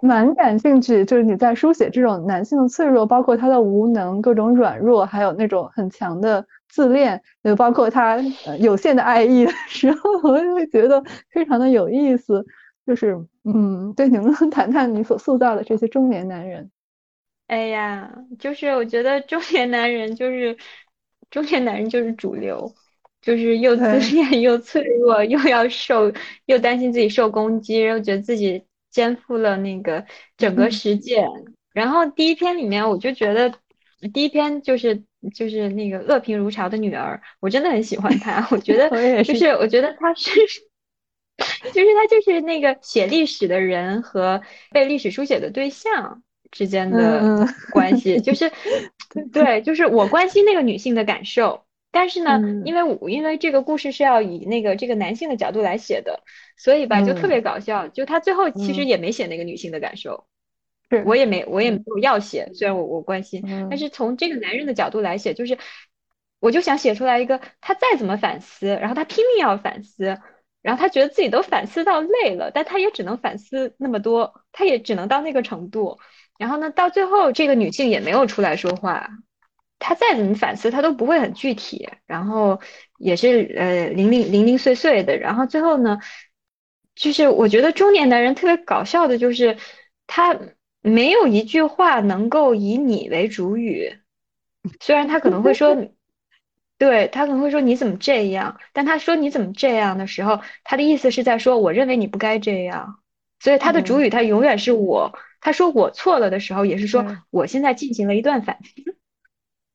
[0.01, 8.17] 蛮感兴趣，就是你在书写这种男性的脆弱，包括他的无能、各种软弱，还有那种很强的自恋，也包括他
[8.59, 12.45] 有限的爱意的时候，我就会觉得非常的有意思。
[12.85, 16.71] 就是嗯，对，你能谈谈你所塑造的这些中年男人？
[17.47, 20.55] 哎呀，就是我觉得中年男人就是
[21.29, 22.73] 中年男人就是主流，
[23.21, 26.11] 就是又自恋又脆弱，又要受，
[26.45, 30.05] 又担心自己受攻击，又觉得自己肩负了那个
[30.37, 31.23] 整个世界。
[31.73, 33.53] 然后第一篇里面，我就觉得
[34.13, 35.03] 第一篇就是
[35.35, 38.47] 就是那个恶评如潮的女儿，我真的很喜欢她。
[38.51, 38.89] 我觉得
[39.23, 40.31] 就是我觉得她是，
[41.71, 46.23] 就是他就是那个写历史的人和被历史书写的对象。
[46.51, 48.51] 之间的关系就是，
[49.31, 56.23] 对，就是我关心那个女性的感受，但是呢，因为我因为这个故事是要以那个这个男性的角度来写的，
[56.57, 60.25] 所以吧就特别搞笑，就他最后其实也没写那个女性的感受，
[61.05, 65.57] 我也没我也没有要写，虽然我我关心，但是从这个男人的角度来写，就是
[66.39, 70.17] 我就想写出来一个他再怎么反思，然后他拼命要反思，
[70.61, 75.99] 然后他觉得自己都反思到累了，但他也只能反思那么多，他也只能到那个程度。
[76.39, 79.09] 然后呢，到最后这个女性也没有出来说话，
[79.77, 82.61] 她再怎么反思，她都不会很具体，然后
[82.97, 85.17] 也是呃零零零零碎碎的。
[85.17, 85.99] 然后最后呢，
[86.95, 89.57] 就是我觉得中年男人特别搞笑的，就是
[90.07, 90.39] 他
[90.81, 93.99] 没有一句话能够以你为主语，
[94.79, 95.75] 虽然他可能会说，
[96.79, 103.01] 对他可能会说你怎么这样，但他说你怎么这样的时候，他的意思是在说我认为你不该这样，
[103.41, 105.19] 所以他的主语他永远是我。
[105.41, 108.97] 他说我错了的时候，也是说我现在进行了一段反思，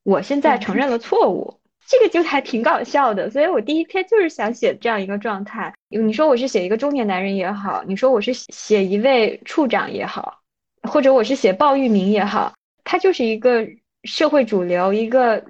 [0.02, 3.30] 我现在承认了错误，这个就还挺搞笑的。
[3.30, 5.74] 所以我第一篇就是想写这样一个状态。
[5.88, 10.40] 你说我是写一个中年男人也好，你说我是写一位处长也好，
[10.82, 12.52] 或者我是写鲍玉明也好，
[12.84, 13.66] 他就是一个
[14.02, 15.42] 社会主流，一个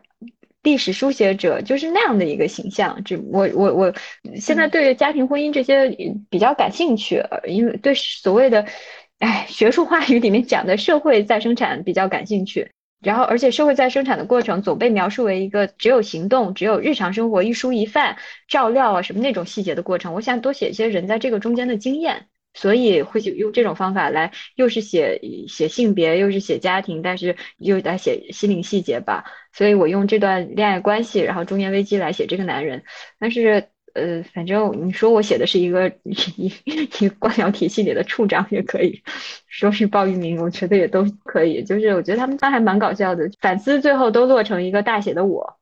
[0.63, 3.03] 历史书写者，就是那样的一个形象。
[3.05, 3.95] 这我我我
[4.37, 5.91] 现在对家庭婚姻这些
[6.31, 8.65] 比较感兴趣，因为对所谓的。
[9.21, 20.13] 哎，学术话语里面讲的社会再生产比较感兴趣，然后而且社会再生产的过程总被描述为一个只有行动、只有日常生活一蔬一饭、照料啊什么那种细节的过程。
[20.13, 29.25] 我想多写一些人在这个中间的经验，所以会用这种方法来，又是写写性别，又是写家庭，但是又在写心灵细节吧。
[29.53, 32.83] 所以我用这段恋爱关系，然后中年危机来写这个男人，
[33.19, 33.69] 但是。
[33.95, 39.03] 呃，反正你说我写的是一个 一一个官僚体系里的处长也可以，
[39.49, 41.63] 说是鲍玉明，我觉得也都可以。
[41.65, 45.59] 就是我觉得他们仨还蛮搞笑的，反思最后都落成一个大写的我。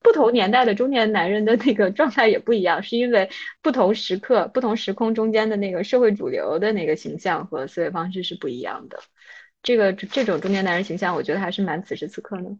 [0.00, 3.28] 不同年代的中年男人的那个状态也不一样，是因为
[3.60, 9.00] 不同时刻、不同时空中间的那个社会主流的那个形象和思维方式是不一样的。
[9.62, 12.56] 这个这种中年男人形象，我觉得还是蛮此时此刻的。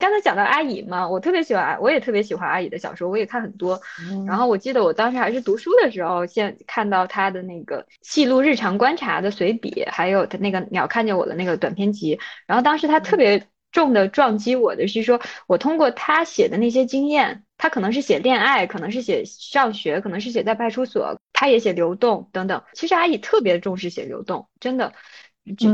[0.00, 3.78] 刚才讲到阿姨嘛，我特别喜欢，我也特别喜欢阿姨的小说，我也看很多。
[4.26, 12.18] 然后我记得我当时还是读书的时候，先看到她的那个记录日常观察的随笔，还有她那个鸟看见我的那个短篇集。
[12.46, 22.62] 然后当时她特别重的撞击我的是说，我通过她写的那些经验，她可能是写恋爱，可能是写上学，可能是写在派出所，她也写流动等等。
[22.72, 24.94] 其实阿姨特别重视写流动，真的。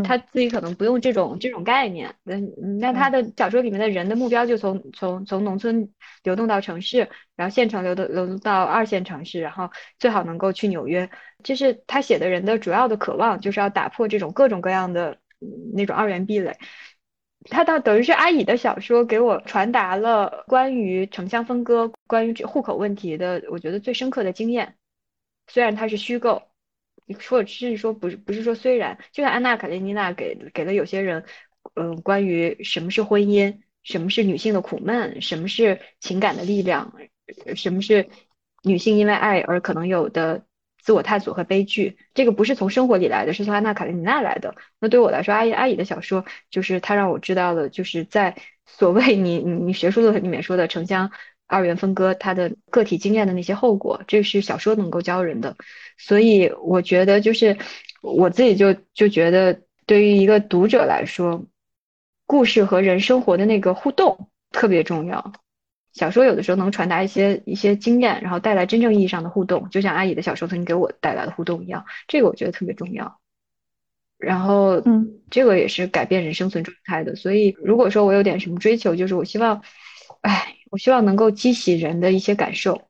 [0.04, 5.92] 他自己可能不用这种这种概念，嗯，那他的小说里面的人的目标就从从从农村
[6.22, 11.10] 流动到城市，然后县城流动流动到二线城市，然后最好能够去纽约。
[11.42, 15.18] 这是他写的人的主要的渴望，就是要打破这种各种各样的
[15.74, 16.56] 那种二元壁垒。
[17.50, 24.76] 他到等于是阿乙的小说给我传达了关于城乡分割、关于户口问题的，我觉得最深刻的经验。
[25.48, 26.42] 虽然它是虚构。
[27.06, 31.24] 你说是说不是不是说虽然就像安娜卡列尼娜给给了有些人，
[31.74, 36.94] 嗯，关于什么是婚姻，什么是女性的苦闷，什么是情感的力量，
[37.54, 38.08] 什么是
[38.62, 40.44] 女性因为爱而可能有的
[40.82, 44.56] 自我探索和悲剧，这个不是从生活里来的，是从安娜卡列尼娜来的。
[44.80, 51.12] 那对我来说，阿姨阿姨的小说就是她让我知道了，就是在所谓你你你学术论文里面说的城乡。
[51.46, 55.56] 二元分割，它的个体经验的那些后果，这是小说能够教人的。
[55.96, 57.56] 所以我觉得，就是
[58.02, 61.46] 我自己就就觉得，对于一个读者来说，
[62.26, 65.32] 故事和人生活的那个互动特别重要。
[65.92, 73.20] 小说有的时候能传达一些一些经验，然后带来真正意义上的互动，就像阿姨的小说曾经给我带来的互动一样，这个我觉得特别重要。
[74.18, 77.14] 然后，嗯，这个也是改变人生存状态的。
[77.14, 79.62] 所以，如果说我有点什么追求，就是我希望，
[80.22, 80.55] 哎。
[80.70, 82.82] 我希望能够激起人的一些感受，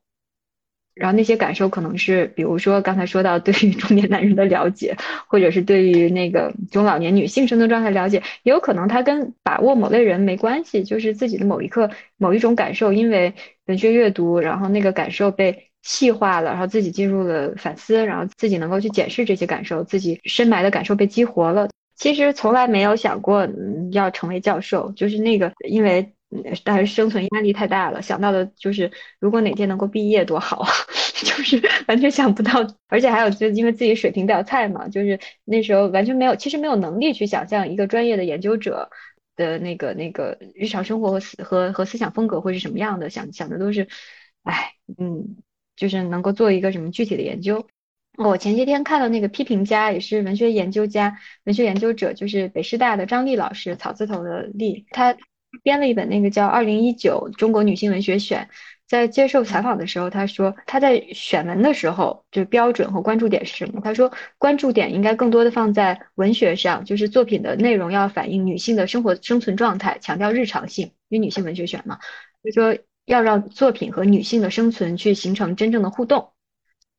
[0.95, 4.97] 然后那些感受可能是，比如说刚才说到对于中年男人的了解，
[5.29, 13.35] 或者是对于那个中老年女性生存状态了解，也有可能它跟把握某类人没关系，就是自己的某一刻某一种感受，因为
[13.67, 21.69] 文学阅读，然后那个感受被细化了，然后自己进入了反思，然后自己能够去检视这些感受，自己深埋的感受被激活了。
[21.95, 23.47] 其实从来没有想过
[23.93, 26.15] 要成为教授，就是那个因为
[26.65, 30.65] 但是生存压力太大了，想到的就是如果哪天能够毕业多好，
[31.25, 32.67] 就是完全想不到。
[32.89, 38.91] 而且还有就是因为自己水平比较菜嘛，就是那时候完全没有，其实没有能力去想象一个专业的研究者
[39.37, 43.89] 的那个那个日常生活和思和和思想风格会是什么样的，想想的都是，
[44.43, 45.37] 哎，嗯。
[45.77, 47.67] 就是能够做一个什么具体的研究。
[48.17, 55.15] 我前些天看到那个批评家，也是文学研究家、文学研究者，就是北师大的张丽老师，草字头的丽，他
[55.63, 58.49] 编了一本那个叫《二零一九中国女性文学选》。
[58.87, 63.81] 在接受采访的时候，他说他在选文的时候，就标准和关注点是什么？
[63.83, 71.99] 他说关注点应该更多的放在文学上，就是作品的内容要反映女性的生活生存状态，强调日常性，因为女性文学选嘛。
[72.43, 72.77] 就说。
[73.07, 76.33] 要让作品和女性的生存去形成真正的互动，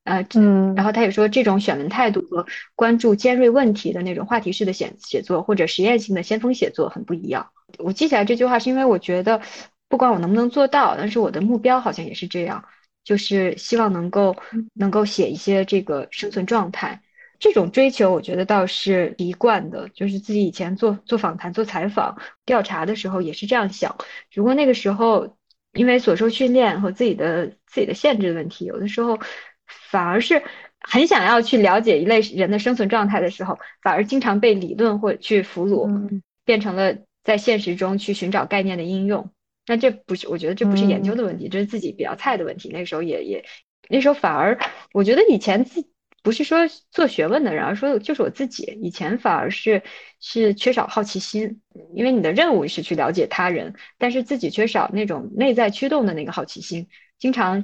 [0.06, 2.46] 呃，嗯，然后他也说，这种选文态度和
[2.76, 7.50] 关注尖锐问题的那种话题式的写写作或者实验性的先锋写作很不一样。
[7.80, 9.42] 我记起来这句话，是因为我觉得，
[9.88, 12.66] 不管我能不能做到，但是我的目标好像也是这样，
[13.04, 14.36] 就是希望能够
[14.74, 17.02] 能够写一些这个生存状态。
[17.40, 23.96] 这种追求，我觉得倒是一贯的，就是自己以前做做访谈、做采访、调查的时候也是这样想。
[24.30, 25.36] 只不过那个时候。
[25.74, 29.20] 因为所受训练和自己的自己的限制的问题，有的时候
[29.68, 30.42] 反而是
[30.80, 36.98] 很想要去了解一类人的生存状态的时候，反而经常被理论或去俘虏，变成了
[37.28, 39.30] 在现实中去寻找概念的应用。
[39.68, 42.70] 那这不是，我觉得这不是研究的问题，这是自己比较菜的问题。
[42.72, 43.46] 那时候也也，
[43.90, 44.58] 那时候反而
[44.94, 45.86] 我觉得以前自。
[46.24, 48.78] 不是说做学问的人，而说就是我自己。
[48.82, 49.82] 以前反而是
[50.20, 51.62] 是缺少好奇心，
[51.96, 56.90] 因为你的任务是去了解他人，但是自己缺少那种内在驱动的那个好奇心。
[57.18, 57.64] 经常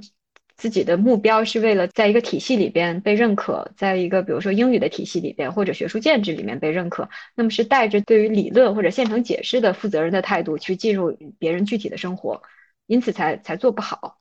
[0.55, 12.41] 自己的目标是为了在一个体系里边被认可，在一个比如说英语的体系里边或者学术建制里面被认可，那么是带着对于理论或者现成解释的负责任的态度去进入别人具体的生活，
[12.85, 14.17] 因此才才做不好，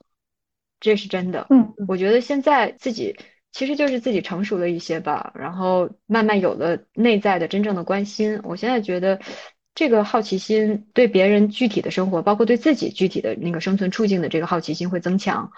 [0.81, 1.47] 这是真的。
[1.51, 3.17] 嗯，我觉得现在自己。
[3.55, 8.41] 其实就是自己成熟了一些吧，然后慢慢有了内在的真正的关心。
[8.45, 9.21] 我现在觉得，
[9.75, 15.53] 这个好奇心对别人具体的生活，包括对自己具体的那个生存处境的这个好奇心会增强，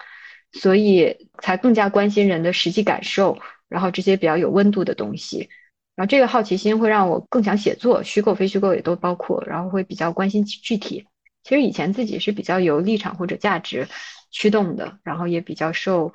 [0.59, 3.37] 所以才更加关心人的实际感受，
[3.69, 5.49] 然后这些比较有温度的东西。
[5.95, 11.05] 然后这个好奇心会让我更想写作，虚构非虚构也都包括，然后会比较关心具体。
[11.43, 13.87] 其实以前自己是比较有立场或者价值
[14.31, 16.13] 驱动的，然后也比较受。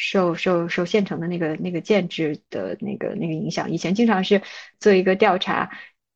[0.00, 4.42] 受受受现成的那个那个建制的那个那个影响，以前经常是
[4.78, 5.72] 做一个调查，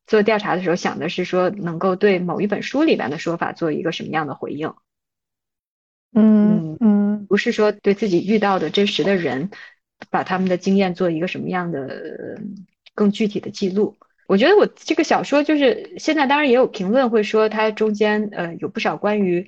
[0.07, 4.73] 做调查的时候想的是说能够对某一本书里边的说法做一个什么样的回应，
[6.15, 9.51] 嗯嗯，不是说对自己遇到的真实的人，
[10.11, 12.41] 把他们的经验做一个什么样的
[12.95, 13.97] 更具体的记录。
[14.27, 19.43] 我觉得我这个小说就是现在当然也有评论会说它中间呃有不少关于，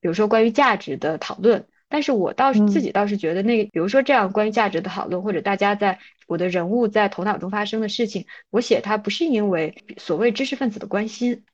[0.00, 1.66] 比如说关于价值的讨论。
[1.86, 11.44] 但是我倒是自己倒是觉得，那比如说这样关于价值的讨论，或者大家在我的人物在头脑中发生的事情，我写它不是因为所谓知识分子的关心，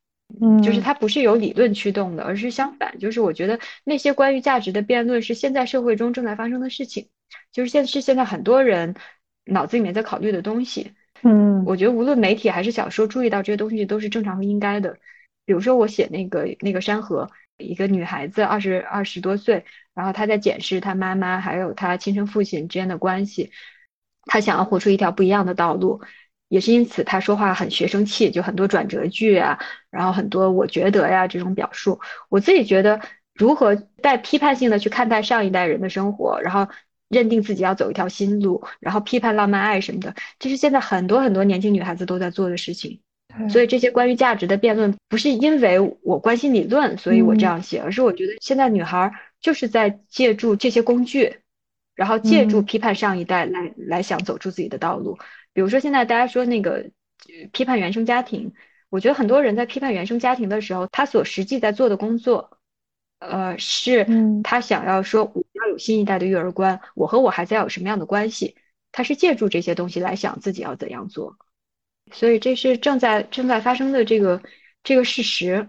[0.40, 7.08] 嗯，就是它不是由理论驱动的，而是相反，就是我觉得那些关于价值的辩论是现在社会中正在发生的事情，
[7.52, 8.94] 就是现是现在很多人
[9.44, 14.98] 脑子里面在考虑的东西，嗯，我觉得无论媒体还是小说注意到这些东西都是正常和应该的，
[15.46, 17.30] 比如说我写那个那个山河。
[17.62, 23.50] 一个女孩子二十二十多岁，然后她在检视她妈妈还有她亲生父亲之间的关系，
[24.24, 26.00] 她想要活出一条不一样的道路，
[26.50, 32.00] 也是因此她说话很学生气，就很多转折句啊，然后很多我觉得呀这种表述。
[32.28, 33.00] 我自己觉得，
[33.34, 36.68] 如何带批判性的去看待上一代人的生活，然后
[37.08, 43.00] 认定自己要走一条新路，然后批判浪漫爱什么的，这是现在很多很多年轻女孩子都在做的事情。
[43.48, 51.36] 所以这些关于价值的辩论，不是因为我关心理论，所以我这样写，而是我觉得现在女孩就是在借助这些工具，
[51.94, 55.16] 然后借助批判上一代来来想走出自己的道路。
[55.52, 56.90] 比如说现在大家说那个
[57.52, 58.54] 批判原生家庭，
[58.88, 62.58] 我觉得很多人在批判原生家庭的时候，他所实际在做的工作，
[63.18, 64.06] 呃，是
[64.42, 68.56] 他想要说我要有新一代的育儿观，我和我孩子要有什么样的关系，
[68.92, 71.36] 他是借助这些东西来想自己要怎样做。
[72.12, 74.42] 所以这是正在正在发生的这个
[74.82, 75.68] 这个事实，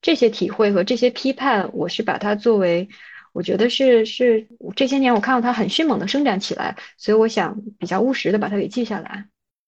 [0.00, 2.88] 这些体会和这些批判，我是把它作为，
[3.32, 9.26] 我觉得是是这些年我看到它很迅猛的生长起来，所以我想比较务实的把它给记下来。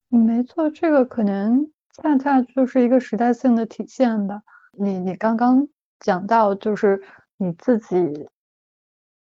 [0.09, 4.43] 没错，这个可能恰恰就是一个时代性的体现吧。
[4.77, 5.69] 你你刚刚
[6.01, 7.03] 讲到，就是
[7.37, 8.29] 你自己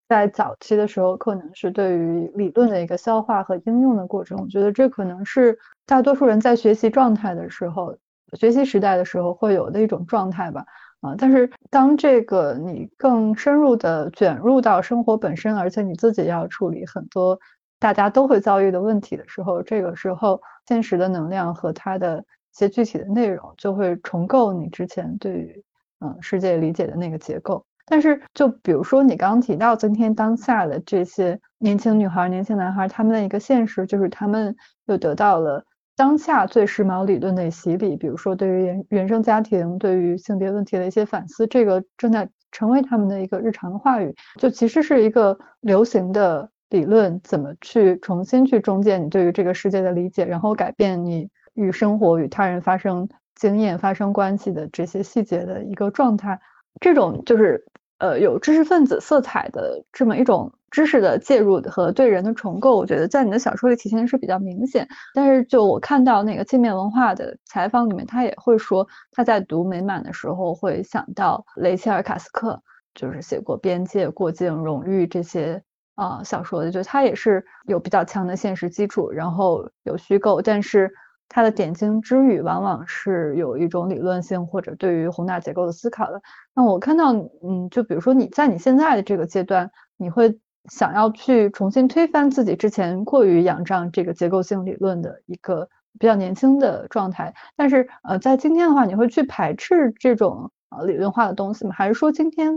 [0.08, 4.38] 在早期的时候，可能是对于理论的一个消化和应用的过程。
[4.40, 7.98] 我觉得这可能是大多数人在学习状态的时候，
[8.40, 10.66] 学习时代的时候会有的一种状态吧。
[11.02, 17.40] 啊，但是当这个你更深入的卷入到生活本身，而且你自己要处理很多
[17.80, 25.64] 大家都会遭遇的问题的时候，这个时候现实的能量和它的一些具体的内容就会重构你之前对于
[26.00, 27.64] 嗯世界理解的那个结构。
[27.86, 34.56] 但是就比如说你刚刚提到今天当下的这些年轻女孩、年轻男孩，他们的一个现实就是他们
[34.88, 35.64] 又得到了。
[35.98, 44.16] 当下最时髦理论的洗礼，比如说对于原原生家庭、对于性别问题的一些反思，这个正在成为他们的一个日常的话语。
[44.38, 56.40] 就其实是一个流行的理论，怎么去重新去中建你对于这个世界的理解，然后改变你与生活、与他人发生经验、发生关系的这些细节的一个状态。
[56.80, 57.66] 这种就是
[58.00, 60.52] 呃有知识分子色彩的这么一种。
[60.70, 64.86] 知识的介入和对人的重构，我觉得在你的小说里体现的是比较明显。
[65.14, 72.62] 但是就我看到那个界面文化的采访里面，他也会说他在读《美满》的时候会想到雷切尔·卡斯克，
[72.94, 75.64] 就是写过《边界》《过境》《荣誉》这些
[75.96, 80.92] 啊小说的，就他也是有比较强的现实基础，然后有虚构，但是。
[81.30, 86.22] 他的点睛之语往往是有一种理论性或者对于宏大结构的思考的。
[86.54, 95.70] 那我看到，嗯，就比如说你在你现在的这个阶段，你会想要去重新推翻自己之前过于仰仗这个结构性理论的一个
[96.00, 97.34] 比较年轻的状态。
[97.56, 101.74] 但是，呃，在今天的话，你会去排斥这种呃理论化的东西吗？
[101.74, 102.54] 还是说今天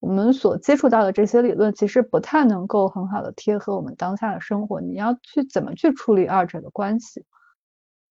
[0.00, 4.80] 我们所接触到的这些理论其实不太能够很好的贴合我们当下的生活？
[4.80, 7.24] 你要去怎么去处理二者的关系？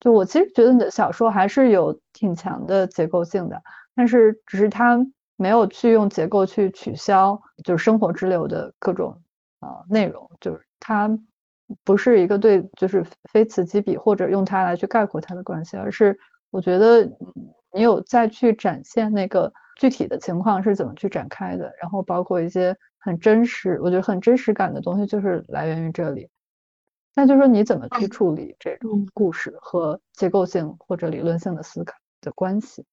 [0.04, 3.64] 就我其实觉得你的小说还是有挺强的结构性的，
[3.96, 5.00] 但是只是它
[5.38, 9.22] 没有去用结构去取消就是生活之流的各种
[9.62, 11.10] 呃内容，就是它
[11.86, 16.20] 不是一个对就是非此即彼或者用它来去概括它的关系，而是
[16.52, 17.06] 我觉得
[17.72, 26.28] 你有再去展现那个具体的情况是怎么去展开的，然后包括一些很真实，我觉得很真实感的东西就是来源于这里。
[27.16, 32.86] 那就是说，你怎么去处理这种故事和结构性或者理论性的思考的关系？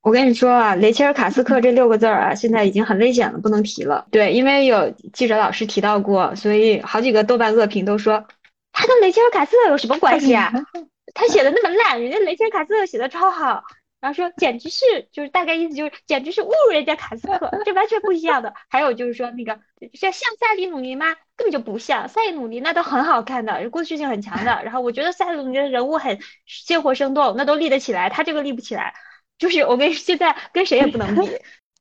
[0.00, 4.06] 我跟你说啊，雷切尔·卡斯克这六个字儿啊，现在已经很危险了，不能提了。
[4.10, 8.24] 对，因为有记者老师提到过，所以好几个豆瓣恶评都说
[8.70, 10.52] 他跟雷切尔·卡斯克有什么关系啊？
[11.14, 13.64] 他写的那么烂，人家雷切尔·卡斯克写的超好。
[14.00, 18.54] 然后说，简直是，就是大概意思就是，简直是侮辱人家卡斯克，这完全不一样的。
[18.70, 19.60] 还有就是说，那个
[19.92, 21.14] 像像塞里努尼吗？
[21.36, 24.62] 根本就不像，塞里努尼那都很好看的，故事性很强的。
[24.64, 28.94] 然后我觉得塞里努尼的人物很鲜活生动，那都立得起来，他这个立不起来。
[29.38, 31.36] 就是我跟 现在跟谁也不能比，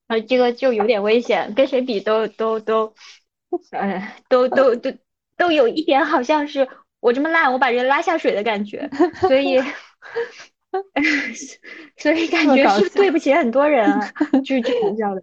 [0.07, 2.93] 啊，这个就有点危险，跟谁比都都都，
[3.72, 4.91] 呃，都都都
[5.38, 6.67] 都有一点好像是
[6.99, 8.89] 我这么烂，我把人拉下水的感觉，
[9.22, 9.63] 所以。
[11.97, 13.89] 所以感觉是对不起很多人，
[14.45, 15.22] 就是这搞笑的，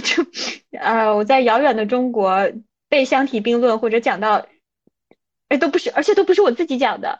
[0.24, 0.30] 就
[0.78, 2.50] 呃，我在遥远的中国
[2.88, 4.46] 被相提并论或者讲到，
[5.48, 7.18] 哎，都不是，而且都不是我自己讲的，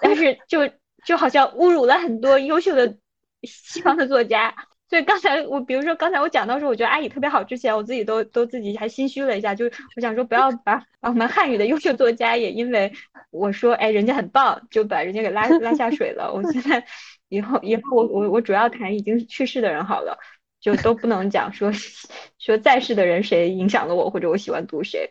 [0.00, 0.70] 但是就
[1.04, 2.96] 就好像侮辱了很多优秀的
[3.42, 4.54] 西方的作家。
[4.90, 12.92] 所以刚才我，比如说刚才我讲到说，我觉得阿姨特别好之前，我自己都都自己还心虚了一下，就是我想说不要把把我们汉语的优秀作家也因为
[13.30, 16.32] 我说哎人家很棒，就把人家给拉拉下水了。
[16.34, 16.84] 我现在
[17.28, 20.18] 以后以后我我我主要谈已经去世的人好了，
[20.60, 21.70] 就都不能讲说
[22.40, 25.08] 说在世的人谁影响了我或者我喜欢读谁。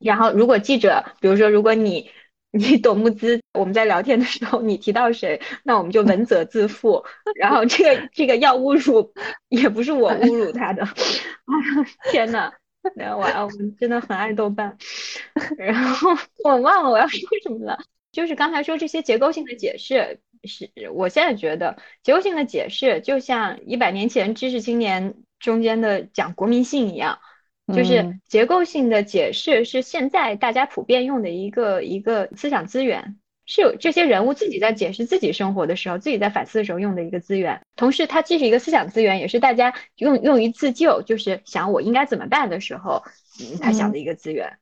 [0.00, 2.10] 然后如果记者，比如说如果你。
[2.56, 7.04] 你懂木资，我们在聊天的时候，你提到谁，那我们就文责 自负。
[7.34, 9.12] 然后这个这个要侮辱，
[9.48, 10.86] 也不是我侮辱他的。
[12.12, 12.52] 天呐，
[12.96, 14.78] 完了，我们真的很爱豆瓣。
[15.58, 16.10] 然后
[16.44, 17.76] 我忘了我要说什么了，
[18.12, 27.18] 就是刚才说这些结构性的解释，是我现在觉得结构性的解释就像一百年前知识青年中间的讲国民性一样。
[27.72, 37.62] 就是结构性的解释是现在大家普遍用的一个一个思想资源，是有这些人物自己在解释自己生活的时候，自己在反思的时候用的一个资源。
[37.74, 43.02] 同时，它既是一个思想资源，也是大家用用于自救，就是想我应该怎么办的时候，
[43.62, 44.58] 他想的一个资源。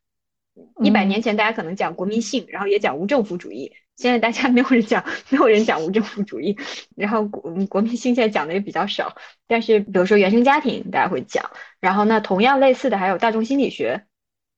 [0.82, 3.72] 一百年前，大家可能讲国民性，然后也讲无政府主义。
[3.96, 6.56] 现在大家没有人讲，没有人讲无政府主义，
[6.96, 9.16] 然后国国民性现在讲的也比较少。
[9.46, 11.50] 但是比如说原生家庭，大家会讲。
[11.80, 14.04] 然后那同样类似的还有大众心理学。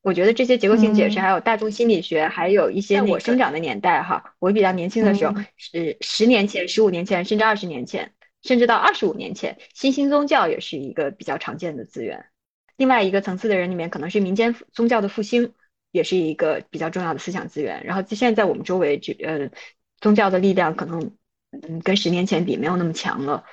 [0.02, 8.12] 我觉得这些结构性解释，还有大众心理学，还有一些我生长的年代哈，我比较年轻的时候是十年前、十五年前，甚至二十年前，
[8.42, 12.26] 甚至到二十五年前，新兴宗教也是一个比较常见的资源。
[12.76, 15.54] 另外一个层次的人里面，可能是民间宗教的复兴，
[15.94, 17.84] 也是一个比较重要的思想资源。
[17.84, 19.48] 然后现在在我们周围，这呃
[20.00, 21.12] 宗教的力量可能
[21.52, 23.44] 嗯跟十年前比没有那么强了。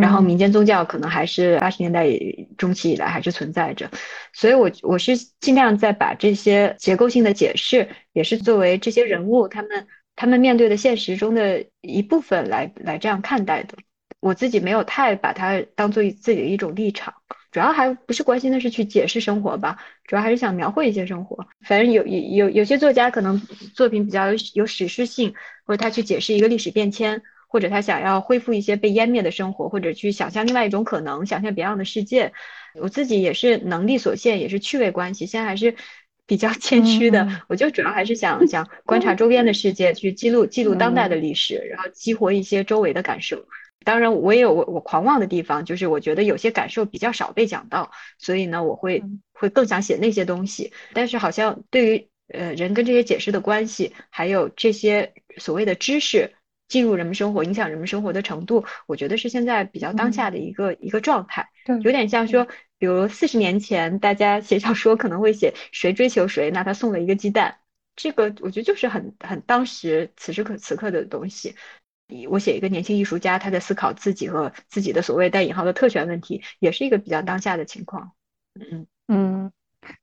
[0.00, 2.08] 然后民间宗教可能还是八十年代
[2.56, 3.90] 中期以来还是存在着，
[4.32, 13.76] 所以我我是尽量在把这些结构性的解释，也是作为这些人物他们他们面对的现实中的一部分来来这样看待的。
[14.20, 17.12] 我自己没有太把它当做自己的一种立场，
[17.54, 21.46] 主要还不是关心的是去解释生活吧，主要还是想描绘一些生活。
[21.62, 23.40] 反正有有有有些作家可能
[23.74, 25.34] 作品比较有史诗性，
[25.64, 27.22] 或者他去解释一个历史变迁。
[27.46, 32.32] 或者他想要恢复一些被湮灭的生活，或者去想象另外一种可能，想象别样的世界。
[32.82, 35.76] 我自己也是能力所限，也是趣味关系，现在还是
[36.26, 37.28] 比较 谦虚的。
[37.46, 43.46] 我就主要还是想想观察周边的世界，去记录记录当代的历史，然后激活一些周围的感受。
[43.84, 50.72] 当然，我也有我我狂妄的地方，就是我觉得有些感受比较少被讲到，所以呢，我会会更想写那些东西。
[50.92, 56.34] 但是好像对于呃人跟这些解释的关系，还有这些所谓的知识。
[56.66, 61.50] 进入人们生活、影响人们生活的程度，我觉得是现在比较当下的一个一个状态，
[61.82, 67.58] 有点像说，比如四十年前大家写小说可能会写谁追求谁，那他送了一个鸡蛋，
[67.94, 71.54] 这个我觉得就是很很当时此时可此刻的东西。
[72.30, 78.12] 我写一个年轻艺术家，他在思考自己和自己的所谓带引号的特权问题，也是一个比较当下的情况。
[78.54, 79.52] 嗯嗯，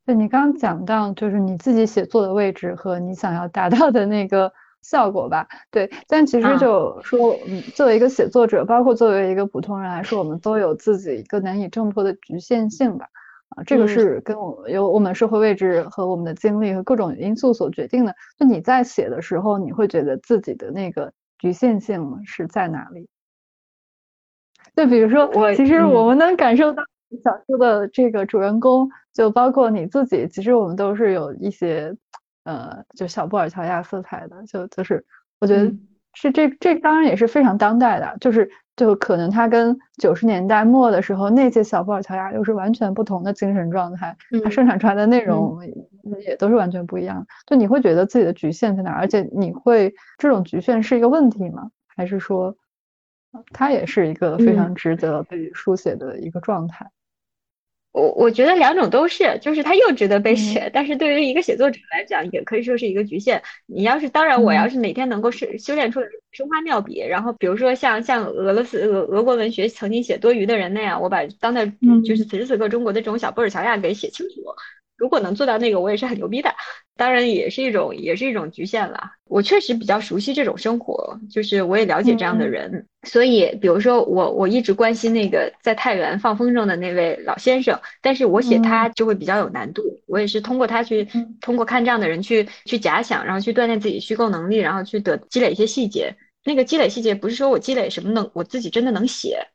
[0.05, 4.53] 对你刚刚讲到，就是你自己写作的位置和你想要达到的那个。
[4.83, 13.07] 效果吧，对，但其实就说，嗯，作为一个写作者，包括作为一个普通人来说，我们都有自己一个难以挣脱的局限性吧，
[13.49, 18.15] 啊，这个是跟我有我们社会位置和我们的经历和各种因素所决定的。
[18.39, 23.09] 就你在写的时候，你会觉得自己的那个局限性是在哪里？
[24.75, 26.81] 就比如说，我其实我们能感受到
[27.21, 31.93] 小说的这个主人公，就包括你自己，其实我们都是有一些。
[32.43, 35.05] 呃，就小布尔乔亚色彩的，就就是
[35.39, 35.71] 我觉得
[36.13, 45.57] 是这这当然也是非常当代的，就是就可能他跟九十年代末的时候那届小布尔乔亚又是完全不同的精神状态，他生产出来的内容
[46.25, 47.25] 也都是完全不一样。
[47.45, 48.91] 就你会觉得自己的局限在哪？
[48.91, 51.69] 而且你会这种局限是一个问题吗？
[51.87, 52.55] 还是说
[53.53, 56.89] 它也是一个非常值得被书写的一个状态？
[57.91, 63.43] 我我觉得两种都是，就是它又值得被写，但是对于一个写作者来讲，也可以说是一个局限。
[63.65, 71.65] 你要是当然，我要是哪天能够是修炼出来生花妙笔，然后比如说像像俄罗斯俄俄国文学曾经写多余的人那样，我把当代
[72.05, 74.35] 就是此时此刻中国的这种小布尔乔亚给写清楚。
[75.01, 76.53] 如果能做到那个，我也是很牛逼的。
[76.95, 79.13] 当然，也是一种，也是一种局限了。
[79.25, 82.85] 我确实比较熟悉这种生活，就是我也了解这样的人。
[83.01, 89.81] 所以，比如说我，我一直关心那个在太原放风筝的那位老先生，但是我写他就会比较有难度。
[90.05, 91.07] 我也是通过他去，
[91.41, 96.15] 通过看这样的人去去假想，然后去锻炼自己虚构能力，然后去得积累一些细节。
[96.45, 99.47] 那个积累细节不是说我积累什么能，我自己真的能写。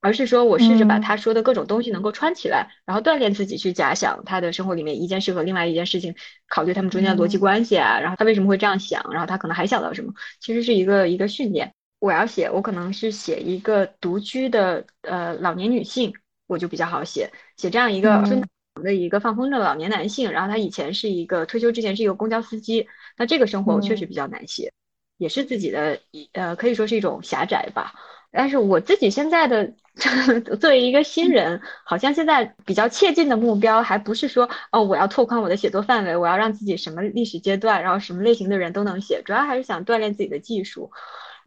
[0.00, 6.14] 而是说，我试着把他说的各种东西能够串起来，然后锻炼自己去假想他的生活里面一件事和另外一件事情，
[6.48, 11.74] 考虑他们中间的逻辑关系啊，然后他为什么会这样想，然后他可能还想到什么，其实是一个一个训练。
[11.98, 16.14] 我要写，我可能是写一个独居的呃老年女性，
[16.46, 18.42] 我就比较好写，写这样一个孙
[18.82, 22.88] 的一个放风筝的老年男性，然后他以前是一个退休之前是一个公交司机，
[23.18, 24.72] 那这个生活我确实比较难写，
[25.18, 27.92] 也是自己的一呃可以说是一种狭窄吧。
[28.32, 29.72] 但是我自己现在的
[30.60, 40.90] 作为一个新人，好像现在比较切近的目标，还不是说哦，我要拓宽我的写作范围，我要让自己什么历史阶段，然后什么类型的人都能写，主要还是想锻炼自己的技术，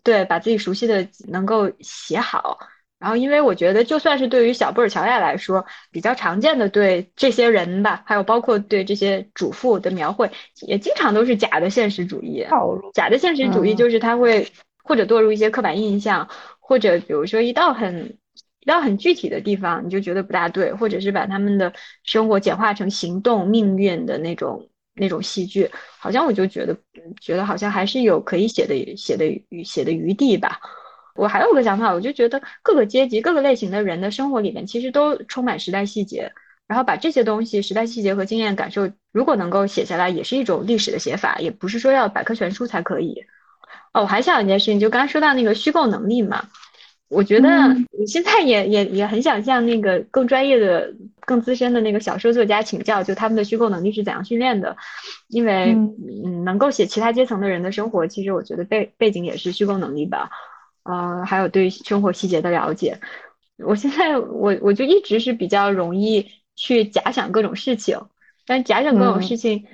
[0.03, 2.59] 对，把自己熟悉的能够写好。
[2.99, 10.31] 然后，因为我觉得，就算是对于小布尔乔亚来说，比较常见的对这些人吧，还有包括对这些主妇的描绘，
[10.61, 12.45] 也经常都是假的现实主义。
[12.93, 14.47] 假的现实主义就是他会
[14.85, 16.29] 或者堕入一些刻板印象。
[16.65, 18.17] 或者比如说一道很
[18.61, 21.73] 一道很具体的地方，你就觉得不大对，或者是把他们的
[22.03, 25.69] 生活简化成行动命运的那种那种戏剧，
[25.99, 26.77] 好像我就觉得
[27.19, 30.59] 觉得好像还是有可以写的写的余写的余地吧。
[31.15, 36.31] 我还有个想法，我就觉得各个阶级各个类型的人的生活里面其实都充满时代细节，
[36.65, 43.25] 然后把这些东西时代细节和经验感受，如果能够写下来，也是一种历史的写法，也不是说要百科全书才可以。
[43.93, 46.49] 哦，我还想一件事情，就刚刚说到那个虚构能力嘛，
[47.09, 47.49] 我觉得
[47.91, 54.75] 我现在也也也很想向那个更专业的、更资深的那个小说作家请教，就他们的虚构能力是怎样训练的？
[55.27, 60.31] 因为嗯，能够写其他阶层的人的生活，其实我觉得背背景也是虚构能力吧。
[60.83, 62.99] 呃，还有对生活细节的了解。
[63.63, 67.99] 我现在我我就一直是比较容易去假想各种事情，
[68.47, 69.65] 但假想各种事情，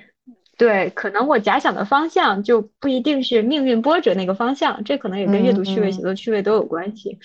[0.60, 7.18] 对，可能我假想的方向就不一定是命运波折那个方向，这可能也跟阅读趣味、写作趣味都有关系。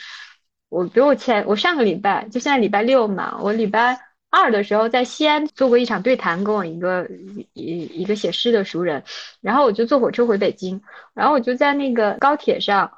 [0.70, 4.00] 我比如我前我上个礼拜就现在礼拜六嘛，我礼拜
[4.30, 7.10] 二的时候在西安做过一场对谈，跟我一个
[7.52, 9.04] 一一个写诗的熟人，
[9.42, 10.82] 然后我就坐火车回北京，
[11.14, 12.94] 然后我就在那个高铁上，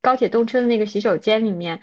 [0.00, 1.82] 高铁动车的那个洗手间里面，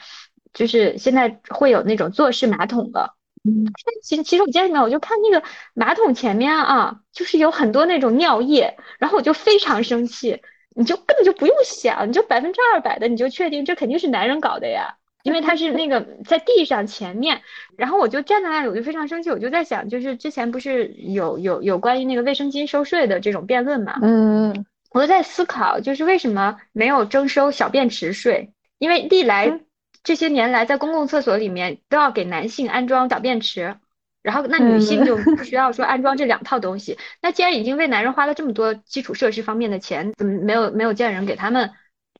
[0.52, 3.14] 就是现在会有那种坐式马桶的，
[3.45, 3.66] 嗯，
[4.02, 10.41] 洗洗手间里面我就看那个马桶前面啊，就是有很多那种尿液，然后我就非常生气，
[10.76, 14.95] 你就根本就不用想，你就百分之二百的你就确定这肯定是男人搞的呀。
[15.24, 17.41] 因为他是那个 在地上前面，
[17.78, 28.53] 然后我就站在那里，我就非常生气，我就在想，就是之前不是有有有关于那个卫生巾收税的这种辩论嘛，嗯，我就在思考，就是为什么没有征收小便池税？
[28.78, 29.60] 因为历来
[30.04, 33.78] 这些年来，在公共厕所里面都要给男性安装小便池，
[34.22, 36.98] 然后那女性就不需要说安装这两套东西。
[37.22, 41.72] 那既然已经为男人花了这么多基础设施方面的钱，怎么没有没有见人给他们？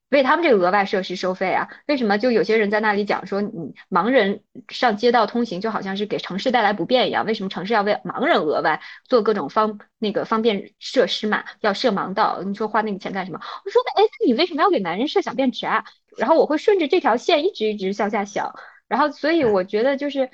[0.10, 1.70] 为他们这个额外设施收费啊？
[1.86, 7.28] 为什么就有些人在那里讲说，你盲人上街道通行就好像是给城市带来不便一样？
[7.28, 11.44] 为什么城市要为盲人额外做各种方那个方便设施嘛？
[11.62, 12.42] 要设盲道？
[12.42, 13.40] 你说花那个钱干什么？
[13.64, 15.84] 我说，哎，你为什么要给男人设小便池啊？
[16.18, 18.54] 然后我会顺着这条线一直一直向下想，
[18.88, 20.30] 然后所以我觉得就是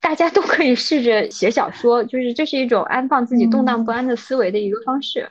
[0.00, 5.28] 大家都可以试着写小说，就是这是一种安放自己动荡不安的思维的一个方式。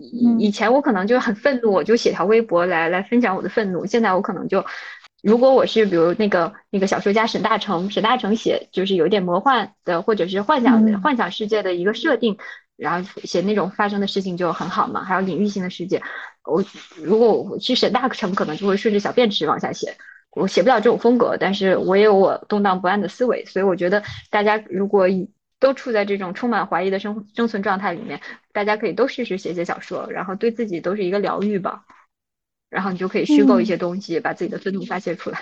[0.00, 3.84] 以以前我可能就很愤怒，我就写条微博来来分享我的愤怒。
[3.84, 4.64] 现在我可能就，
[5.22, 12.38] 如果我是比如那个那个小说家沈大成，沈大成写就是有点魔幻的或者是幻想幻想世界的一个设定，
[12.78, 15.04] 然后写那种发生的事情就很好嘛。
[15.04, 16.02] 还有隐喻性的世界，
[16.46, 16.64] 我
[16.96, 19.96] 如果我去沈大成，可能就会顺着小便池往下写。
[20.30, 28.20] 我写不了这种风格，但是我也有我动荡不安的思维，所以我觉得大家如果以都处在这种充满怀疑的生生存状态里面，
[28.52, 31.84] 大家可以都试试写写小说，然后对自己都是一个疗愈吧。
[32.68, 35.40] 然后你就可以虚构一些东西，把自己的愤怒发泄出来。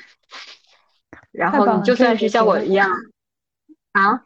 [1.33, 2.89] 然后你就算是像我一样
[3.93, 4.23] 啊，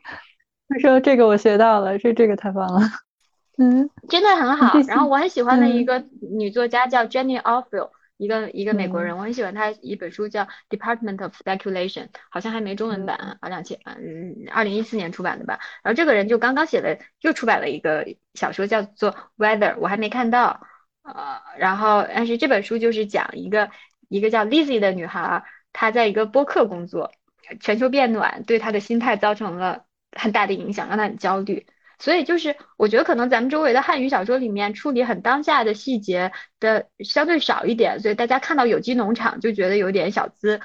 [0.68, 2.80] 他 说这个我学到了，这这个太棒了，
[3.58, 4.78] 嗯，真的很好。
[4.86, 6.02] 然后我很喜欢的一个
[6.32, 7.90] 女作家叫 Jenny Orfield。
[8.16, 15.60] 一个一个美国人，我很喜欢她一本书叫《Department of Speculation》，好像还没中文版啊，两千嗯二零一四年出版的吧。
[15.84, 18.04] 然后这个人就刚刚写了，又出版了一个
[18.34, 20.66] 小说叫做《Weather》，我还没看到。
[21.04, 23.70] 呃，然后但是这本书就是讲一个
[24.08, 27.12] 一个叫 Lizzie 的女孩，她在一个播客工作，
[27.60, 31.68] 全球变暖对她的心态造成了很大的影响，让她很焦虑。
[31.98, 40.60] 所以就是，我觉得可能咱们周围的汉语小说里面处理很当下的细节的相对少一点，所以大家看到有机农场就觉得有点小资，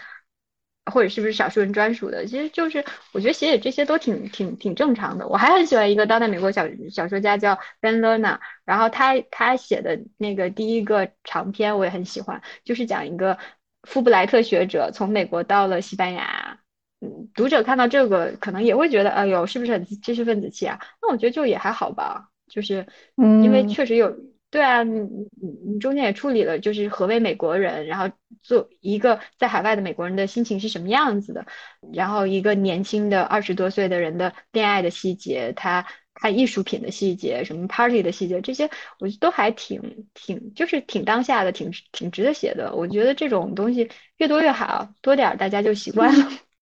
[0.86, 2.26] 或者是不是少数人专属的？
[2.26, 2.84] 其实就是
[3.14, 5.28] 我觉得写写这些都挺挺挺正常的。
[5.28, 13.40] 我还很喜欢一个当代美国小小说家叫 Ben Lerner，然后他他写的那个第一个长篇我也很喜欢，就是讲一个
[13.84, 16.60] 富布莱特学者从美国到了西班牙。
[17.34, 20.80] 读者看到这个可能也会觉得，哎呦，是不是很知识分子气啊？
[21.02, 22.88] 那我觉得就也还好吧，就是，
[23.42, 24.16] 因为确实有，
[24.50, 31.46] 对啊，你你你中间也处理了，就是何为美国人，然后做一个在海外的美国人的心情是什么样子的，
[31.94, 38.70] 然后一个年轻的二十多岁的人的恋爱的细节，他看艺术品的细节，什么 party 的细节，这些
[39.00, 42.76] 我觉得都还挺挺，就是挺当下的，挺挺值得写的。
[42.76, 46.30] 我觉得这种东西越多越好，多点儿大家就习惯了。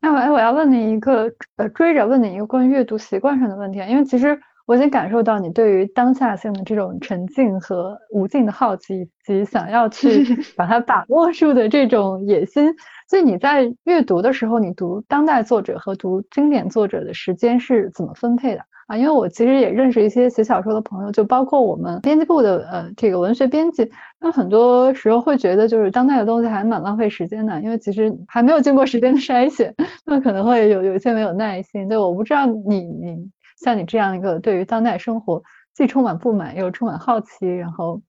[0.00, 10.24] 哎我哎，我要问你一个呃，追着问你一个关于阅读习惯上的问题，因为其实我已经感受到你对于当下性的这种沉浸和无尽的好奇以及想要去
[10.56, 12.72] 把它把握住的这种野心，
[13.10, 18.62] 所以你在阅读的时候，你读当代作者和读经典作者的时间是怎么分配的？
[18.90, 23.88] 啊，因为我其实也认识一些写小说的朋友，就包括我们编辑部的呃这个文学编辑，
[24.18, 29.72] 那很多时候会觉得就是当代的东西还蛮浪费时间的，因为其实还没有经过时间的筛选，
[30.04, 31.88] 那可能会有有一些没有耐心。
[31.88, 33.30] 对，我不知道你你
[33.62, 35.40] 像你这样一个对于当代生活
[35.72, 38.02] 既充满不满又充满好奇，然后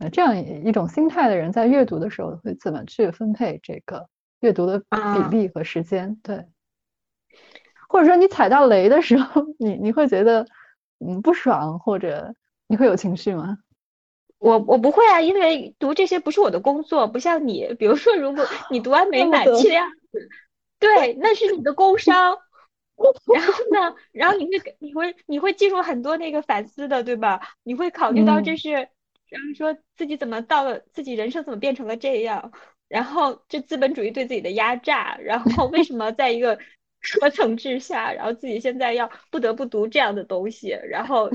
[0.00, 4.04] 呃这样一种心态的人，在阅读的时候会怎么去分配这个
[4.40, 6.18] 阅读的比例和时间？
[6.24, 6.44] 对。
[7.88, 10.46] 或者说你踩到雷的时候， 你你会觉得
[10.98, 12.34] 嗯不爽，或者
[12.66, 13.58] 你会有情绪吗？
[14.38, 20.28] 我我不会啊，因为读这些不是我的工作，不像你，比如说如果 你读完美满气的样子，
[20.78, 22.38] 对，那是你的工伤。
[23.32, 27.40] 然后呢，然后你会你会你会进入很多那个反思的，对吧？
[27.62, 32.52] 你会考虑到这是，然后说自己怎么到了自己人生怎么变成了这样，
[32.88, 36.58] 然后这资本主义对自己的压榨，然后为什么在一个。
[37.20, 41.30] 何层之下，然后自己现在要不得不读这样的东西，然后，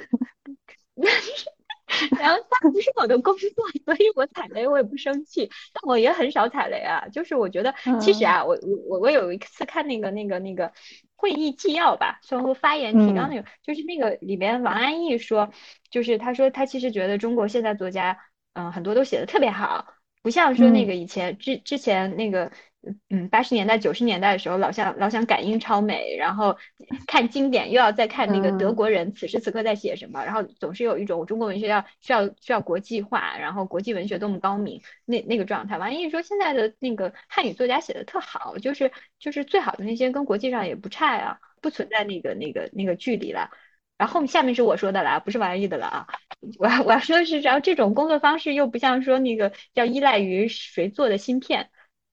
[2.19, 3.49] 然后它不是我的工作，
[3.85, 7.07] 所以我踩雷我也不生气，但我也很少踩雷啊。
[7.11, 10.71] 就是我觉得其实啊，我我我我有一次看那个那个那个
[11.15, 15.51] 会议纪要吧，最后发言提纲那个，就是那个里面王安忆说，
[15.89, 18.17] 就是他说他其实觉得中国现在作家，
[18.53, 19.93] 嗯，很多都写的特别好。
[20.21, 22.51] 不像说那个以前之之前那个，
[23.09, 26.57] 嗯，八十年代九十年代的时候，老想老想赶英超美，然后
[27.07, 35.77] 看经典又要再看那个德国人此时此刻在写什么，然后总是有一种中国文学要需要需要国际化，然后国际文学多么高明那那个状态。
[35.77, 43.49] 完一说现在的那个汉语作家写的特好，就是就是最好的那些跟国际上也不差呀，不存在那个那个那个距离了。
[43.97, 46.07] 然后下面是我说的了，不是王安忆的了啊。
[46.57, 51.69] 我我要说的是，然后这种工作方式又不像说那个要依赖于谁做的芯片，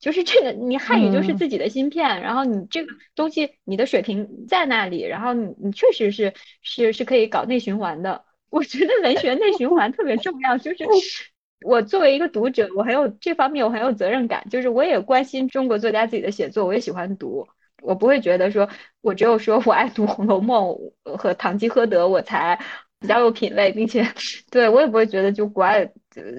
[0.06, 8.24] 就是这个你汉语就是自己的芯片，然后你这个东西你的水平在那里，然后你你确实是是是可以搞内循环的。
[8.48, 10.84] 我觉得文学内循环特别重要，就是
[11.66, 17.48] 我作为一个读者，我很有这方面我很有责任感，就是我也关心中国作家自己的写作，我也喜欢读。
[17.82, 18.68] 我不会觉得说，
[19.00, 20.68] 我只有说我爱读《红楼梦》
[21.16, 22.60] 和《堂吉诃德》，我才
[22.98, 24.06] 比较有品味，并且
[24.50, 25.88] 对我也不会觉得就国外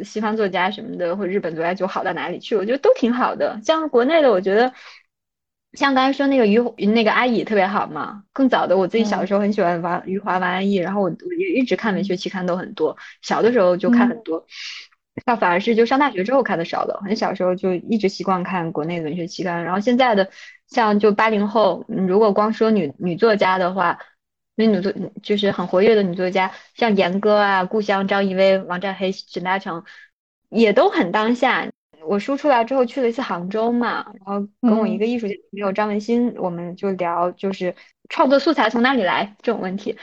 [0.04, 2.56] 西方作家什么的或日本作家就好到哪里去。
[2.56, 3.60] 我觉得都挺好的。
[3.64, 4.74] 像国内的，我觉得
[5.74, 8.24] 像刚才说那个余那个阿乙特别好嘛。
[8.34, 12.98] 更早的，我自己小的时候很喜欢王余华、王安忆，然后我我也一直看文学期刊都很多。
[13.22, 14.46] 小的时候就看很多，
[15.26, 17.02] 到反而是就上大学之后看的少了。
[17.06, 20.30] 很小时候就一直习惯看国内的文学期刊，然后现在的。
[20.70, 24.00] 像就八零后，如果光说女女作家的话，
[24.58, 29.86] 那女作就是很活跃的女作家，像严歌啊、故乡张怡薇、王占黑、沈大成，
[30.50, 31.70] 也都很当下。
[32.08, 37.76] 我书出来之后去了一次杭州嘛，然后跟我一个艺术家朋友张文新，我们就聊就是
[38.10, 39.96] 创作素材从哪里来这种问题。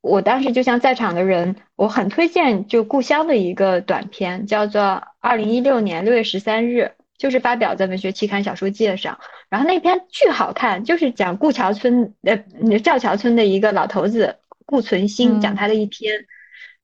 [0.00, 4.82] 我当时就像在场的人，我很推荐就故乡的一个短片，叫做
[5.20, 6.82] 《二零一六年六月十三日》。
[7.20, 9.18] 就是发表在文学期刊《小说界》上，
[9.50, 16.24] 然后那篇巨好看，就是讲顾桥村呃赵桥村的一个老头子顾存兴，讲他的一天，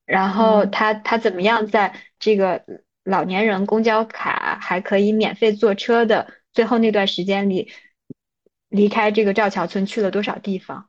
[0.04, 2.64] 然后他他怎么样在这个
[3.04, 7.70] 老年人公交卡还可以免费坐车的最后那段时间里，
[8.68, 10.88] 离开这个赵桥村去了多少地方，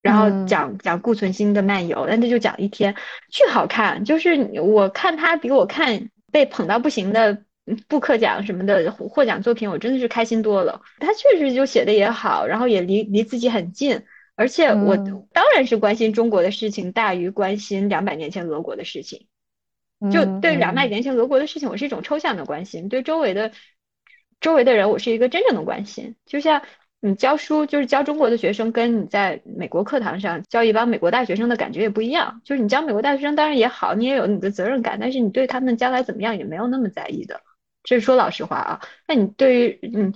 [0.00, 2.96] 然后讲讲顾存兴的漫游，那他就讲一天，
[3.30, 7.44] 巨好看，就是我看他比我看被捧到不行的。
[7.88, 10.82] 布克奖什么的获奖作品，我真的是开心多了。
[10.98, 14.02] 他确实就写的也好，然后也离离自己很近，
[14.34, 14.96] 而且我
[15.32, 19.26] 当然是关心中国的事情大于关心两百年前俄国的事情。
[20.10, 23.52] 就对两百年前俄国的事情，我是一种抽象的关心；对周围的
[24.40, 26.16] 周围的人，我是一个真正的关心。
[26.26, 26.62] 就像
[26.98, 32.40] 你教书，就是教中国的学生，跟你在美国课堂上教一帮美国大学生的感觉也不一样。
[32.42, 37.40] 就是你教美国大学生当然也好，你也有你的责任感，但是你对他们将来怎么样也没有那么在意的。
[37.82, 40.14] 这是说老实话啊，那你对于嗯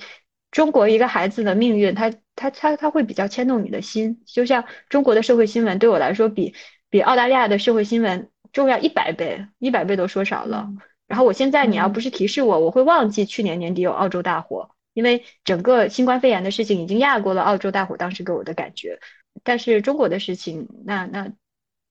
[0.51, 6.55] 中国一个孩子的命运，他他他他会比较牵动你的心，就像中国的社会新闻对我来说比
[6.89, 10.69] 比澳大利亚的社会新闻重要一百倍，一百倍都说少了。
[11.07, 18.99] 然后我现在你要不是提示我，我会忘记去年年底有澳洲大火，因为整个新冠肺炎的事情已经压过了澳洲大火当时给我的感觉。
[19.45, 21.33] 但是中国的事情，那那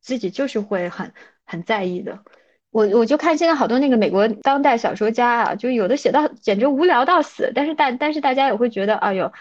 [0.02, 1.14] 自己就是会很
[1.46, 2.24] 很在意的。
[2.76, 9.32] 我我就看现在好多那个美国当代小说家啊，就有的写到简直无聊到死，但是大但是大家也会觉得，哎呦，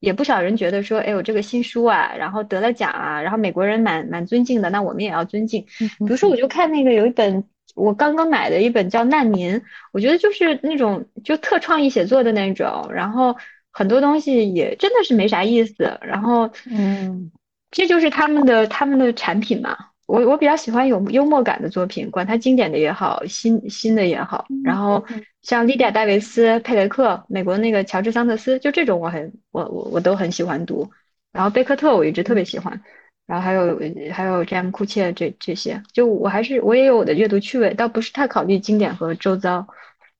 [0.00, 5.66] 也不少人觉得说，哎呦这个新书啊，然后得了奖啊，然后美国人蛮蛮尊敬的，那我们也要尊敬。
[5.98, 7.44] 比如说我就看那个有一本
[7.74, 9.56] 我刚刚买的一本叫《难民》，
[9.92, 13.36] 我觉得就是那种就特创意写作的那种，然后
[13.70, 17.30] 很多东西也真的是没啥意思，然后嗯，
[17.70, 19.76] 这就是他们的他们的产品嘛。
[20.08, 24.46] 我我比较喜欢有幽默感的作品，管它经典的也好，新新的也好。
[24.64, 25.04] 然后
[25.42, 30.90] 像莉迪亚·戴维斯、佩雷克、美国那个乔治·桑特斯，就这种我很我我我都很喜欢读。
[31.30, 32.80] 然后贝克特我一直特别喜欢，
[33.26, 33.78] 然后还有
[34.10, 39.66] 还有詹姆·库切这这些，就我还是我也有我的阅读趣味，倒不是太考虑经典和周遭。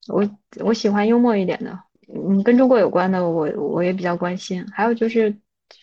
[0.07, 0.29] 我
[0.63, 1.79] 我喜欢幽默一点的，
[2.15, 4.67] 嗯，跟中国有关的我我也比较关心。
[4.71, 5.35] 还有就是，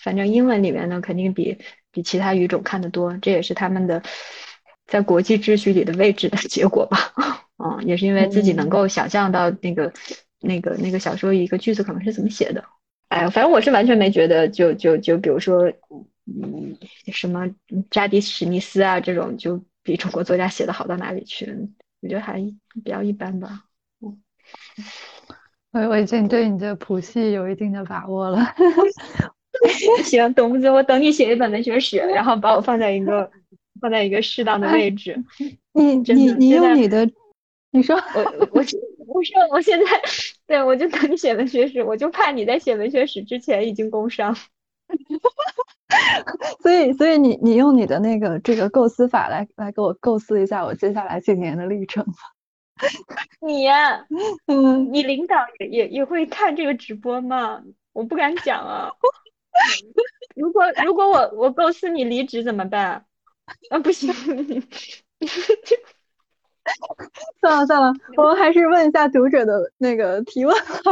[0.03, 1.57] 反正英文里面呢，肯定比。
[1.95, 4.03] 比其他语种看得多，这也是他们的
[4.85, 6.97] 在国际秩序里的位置的结果吧。
[7.57, 9.93] 嗯，也是因为自己能够想象到那个、
[10.41, 12.65] 那个、那个小说一个句子可能是怎么写的。
[13.07, 15.71] 哎，反正我是完全没觉得，就就就比如说，
[16.25, 16.77] 嗯，
[17.13, 17.49] 什么
[17.89, 21.45] 扎迪史密斯啊这种，就比中国作家写的好到哪里去？
[22.01, 22.41] 我觉得还
[22.83, 23.63] 比较一般吧。
[24.01, 24.21] 嗯，
[25.71, 28.53] 我我已经对你的谱系有一定的把握了。
[30.03, 30.69] 行，董木子？
[30.69, 33.29] 我等你写一本文学史，然后把我放在一个
[33.79, 35.17] 放在一个适当的位置。
[35.73, 37.09] 你你你用你的，
[37.71, 38.21] 你说我
[38.51, 38.63] 我
[39.07, 39.85] 我说我现在
[40.47, 44.35] 对我就等你写文学史，我就怕你在写文学史之前已经工伤。
[46.61, 52.05] 所以所以你你用你的那个这个构思法来来给我构思一下我接下来几年的历程。
[53.41, 54.05] 你呀，
[54.47, 57.63] 嗯，你领导也也也会看这个直播吗？
[57.93, 58.91] 我不敢讲啊。
[60.35, 63.05] 如果如果我我构思你离职怎么办？
[63.69, 64.13] 啊，不行。
[67.39, 70.91] 算了算了，我们还是问一下读者的那个提问好。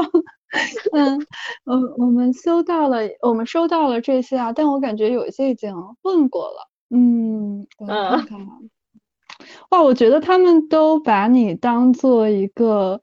[0.91, 1.19] 嗯，
[1.65, 5.73] 我我们收到了，我们收到了这些啊，但我感觉有一些已经
[6.03, 6.69] 问过了。
[6.89, 8.39] 嗯，我看看。
[9.71, 13.01] 哇，我觉得他们都把你当做一个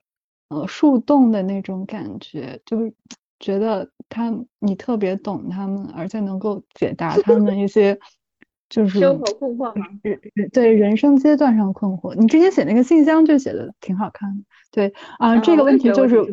[0.48, 2.94] 呃树洞的那种感觉，就是
[3.40, 7.98] 觉得他你特别懂他们，而且能够解答 他们一些。
[8.68, 9.84] 就是生活困惑吗？
[10.52, 12.14] 对人生阶段上困惑。
[12.14, 14.44] 你之前写那个信箱就写的挺好看的。
[14.70, 16.24] 对啊，这个问题就是。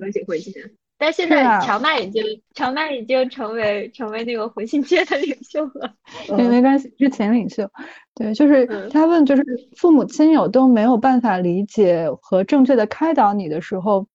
[0.99, 2.23] 但现在乔麦已经
[2.53, 5.95] 乔麦已经成为成为那个回信界的领袖了。
[6.29, 7.67] 对，没关系，是前领袖。
[8.13, 9.43] 对，就是他问，就是
[9.75, 14.05] 父母亲友都没有办法理解和正确的开导你的时候，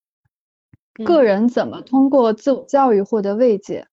[1.05, 3.87] 个人怎么通过自我教育获得慰藉？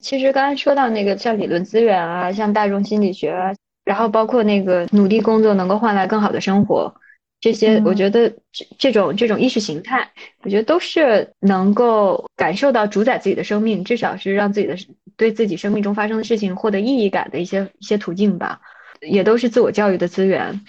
[0.00, 3.54] 其实刚才说到那个像理论资源啊，像大众心理学啊。
[3.84, 6.92] 然后包括那个努力工作能够换来更好的生活，
[7.40, 10.10] 这些我觉得这这种这种意识形态，
[10.42, 14.76] 我觉得都是能够感受到主宰自己的生命，至少是让自己的
[15.16, 18.60] 对自己生命中发生的事情获得意义感的一些一些途径吧，
[19.00, 20.62] 也都是自我教育的资源。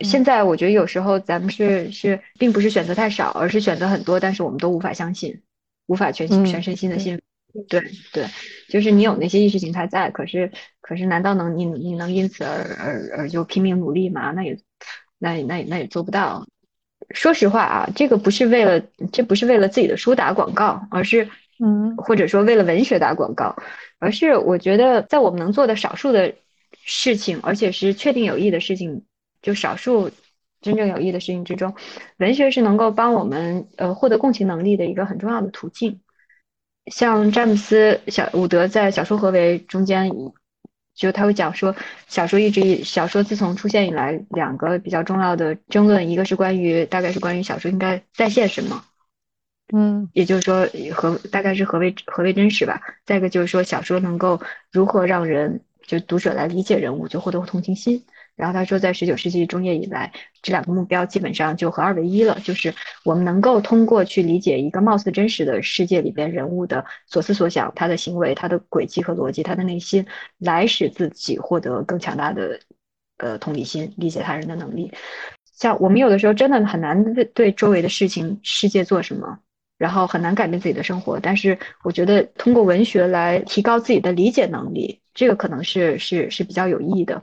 [0.00, 5.42] 现在我觉得有时候咱们是是并不是选择太少，而是选择很多，但是我们都无法相信，
[5.86, 7.20] 无法全心全身心的信。
[7.68, 7.82] 对
[8.12, 8.26] 对，
[8.68, 14.30] 就是你有那些意识形态在，可是可是难道能你你能因此而而而就拼命努力吗？
[14.30, 14.56] 那也
[15.18, 16.46] 那也那也那也做不到。
[17.12, 18.80] 说实话啊，这个不是为了
[19.12, 21.28] 这不是为了自己的书打广告，而是
[21.58, 23.56] 嗯或者说为了文学打广告，
[23.98, 26.32] 而是我觉得在我们能做的少数的
[26.84, 29.02] 事情，而且是确定有益的事情，
[29.42, 30.10] 就少数
[30.60, 31.74] 真正有益的事情之中，
[32.18, 36.00] 文学是能够帮我们呃获得共情能力的一个很重要的途径。
[36.86, 40.10] 像詹姆斯小伍德在小说何为中间，
[40.94, 41.74] 就他会讲说，
[42.08, 48.84] 小说一直小说自从出现以来，两个比较重要的争论，一个是关于大概是关于小说应该再现什么，
[49.72, 52.80] 嗯，也就是说何大概是何为何为真实吧。
[53.06, 54.40] 再一个就是说小说能够
[54.72, 58.04] 如何让人就读者来理解人物，就获得同情心。
[58.40, 60.10] 然后他说，在十九世纪中叶以来，
[60.40, 70.06] 这两个目标基本上就合二为一了，就是我们能够通过去理解一个貌似真实的世界里边人物的所思所想、他的行为、他的轨迹和逻辑、他的内心，
[70.38, 72.60] 来使自己获得更强大的
[73.18, 74.90] 呃同理心、理解他人的能力。
[75.54, 79.38] 像我们有的时候真的很难对周围的事情、世界做什么，
[79.76, 81.20] 然后很难改变自己的生活。
[81.20, 87.22] 但是我觉得通过文学来提高自己的理解能力，这个可能是是是比较有益的。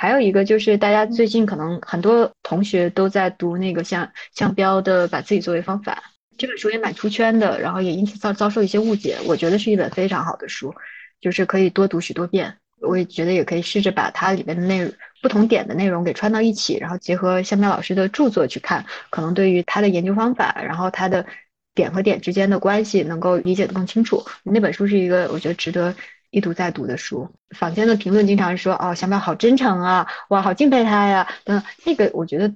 [0.00, 6.00] 还有一个就是，大家最近可能很多同学都在读那个像像标的《把自己作为方法》
[6.38, 9.18] 这本书，也蛮出圈的，然后也因此遭遭受一些误解。
[9.26, 10.72] 我觉得是一本非常好的书，
[11.20, 12.56] 就是可以多读许多遍。
[12.80, 21.26] 我也觉得也可以试着把它里面的内容不同点的内容给串到一起，然后结合向标老师的著作去看，可能对于他的研究方法，然后他的
[21.74, 24.24] 点和点之间的关系能够理解的更清楚。
[24.44, 25.92] 那本书是一个我觉得值得。
[26.30, 32.54] 一读再读的书，坊间的评论经常说：“哦，小淼好真诚啊，哇，好敬佩他呀。”等那个我觉得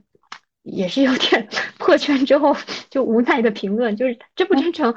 [0.62, 2.56] 也是有点 破圈之后
[2.90, 4.94] 就无奈的评论，就是真不真诚，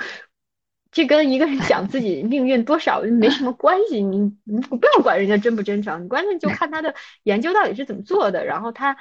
[0.91, 4.01] 这跟一个人讲自己命运多少没什么关系。
[4.01, 8.97] 你你不要管人家真不真诚，你关键就看他的研究到底是怎么做的，然后他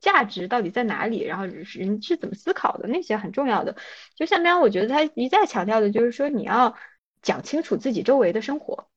[0.00, 3.74] 价值到底在哪里，然后人是怎么思考的，那些很重要的。
[4.14, 6.76] 就像刚我觉得他一再强调的就是说，你要
[7.20, 8.88] 讲清楚自己周围的生活。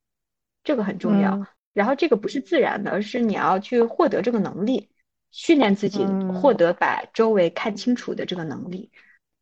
[0.64, 4.90] 这个很重要，然后这个不是自然的，而是你要去获得这个能力，
[5.32, 6.06] 训练自己
[6.40, 8.92] 获得把周围看清楚的这个能力。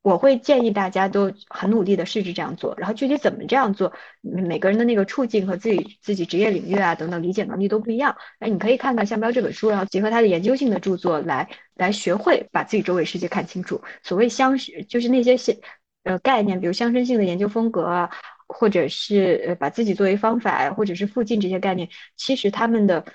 [0.02, 3.92] 我会建议大家都很努力的试着这样做，然后具体怎么这样做，
[4.22, 8.16] 每个人的那个处境和自己自己职业领域啊等等理解能力都不一样。
[8.40, 13.82] 哎，你可以看看向标这本书，然后结合他的研究性的著作来来学会把自己周围世界看清楚。
[14.02, 15.60] 所谓相就是那些些
[16.04, 18.10] 呃概念，比如相生性的研究风格啊。
[18.50, 23.06] 或者是呃把自己作为方法，或者是附近这些概念，其实他们的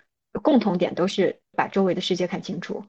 [0.42, 2.84] 共同点都是把周围的世界看清楚。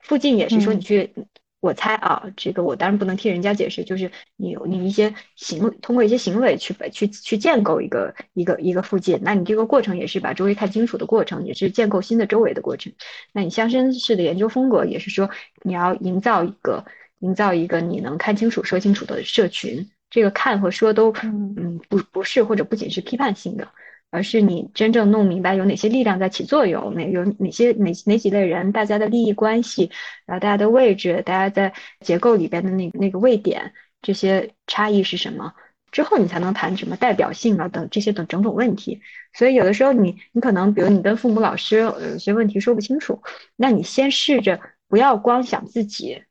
[0.00, 1.12] 附近也是说你去，
[1.60, 12.92] 我猜啊，这个我当然不能替人家解释，就是你你一些行为，通过一些行为去去去建构一个一个一个附近，那你这个过程也是把周围看清楚的过程，也是建构新的周围的过程。
[13.32, 15.28] 那你乡绅式的研究风格也是说，
[15.62, 16.84] 你要营造一个
[17.18, 19.90] 营造一个你能看清楚、说清楚的社群。
[20.10, 23.68] 这个看和说都嗯不不是或者不仅是批判性的。
[24.08, 29.90] 而是你真正弄明白有哪些力量在起作用，哪有哪些哪哪几类人，大家的利益关系，
[30.24, 35.52] 然后大家的位置，大家在结构里边的那那个位点，这些差异是什么？
[35.90, 39.02] 之后你才能谈什么代表性啊等这些等种种问题。
[39.34, 43.20] 所以有的时候你你可能比如你跟父母老师有些问题说不清楚，
[43.56, 46.22] 那你先试着不要光想自己，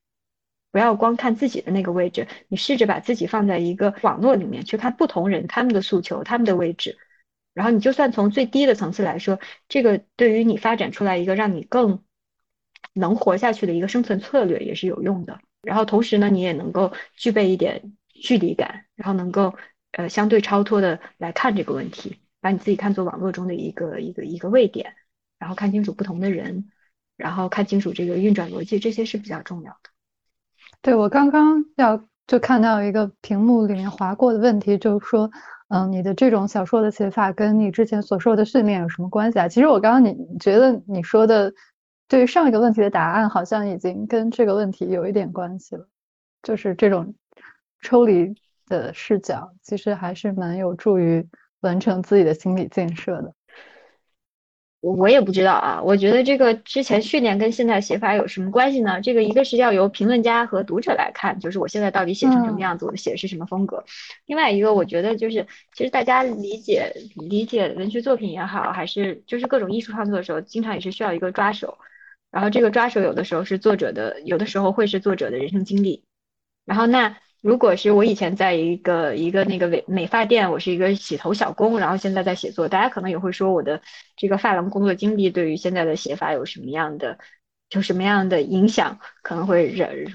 [0.75, 6.97] 不要光看自己的那个位置，你试着把自己放在一个网络里面去看不同人他们的诉求，他们的位置。
[7.53, 9.39] 然后你就算从最低的层次来说，
[9.69, 12.03] 这个对于你发展出来一个让你更
[12.91, 15.39] 能活下去的一个生存策略也是有用的。
[15.61, 19.55] 然后同时呢，你也能够具备一点距离感，然后能够
[19.91, 24.93] 呃相对超脱的来看这个问题，把你自己看作网络中的一个一个一个位点，
[25.39, 26.69] 然后看清楚不同的人，
[27.15, 29.94] 然后看清楚这个运转逻辑，这些是比较重要的。
[30.85, 35.31] 对我刚刚要就看到一个屏幕里面划过的问题，就是说。
[35.67, 39.47] 嗯，你的这种小说的写法跟你之前所说的训练有什么关系啊？
[39.47, 41.51] 其实我刚刚你觉得你说的
[42.07, 45.87] 对于上一个问题的答案，好像已经跟这个问题有一点关系了。
[46.43, 47.15] 就是这种
[47.81, 48.35] 抽离
[48.67, 51.27] 的视角，其实还是蛮有助于
[51.61, 53.33] 完成自己的心理建设的。
[54.85, 59.01] 我我也不知道啊，我觉得这个之前训练跟现在写法有什么关系呢？
[59.01, 63.83] 这个一个是要由评论家和读者来看，就是我现在到底写成什么样子，我写的是什么风格。
[64.27, 71.79] 另外一个，我觉得就是其实大家理解理解文学作品也好，还是就是各种艺术创作的时候，经常也是需要一个抓手。
[72.29, 76.03] 然后这个抓手有的时候是作者的，有的时候会是作者的人生经历。
[76.63, 77.17] 然后那。
[77.45, 83.79] 如果是我以前在一个一个那个美美发店，我是一个洗头小工，然后现在在写作，大家可能也会说我的
[84.17, 87.19] 这个发廊工作经历对于现在的写法有什么样的，
[87.69, 88.97] 有什么样的影响？
[89.21, 90.07] 可能会人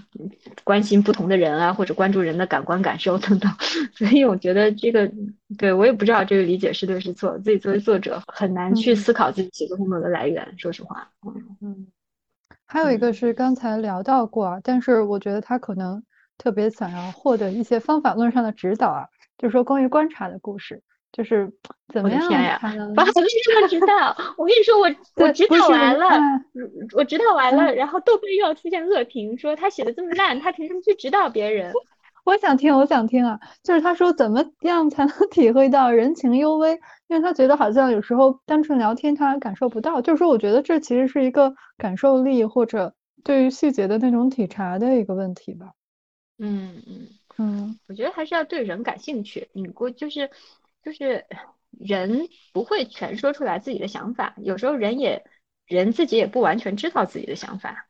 [0.64, 3.48] 关心不同的人啊，或者关注人的感官感受等等。
[3.94, 5.08] 所以我觉得这个
[5.56, 10.52] 对我也不知道这个理解是对是错，自己作为作者很难去思考自己写作风格的来源。
[10.58, 11.86] 说实话，嗯嗯。
[12.66, 16.02] 还有一个是刚才聊到过，但是我觉得他可能。
[16.40, 19.04] 特别想要获得一些方法论上的指导啊，
[19.36, 21.52] 就是说关于观察的故事，就是
[21.92, 22.20] 怎么样
[22.58, 22.94] 才能？
[22.94, 23.28] 方法论
[23.60, 24.88] 上指导，我跟你说， 我
[25.26, 26.08] 我指导完了，
[26.96, 31.74] 我指导完了，然后豆瓣又要出现恶评，说他写的这么烂，他凭什么去指导别人？
[32.24, 36.72] 我想听，我想听啊，就是他说怎么样才能 体会到人情幽微？
[37.08, 42.94] 因为他觉得好像有时候单纯聊天他感受不到，就是说我觉得这其实是一个感受力或者
[43.24, 45.66] 对于细节的那种体察的一个问题吧。
[46.42, 49.50] 嗯嗯嗯，我觉得还是要对人感兴趣。
[49.52, 50.30] 你过就是
[50.82, 51.26] 就是
[51.70, 55.22] 人不会全说出来自己的想法，有时候人也
[55.66, 57.86] 人自己也不完全知道自己的想法。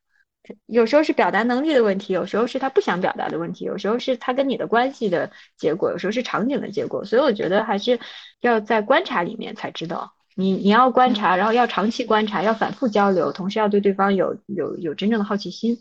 [0.66, 7.04] 有时候是表达能力的问题，有时候是他不想表达的问题，有时候是他跟你的关系的结果，有时候是场景的结果。
[7.04, 8.00] 所以我觉得还是
[8.40, 10.12] 要在观察里面才知道。
[10.34, 15.78] 你你要观察，然后要长期观察，要反复交流，同时要对对方有有有真正的好奇心。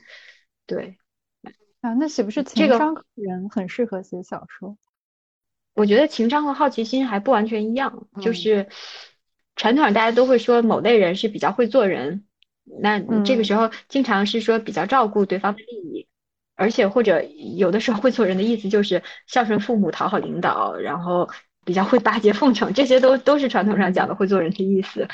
[0.68, 0.99] 对。
[1.81, 4.77] 啊，那岂不是情商人很适合写小说？
[5.76, 8.07] 我觉得情商和好奇心还不完全一样。
[8.22, 8.68] 就是
[9.56, 12.26] 传统上大家都会说某类人是比较会做人，
[12.81, 16.07] 那这个时候经常是说比较照顾对方的利益，
[16.56, 17.23] 而且或者
[17.57, 21.30] 有的时候会做人的意思就是孝顺父母、讨好领导，然后
[21.64, 25.07] 比较会巴结奉承，这些都都是传统上讲的会做人的意思。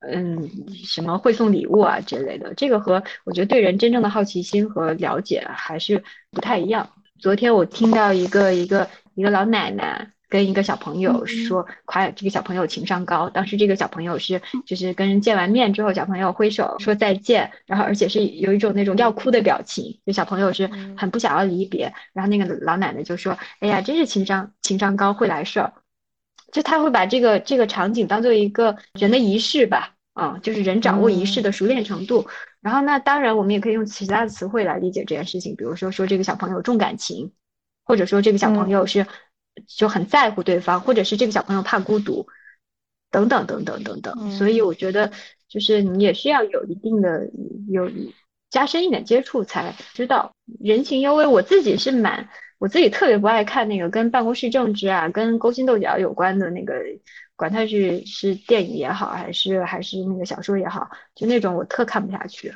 [0.00, 0.48] 嗯，
[0.84, 6.88] 什么会送礼物啊之类的，这个和我觉得对人真正的好奇心和了解还是不太一样。
[7.18, 25.74] 昨天我听到一个一个一个老奶奶跟一个小朋友说夸这个小朋友情商高，当时这个小朋友是就是跟人见完面之后，小朋友挥手说再见，然后而且是有一种那种要哭的表情，就小朋友是很不想要离别，然后那个老奶奶就说，哎呀，真是情商情商高，会来事儿。
[26.52, 32.26] 就他会把这个这个场景当做一个人的仪式吧，啊，就是人掌握仪式的熟练程度。
[32.60, 37.32] 然后那当然我们也可以用其他的词汇来理解这件事情，比如说说这个小朋友重感情，
[37.84, 39.06] 或者说这个小朋友是
[39.66, 42.26] 就很在乎对方，或者是这个小朋友怕孤独，
[43.10, 44.30] 等等等等等等。
[44.32, 45.12] 所以我觉得
[45.48, 47.30] 就是你也需要有一定的
[47.68, 47.90] 有
[48.50, 51.26] 加深一点接触才知道人情幽微。
[51.26, 52.28] 我自己是蛮。
[52.60, 56.74] 我自己特别不爱看那个跟办公室政治啊、跟勾心斗角有关的那个，
[57.34, 62.52] 管它是是电影也好，还是还是那个小说也好，就那种我特看不下去。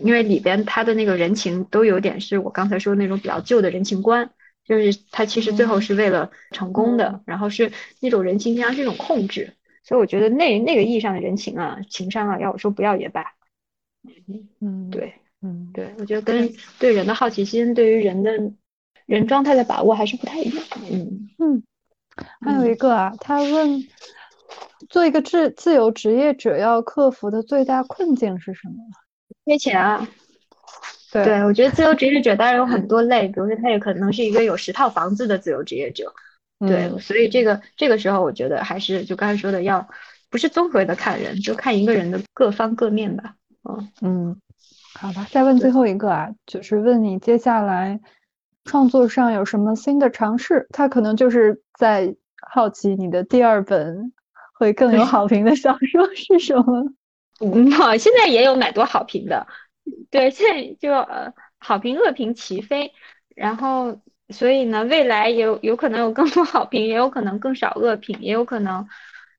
[0.00, 4.30] 因为里边他的那个人情都有点是我刚才说的那种比较旧的人情观，
[4.64, 7.70] 就是他其实最后是为了成功的，然后是
[8.00, 9.54] 那种人情经常是一种控制，
[9.84, 13.32] 所以我觉得那那个意义上的人情啊、情商啊，要我说不要也罢。
[14.60, 18.32] 嗯，对，嗯，对，我觉得跟对人的好奇心，对于人的
[19.06, 20.64] 人状态的把握还是不太一样。
[20.90, 21.62] 嗯嗯，
[22.40, 23.82] 还有一个啊，他问，
[24.88, 28.74] 做一个自自由职业者要克服的最大困境是什么？
[29.44, 30.06] 缺钱啊。
[31.12, 36.12] 对，对，我觉得自由职业者当然有很多类，比如说他也可能是一个有十套房子的自由职业者。
[36.58, 39.88] 对，所以这个这个时候，我觉得还是就刚才说的，要
[40.30, 43.34] 不是综合的看人，就看一个人的各方各面吧。
[43.68, 44.40] 嗯嗯，
[44.94, 48.00] 好吧，再问最后一个啊，就是问你接下来
[48.66, 50.66] 创作上有什么新的尝试？
[50.70, 52.14] 他可能就是在
[52.52, 54.12] 好奇你的第二本
[54.58, 56.84] 会更有好评的小说是什么？
[57.40, 59.46] 嗯，现在也有蛮多好评的，
[60.10, 62.92] 对，现在就呃好评恶评齐飞，
[63.34, 68.86] 然后所以呢，未来有有可能有更多好评，也有可能更少恶评，也有可能。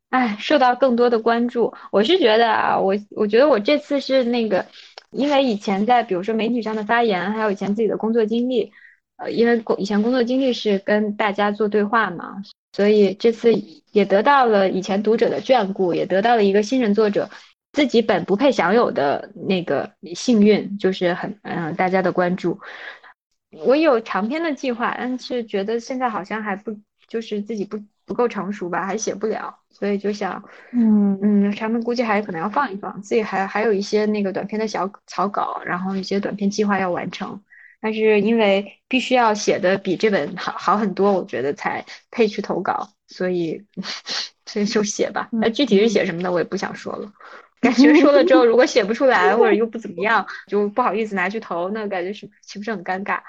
[0.10, 4.66] 哎，受到更多的关注，我是觉得啊，我我觉得我这次是那个，
[5.12, 8.72] 因为以前在比如说媒体上的发言，还有以前自己的工作经历，
[9.18, 12.42] 呃，因为以前工作经历是跟大家做对话嘛，
[12.74, 13.54] 所以这次
[13.92, 17.30] 也得到了以前读者的眷顾，也得到了一个新人作者
[17.74, 22.60] 自己本不配享有的那个幸运，就是很嗯大家的关注。
[23.66, 26.78] 我有长篇的计划，但是觉得现在好像还不
[27.08, 27.80] 就是自己不。
[28.08, 30.42] 不够成熟吧，还写不了，所以就想，
[30.72, 37.42] 嗯嗯，长篇估计还可能要放一放，自己还还有一些那个短篇的小草稿，然后一些短篇计划要完成，
[37.80, 43.66] 但是因为必须要写的比这本好好很多，我觉得才配去投稿，所以
[44.46, 47.14] 所以就写吧，那具体是写什么的我也不想说了，
[47.62, 53.22] 感觉说了之后如果写不出来或者又不怎么样，就不好意思拿去投，那感觉是岂不是很尴尬？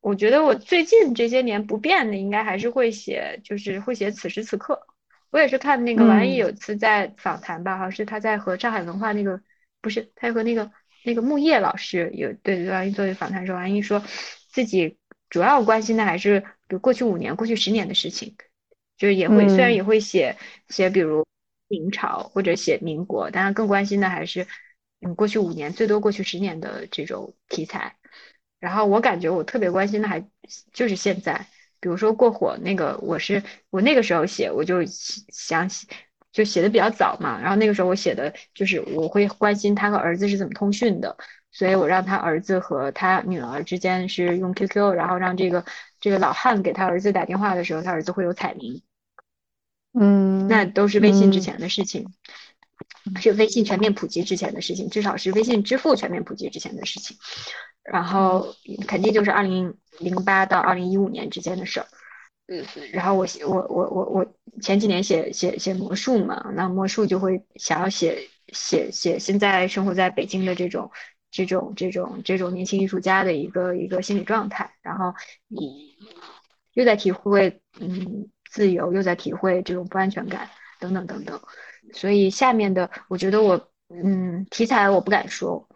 [0.00, 4.84] 我觉得我最近这些年不变的，应该还是会写，就是会写此时此刻。
[5.30, 9.40] 我也是看那个王安忆有次在访谈吧，好像是他在和上海文化那个，
[9.80, 10.72] 不是他和那个
[11.04, 14.02] 那个木叶老师有对王安忆做的访谈时候，王安忆说
[14.50, 14.98] 自己
[15.28, 18.36] 主要关心的还是比如过去五年、过去十年的事情，
[18.96, 20.36] 就是也会虽然也会写
[20.68, 21.26] 写比如
[21.68, 24.46] 明朝或者写民国，但他更关心的还是
[25.00, 27.96] 嗯过去五年最多过去十年的这种题材。
[28.60, 30.24] 然后我感觉我特别关心的还
[30.72, 31.48] 就是现在，
[31.80, 35.88] 比如说过火那个，我是我那个时候写，我就想写，
[36.32, 37.40] 就写的比较早嘛。
[37.40, 41.16] 然后那个时候我写的就是我会关心他和儿子是怎么通讯的，
[41.50, 45.64] 所以我让他儿子和他女儿之间是用 QQ，然后让这个
[46.00, 48.82] 这个老汉给他儿子打电话的时候，他儿子会有彩铃。
[49.94, 52.08] 嗯，那都是微信之前的事情，
[53.20, 57.18] 是微信全面普及之前的事情，至少是微信支付全面普及之前的事情。
[57.84, 58.54] 然后
[58.86, 61.86] 肯定就是二零零八到二零一五年之间的事儿，
[62.92, 64.26] 然后我写我我我我
[64.60, 70.90] 前几年写写写魔术嘛，那魔术就会想要写写写现在生活在北京的这种
[71.30, 75.14] 这种这种这种年轻艺术家的一个一个心理状态，然后
[75.48, 75.96] 你
[76.74, 80.48] 又在体会嗯自由，又在体会这种不安全感
[80.78, 81.40] 等等等等，
[81.92, 85.68] 所以下面的我觉得我嗯题材我不敢说。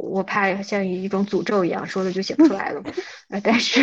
[0.00, 2.82] 我怕像一种诅咒一样，说了就写不出来了。
[3.30, 3.80] 呃，但是，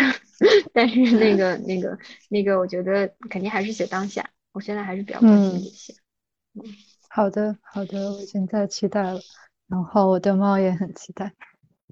[0.74, 1.98] 但是那个那个
[2.30, 4.26] 那个，我觉得肯定还是写当下。
[4.54, 5.94] 我现在还是比较关心这些。
[6.56, 6.64] 嗯，
[7.10, 9.20] 好的好的，我现在期待了。
[9.70, 11.32] 然后我的猫也很期待。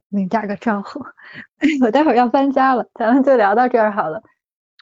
[0.09, 0.99] 你打个招呼。
[1.85, 4.21] 我待会儿要搬家了，咱们就聊到这儿好了。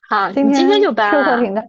[0.09, 1.64] 好，今天今天就搬了。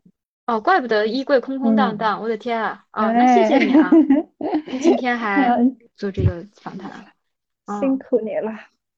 [0.46, 2.22] 哦，怪不得衣柜空空荡荡。
[2.22, 2.84] 我的天啊！
[2.92, 3.90] 哦，那谢谢你啊。
[4.80, 5.58] 今天还
[5.96, 6.90] 做这个访谈。
[7.80, 8.52] 辛苦你了，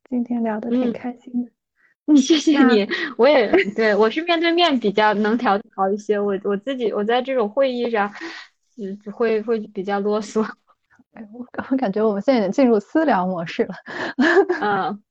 [0.09, 1.51] 今天聊的挺开心的。
[2.07, 2.87] 嗯， 谢谢你。
[3.19, 6.19] 我也对我是面对面比较能调好一些。
[6.19, 8.11] 我我自己我在这种会议上，
[8.79, 10.43] 嗯，会会比较啰嗦。
[11.13, 13.75] 哎，我我感觉我们现在已经进入私聊模式了。
[14.61, 15.03] 嗯，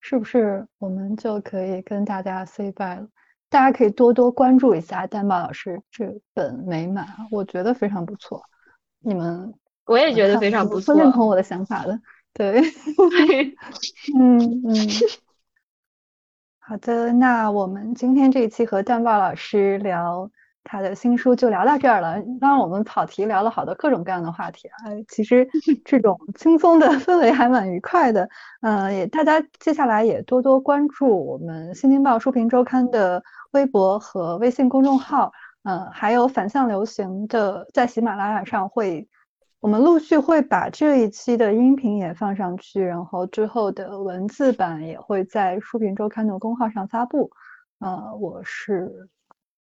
[0.00, 3.06] 是不是我们就可以跟大家 say bye 了？
[3.50, 6.04] 大家可以多多关注一下丹宝老师这
[6.34, 8.42] 本《美满》，我觉得非常不错。
[9.00, 9.54] 你们
[9.86, 11.98] 我也觉得非常不错，认同我的想法的。
[12.38, 12.60] 对，
[14.16, 14.74] 嗯嗯，
[16.60, 20.30] 好的，那我们今天这一期和段豹老师聊
[20.62, 22.22] 他的新书就聊到这儿了。
[22.40, 25.48] 当然，我们跑题聊了好多各种各样的话题啊，其实
[25.84, 28.28] 这 种轻松的氛围还蛮愉快的。
[28.60, 33.20] 嗯，也大家接下来也多多关注我们新京报书评周刊的
[33.50, 35.32] 微博和微信公众号，
[35.64, 39.08] 嗯，还有反向流行的在喜马拉雅上会。
[39.60, 47.30] 我们陆续会把这一期的音频也放上去，然后之后的文字版也会在书评周刊的公号上发布。
[47.80, 49.08] 呃，我是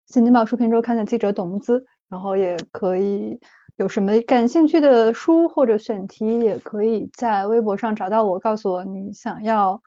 [0.07, 3.39] 新京报书评周刊的记者董木姿，然后也可以
[3.77, 9.83] 有什么感兴趣的书或者选题，也可以在微博上找到我，告诉我你想要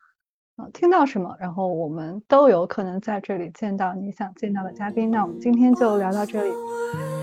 [0.57, 5.09] 呃听到什么，然后我们都有可能在这里见到你想见到的嘉宾。
[5.09, 6.51] 那我们今天就聊到这里，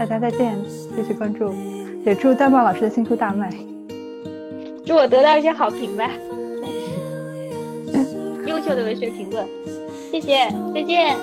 [0.00, 0.60] 大家再见，
[0.96, 1.81] 继续关注。
[2.04, 3.48] 也祝丹豹老师的新书大卖，
[4.84, 6.10] 祝我得到一些好评吧，
[8.46, 9.46] 优秀的文学评论，
[10.10, 11.16] 谢谢，再见。